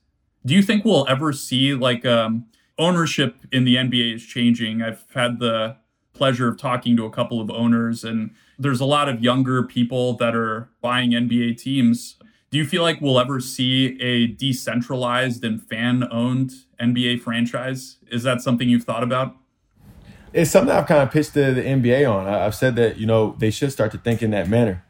Do 0.46 0.54
you 0.54 0.62
think 0.62 0.84
we'll 0.84 1.08
ever 1.08 1.32
see 1.32 1.74
like 1.74 2.06
um, 2.06 2.46
ownership 2.78 3.38
in 3.52 3.64
the 3.64 3.76
NBA 3.76 4.16
is 4.16 4.26
changing? 4.26 4.82
I've 4.82 5.06
had 5.14 5.40
the 5.40 5.78
pleasure 6.14 6.48
of 6.48 6.58
talking 6.58 6.96
to 6.98 7.06
a 7.06 7.10
couple 7.10 7.42
of 7.42 7.50
owners 7.50 8.04
and 8.04 8.32
there's 8.58 8.80
a 8.80 8.86
lot 8.86 9.10
of 9.10 9.22
younger 9.22 9.64
people 9.64 10.14
that 10.14 10.36
are 10.36 10.70
buying 10.82 11.12
NBA 11.12 11.58
teams 11.58 12.16
do 12.56 12.60
you 12.60 12.66
feel 12.66 12.84
like 12.84 13.02
we'll 13.02 13.20
ever 13.20 13.42
see 13.42 14.00
a 14.02 14.28
decentralized 14.28 15.44
and 15.44 15.62
fan 15.62 16.08
owned 16.10 16.54
NBA 16.80 17.20
franchise? 17.20 17.98
Is 18.10 18.24
that 18.24 18.40
something 18.40 18.70
you've 18.70 18.86
thought 18.86 19.04
about? 19.04 19.36
It's 20.32 20.52
something 20.52 20.74
I've 20.74 20.88
kind 20.88 21.04
of 21.04 21.12
pitched 21.12 21.34
to 21.34 21.54
the 21.54 21.62
NBA 21.62 22.10
on. 22.10 22.26
I've 22.26 22.56
said 22.56 22.78
that, 22.78 22.96
you 22.96 23.08
know, 23.08 23.36
they 23.40 23.52
should 23.52 23.74
start 23.74 23.92
to 23.92 23.98
think 23.98 24.24
in 24.24 24.32
that 24.32 24.48
manner 24.48 24.86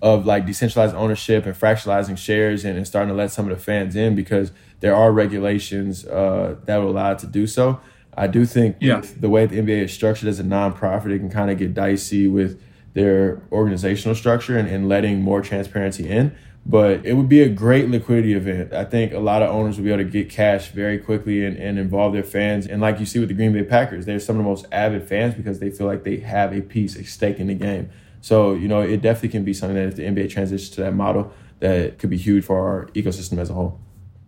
of 0.00 0.24
like 0.24 0.46
decentralized 0.46 0.94
ownership 0.94 1.46
and 1.46 1.56
fractionalizing 1.56 2.16
shares 2.16 2.64
and, 2.64 2.76
and 2.76 2.86
starting 2.86 3.08
to 3.08 3.14
let 3.16 3.32
some 3.32 3.50
of 3.50 3.58
the 3.58 3.60
fans 3.60 3.96
in 3.96 4.14
because 4.14 4.52
there 4.78 4.94
are 4.94 5.10
regulations 5.10 6.06
uh, 6.06 6.54
that 6.66 6.76
will 6.76 6.90
allow 6.90 7.10
it 7.10 7.18
to 7.18 7.26
do 7.26 7.48
so. 7.48 7.80
I 8.16 8.28
do 8.28 8.46
think 8.46 8.76
yeah. 8.78 9.02
the 9.18 9.28
way 9.28 9.46
the 9.46 9.58
NBA 9.58 9.86
is 9.86 9.92
structured 9.92 10.28
as 10.28 10.38
a 10.38 10.44
nonprofit, 10.44 11.10
it 11.10 11.18
can 11.18 11.28
kind 11.28 11.50
of 11.50 11.58
get 11.58 11.74
dicey 11.74 12.28
with 12.28 12.62
their 12.94 13.42
organizational 13.50 14.14
structure 14.14 14.56
and, 14.56 14.68
and 14.68 14.88
letting 14.88 15.22
more 15.22 15.40
transparency 15.40 16.08
in 16.08 16.36
but 16.64 17.04
it 17.04 17.14
would 17.14 17.28
be 17.28 17.42
a 17.42 17.48
great 17.48 17.88
liquidity 17.88 18.34
event. 18.34 18.72
I 18.72 18.84
think 18.84 19.12
a 19.12 19.18
lot 19.18 19.42
of 19.42 19.50
owners 19.50 19.76
will 19.76 19.84
be 19.84 19.92
able 19.92 20.04
to 20.04 20.10
get 20.10 20.30
cash 20.30 20.68
very 20.68 20.98
quickly 20.98 21.44
and, 21.44 21.56
and 21.56 21.78
involve 21.78 22.12
their 22.12 22.22
fans. 22.22 22.66
And 22.66 22.80
like 22.80 23.00
you 23.00 23.06
see 23.06 23.18
with 23.18 23.28
the 23.28 23.34
Green 23.34 23.52
Bay 23.52 23.64
Packers, 23.64 24.06
they're 24.06 24.20
some 24.20 24.36
of 24.36 24.44
the 24.44 24.48
most 24.48 24.66
avid 24.70 25.08
fans 25.08 25.34
because 25.34 25.58
they 25.58 25.70
feel 25.70 25.86
like 25.86 26.04
they 26.04 26.18
have 26.18 26.52
a 26.52 26.60
piece, 26.60 26.94
a 26.96 27.04
stake 27.04 27.40
in 27.40 27.48
the 27.48 27.54
game. 27.54 27.90
So, 28.20 28.54
you 28.54 28.68
know, 28.68 28.80
it 28.80 29.02
definitely 29.02 29.30
can 29.30 29.44
be 29.44 29.52
something 29.52 29.74
that 29.74 29.88
if 29.88 29.96
the 29.96 30.04
NBA 30.04 30.30
transitions 30.30 30.70
to 30.76 30.82
that 30.82 30.94
model, 30.94 31.32
that 31.58 31.98
could 31.98 32.10
be 32.10 32.16
huge 32.16 32.44
for 32.44 32.58
our 32.58 32.86
ecosystem 32.92 33.38
as 33.38 33.50
a 33.50 33.54
whole. 33.54 33.80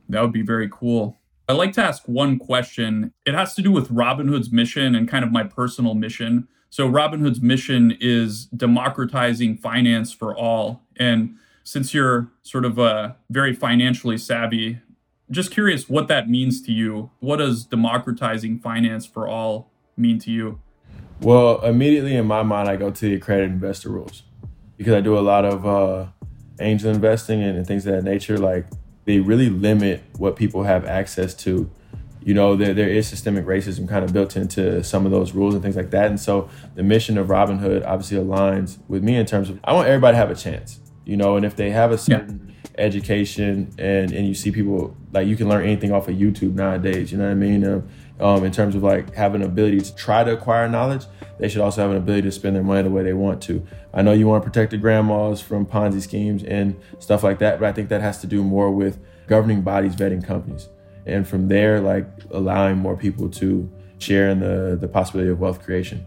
That 0.09 0.21
would 0.21 0.33
be 0.33 0.43
very 0.43 0.69
cool. 0.71 1.17
I'd 1.49 1.55
like 1.55 1.73
to 1.75 1.85
ask 1.85 2.03
one 2.07 2.39
question. 2.39 3.13
It 3.25 3.35
has 3.35 3.55
to 3.55 3.63
do 3.63 3.71
with 3.71 3.91
Robinhood's 3.91 4.51
mission 4.51 4.95
and 4.95 5.09
kind 5.09 5.25
of 5.25 5.31
my 5.31 5.45
personal 5.45 5.95
mission. 5.95 6.49
So, 6.71 6.89
Robinhood's 6.89 7.41
mission 7.41 7.97
is 8.01 8.47
democratizing 8.47 9.59
finance 9.59 10.13
for 10.13 10.37
all. 10.37 10.83
And 10.97 11.37
since 11.65 11.95
you're 11.95 12.31
sort 12.43 12.65
of 12.65 12.79
uh, 12.79 13.15
very 13.31 13.55
financially 13.55 14.19
savvy, 14.19 14.81
just 15.31 15.51
curious 15.51 15.89
what 15.89 16.07
that 16.09 16.29
means 16.29 16.61
to 16.63 16.73
you. 16.73 17.11
What 17.21 17.39
does 17.39 17.65
democratizing 17.65 18.61
finance 18.61 19.07
for 19.07 19.27
all 19.27 19.73
mean 19.97 20.19
to 20.21 20.31
you? 20.31 20.61
Well, 21.21 21.61
immediately 21.63 22.15
in 22.17 22.27
my 22.27 22.43
mind, 22.43 22.69
I 22.69 22.77
go 22.77 22.91
to 22.91 23.09
the 23.09 23.15
accredited 23.15 23.51
investor 23.51 23.89
rules 23.89 24.23
because 24.77 24.93
I 24.93 25.01
do 25.01 25.19
a 25.19 25.21
lot 25.21 25.47
of 25.47 25.67
uh, 25.67 26.07
angel 26.61 26.93
investing 26.93 27.43
and, 27.43 27.57
and 27.57 27.67
things 27.67 27.87
of 27.87 27.95
that 27.95 28.05
nature. 28.05 28.37
Like 28.37 28.67
they 29.07 29.21
really 29.21 29.49
limit 29.49 30.03
what 30.19 30.37
people 30.37 30.65
have 30.65 30.85
access 30.85 31.33
to. 31.35 31.71
You 32.23 32.35
know, 32.35 32.57
there, 32.57 32.75
there 32.75 32.89
is 32.89 33.07
systemic 33.07 33.45
racism 33.45 33.89
kind 33.89 34.05
of 34.05 34.13
built 34.13 34.37
into 34.37 34.83
some 34.83 35.07
of 35.07 35.13
those 35.13 35.33
rules 35.33 35.55
and 35.55 35.63
things 35.63 35.77
like 35.77 35.91
that. 35.91 36.07
And 36.07 36.19
so 36.19 36.49
the 36.75 36.83
mission 36.83 37.17
of 37.17 37.29
Robinhood 37.29 37.87
obviously 37.87 38.19
aligns 38.19 38.79
with 38.89 39.03
me 39.03 39.17
in 39.17 39.25
terms 39.25 39.49
of 39.49 39.61
I 39.65 39.73
want 39.73 39.89
everybody 39.89 40.15
to 40.15 40.19
have 40.19 40.31
a 40.31 40.35
chance 40.35 40.81
you 41.05 41.17
know, 41.17 41.37
and 41.37 41.45
if 41.45 41.57
they 41.57 41.71
have 41.71 41.93
a 41.93 41.99
certain 41.99 42.55
yeah. 42.65 42.85
education 42.85 43.73
and 43.79 44.13
and 44.13 44.27
you 44.27 44.35
see 44.35 44.51
people 44.51 44.97
like 45.13 45.27
you 45.27 45.37
can 45.37 45.49
learn 45.49 45.65
anything 45.65 45.93
off 45.93 46.09
of 46.09 46.17
YouTube 46.17 46.55
nowadays, 46.55 47.13
you 47.13 47.19
know 47.19 47.25
what 47.25 47.33
I 47.33 47.35
mean? 47.35 47.65
Um, 47.65 47.89
um, 48.21 48.45
in 48.45 48.53
terms 48.53 48.75
of 48.75 48.83
like 48.83 49.15
having 49.15 49.43
an 49.43 49.49
ability 49.49 49.81
to 49.81 49.95
try 49.95 50.23
to 50.23 50.33
acquire 50.33 50.69
knowledge, 50.69 51.07
they 51.39 51.49
should 51.49 51.61
also 51.61 51.83
have 51.83 51.91
an 51.91 51.97
ability 51.97 52.23
to 52.23 52.33
spend 52.33 52.55
their 52.55 52.63
money 52.63 52.83
the 52.83 52.91
way 52.91 53.03
they 53.03 53.13
want 53.13 53.43
to. 53.43 53.67
I 53.93 54.03
know 54.03 54.13
you 54.13 54.29
want 54.29 54.45
to 54.45 54.49
protect 54.49 54.71
the 54.71 54.77
grandmas 54.77 55.41
from 55.41 55.67
Ponzi 55.67 56.01
schemes 56.01 56.45
and 56.45 56.81
stuff 57.01 57.23
like 57.25 57.39
that, 57.41 57.59
but 57.59 57.69
I 57.69 57.73
think 57.73 57.89
that 57.89 58.01
has 58.01 58.21
to 58.21 58.27
do 58.27 58.45
more 58.45 58.71
with 58.71 58.99
governing 59.27 59.63
bodies 59.63 59.97
vetting 59.97 60.25
companies, 60.25 60.69
and 61.07 61.27
from 61.27 61.49
there, 61.49 61.81
like 61.81 62.07
allowing 62.31 62.79
more 62.79 62.97
people 62.97 63.29
to 63.31 63.71
share 63.99 64.29
in 64.29 64.41
the 64.41 64.77
the 64.81 64.89
possibility 64.89 65.31
of 65.31 65.41
wealth 65.41 65.65
creation. 65.65 66.07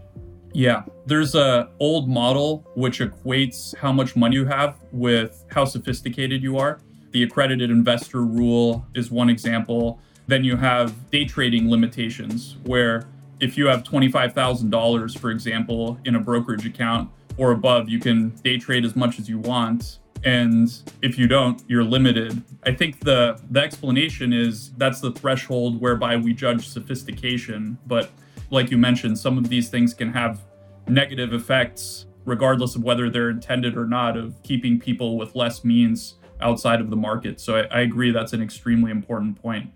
Yeah, 0.52 0.82
there's 1.06 1.34
a 1.34 1.70
old 1.78 2.08
model 2.08 2.64
which 2.74 3.00
equates 3.00 3.74
how 3.76 3.92
much 3.92 4.16
money 4.16 4.36
you 4.36 4.46
have 4.46 4.78
with 4.92 5.44
how 5.50 5.64
sophisticated 5.64 6.42
you 6.42 6.58
are. 6.58 6.80
The 7.12 7.22
accredited 7.22 7.70
investor 7.70 8.22
rule 8.24 8.84
is 8.94 9.10
one 9.10 9.30
example. 9.30 10.00
Then 10.26 10.44
you 10.44 10.56
have 10.56 11.10
day 11.10 11.24
trading 11.24 11.70
limitations 11.70 12.56
where 12.64 13.06
if 13.40 13.56
you 13.56 13.66
have 13.66 13.82
$25,000 13.84 15.18
for 15.18 15.30
example 15.30 15.98
in 16.04 16.16
a 16.16 16.20
brokerage 16.20 16.66
account 16.66 17.10
or 17.36 17.52
above, 17.52 17.88
you 17.88 18.00
can 18.00 18.30
day 18.42 18.58
trade 18.58 18.84
as 18.84 18.96
much 18.96 19.18
as 19.18 19.28
you 19.28 19.38
want. 19.38 19.98
and 20.24 20.82
if 21.02 21.16
you 21.18 21.28
don't, 21.28 21.62
you're 21.68 21.84
limited. 21.84 22.42
I 22.64 22.72
think 22.74 23.00
the 23.00 23.40
the 23.50 23.60
explanation 23.60 24.32
is 24.32 24.72
that's 24.76 25.00
the 25.00 25.12
threshold 25.12 25.80
whereby 25.80 26.16
we 26.16 26.32
judge 26.34 26.66
sophistication, 26.68 27.78
but 27.86 28.10
like 28.50 28.70
you 28.70 28.78
mentioned, 28.78 29.18
some 29.18 29.38
of 29.38 29.48
these 29.48 29.68
things 29.68 29.94
can 29.94 30.12
have 30.12 30.44
negative 30.88 31.32
effects 31.32 32.06
regardless 32.24 32.76
of 32.76 32.84
whether 32.84 33.08
they're 33.08 33.30
intended 33.30 33.76
or 33.76 33.86
not 33.86 34.16
of 34.16 34.42
keeping 34.42 34.78
people 34.78 35.16
with 35.16 35.34
less 35.34 35.64
means 35.64 36.16
outside 36.40 36.80
of 36.80 36.90
the 36.90 36.96
market. 36.96 37.40
So 37.40 37.56
I, 37.56 37.78
I 37.78 37.80
agree 37.80 38.10
that's 38.10 38.34
an 38.34 38.42
extremely 38.42 38.90
important 38.90 39.40
point 39.40 39.70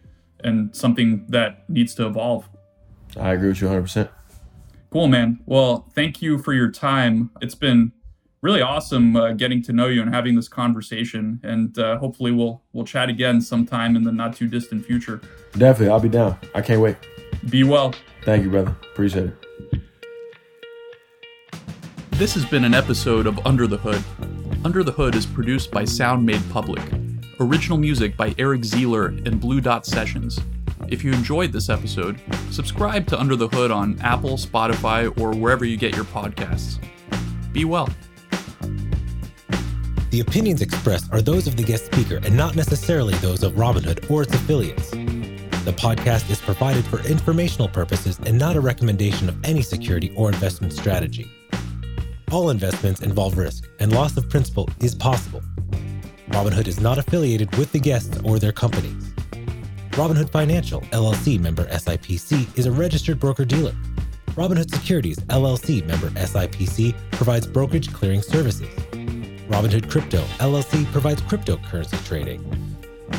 and 0.44 0.74
something 0.76 1.24
that 1.28 1.68
needs 1.68 1.94
to 1.94 2.06
evolve. 2.06 2.48
I 3.18 3.32
agree 3.32 3.48
with 3.48 3.60
you 3.60 3.68
100%. 3.68 4.08
Cool, 4.90 5.08
man. 5.08 5.40
Well, 5.46 5.88
thank 5.94 6.20
you 6.20 6.38
for 6.38 6.52
your 6.52 6.70
time. 6.70 7.30
It's 7.40 7.54
been 7.54 7.92
really 8.42 8.60
awesome 8.60 9.16
uh, 9.16 9.32
getting 9.32 9.62
to 9.62 9.72
know 9.72 9.86
you 9.86 10.02
and 10.02 10.12
having 10.12 10.36
this 10.36 10.48
conversation. 10.48 11.40
And 11.42 11.78
uh, 11.78 11.96
hopefully, 11.98 12.32
we'll 12.32 12.62
we'll 12.74 12.84
chat 12.84 13.08
again 13.08 13.40
sometime 13.40 13.96
in 13.96 14.02
the 14.02 14.12
not 14.12 14.36
too 14.36 14.48
distant 14.48 14.84
future. 14.84 15.22
Definitely, 15.52 15.88
I'll 15.88 16.00
be 16.00 16.10
down. 16.10 16.36
I 16.54 16.60
can't 16.60 16.80
wait. 16.82 16.96
Be 17.50 17.64
well. 17.64 17.94
Thank 18.24 18.44
you, 18.44 18.50
brother. 18.50 18.76
Appreciate 18.92 19.30
it. 19.30 19.80
This 22.12 22.34
has 22.34 22.44
been 22.44 22.64
an 22.64 22.74
episode 22.74 23.26
of 23.26 23.44
Under 23.46 23.66
the 23.66 23.78
Hood. 23.78 24.02
Under 24.64 24.84
the 24.84 24.92
Hood 24.92 25.16
is 25.16 25.26
produced 25.26 25.70
by 25.70 25.84
Sound 25.84 26.24
Made 26.24 26.42
Public. 26.50 26.82
Original 27.40 27.78
music 27.78 28.16
by 28.16 28.34
Eric 28.38 28.60
Zeeler 28.60 29.26
and 29.26 29.40
Blue 29.40 29.60
Dot 29.60 29.84
Sessions. 29.84 30.38
If 30.88 31.02
you 31.02 31.12
enjoyed 31.12 31.52
this 31.52 31.68
episode, 31.68 32.20
subscribe 32.50 33.06
to 33.08 33.18
Under 33.18 33.34
the 33.34 33.48
Hood 33.48 33.70
on 33.70 33.98
Apple, 34.02 34.36
Spotify, 34.36 35.08
or 35.20 35.32
wherever 35.34 35.64
you 35.64 35.76
get 35.76 35.96
your 35.96 36.04
podcasts. 36.04 36.78
Be 37.52 37.64
well. 37.64 37.88
The 40.10 40.20
opinions 40.20 40.60
expressed 40.60 41.10
are 41.12 41.22
those 41.22 41.46
of 41.46 41.56
the 41.56 41.64
guest 41.64 41.86
speaker 41.86 42.20
and 42.22 42.36
not 42.36 42.54
necessarily 42.54 43.14
those 43.14 43.42
of 43.42 43.54
Robinhood 43.54 44.10
or 44.10 44.22
its 44.22 44.34
affiliates. 44.34 44.92
The 45.64 45.72
podcast 45.72 46.28
is 46.28 46.40
provided 46.40 46.84
for 46.84 46.98
informational 47.06 47.68
purposes 47.68 48.18
and 48.26 48.36
not 48.36 48.56
a 48.56 48.60
recommendation 48.60 49.28
of 49.28 49.36
any 49.44 49.62
security 49.62 50.12
or 50.16 50.28
investment 50.28 50.72
strategy. 50.72 51.30
All 52.32 52.50
investments 52.50 53.00
involve 53.00 53.38
risk, 53.38 53.68
and 53.78 53.92
loss 53.92 54.16
of 54.16 54.28
principal 54.28 54.68
is 54.80 54.96
possible. 54.96 55.40
Robinhood 56.30 56.66
is 56.66 56.80
not 56.80 56.98
affiliated 56.98 57.54
with 57.56 57.70
the 57.70 57.78
guests 57.78 58.18
or 58.24 58.40
their 58.40 58.50
companies. 58.50 59.12
Robinhood 59.92 60.30
Financial, 60.30 60.80
LLC 60.90 61.38
member 61.38 61.66
SIPC, 61.66 62.58
is 62.58 62.66
a 62.66 62.72
registered 62.72 63.20
broker 63.20 63.44
dealer. 63.44 63.76
Robinhood 64.30 64.74
Securities, 64.74 65.18
LLC 65.28 65.86
member 65.86 66.10
SIPC, 66.10 66.92
provides 67.12 67.46
brokerage 67.46 67.92
clearing 67.92 68.22
services. 68.22 68.68
Robinhood 69.46 69.88
Crypto, 69.88 70.22
LLC, 70.38 70.86
provides 70.86 71.22
cryptocurrency 71.22 72.04
trading. 72.04 72.71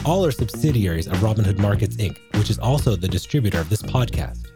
All 0.06 0.26
are 0.26 0.32
subsidiaries 0.32 1.08
of 1.08 1.14
Robinhood 1.18 1.58
Markets, 1.58 1.96
Inc., 1.98 2.18
which 2.38 2.50
is 2.50 2.60
also 2.60 2.96
the 2.96 3.08
distributor 3.08 3.60
of 3.60 3.70
this 3.70 3.82
podcast. 3.82 4.48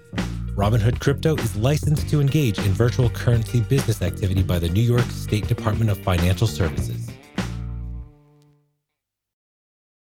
Robinhood 0.56 1.00
Crypto 1.00 1.36
is 1.36 1.56
licensed 1.56 2.10
to 2.10 2.20
engage 2.20 2.58
in 2.60 2.72
virtual 2.74 3.10
currency 3.10 3.62
business 3.62 4.02
activity 4.02 4.44
by 4.44 4.60
the 4.60 4.70
New 4.70 4.82
York 4.82 5.06
State 5.12 5.48
Department 5.48 5.90
of 5.90 5.98
Financial 6.00 6.48
Services. 6.48 7.10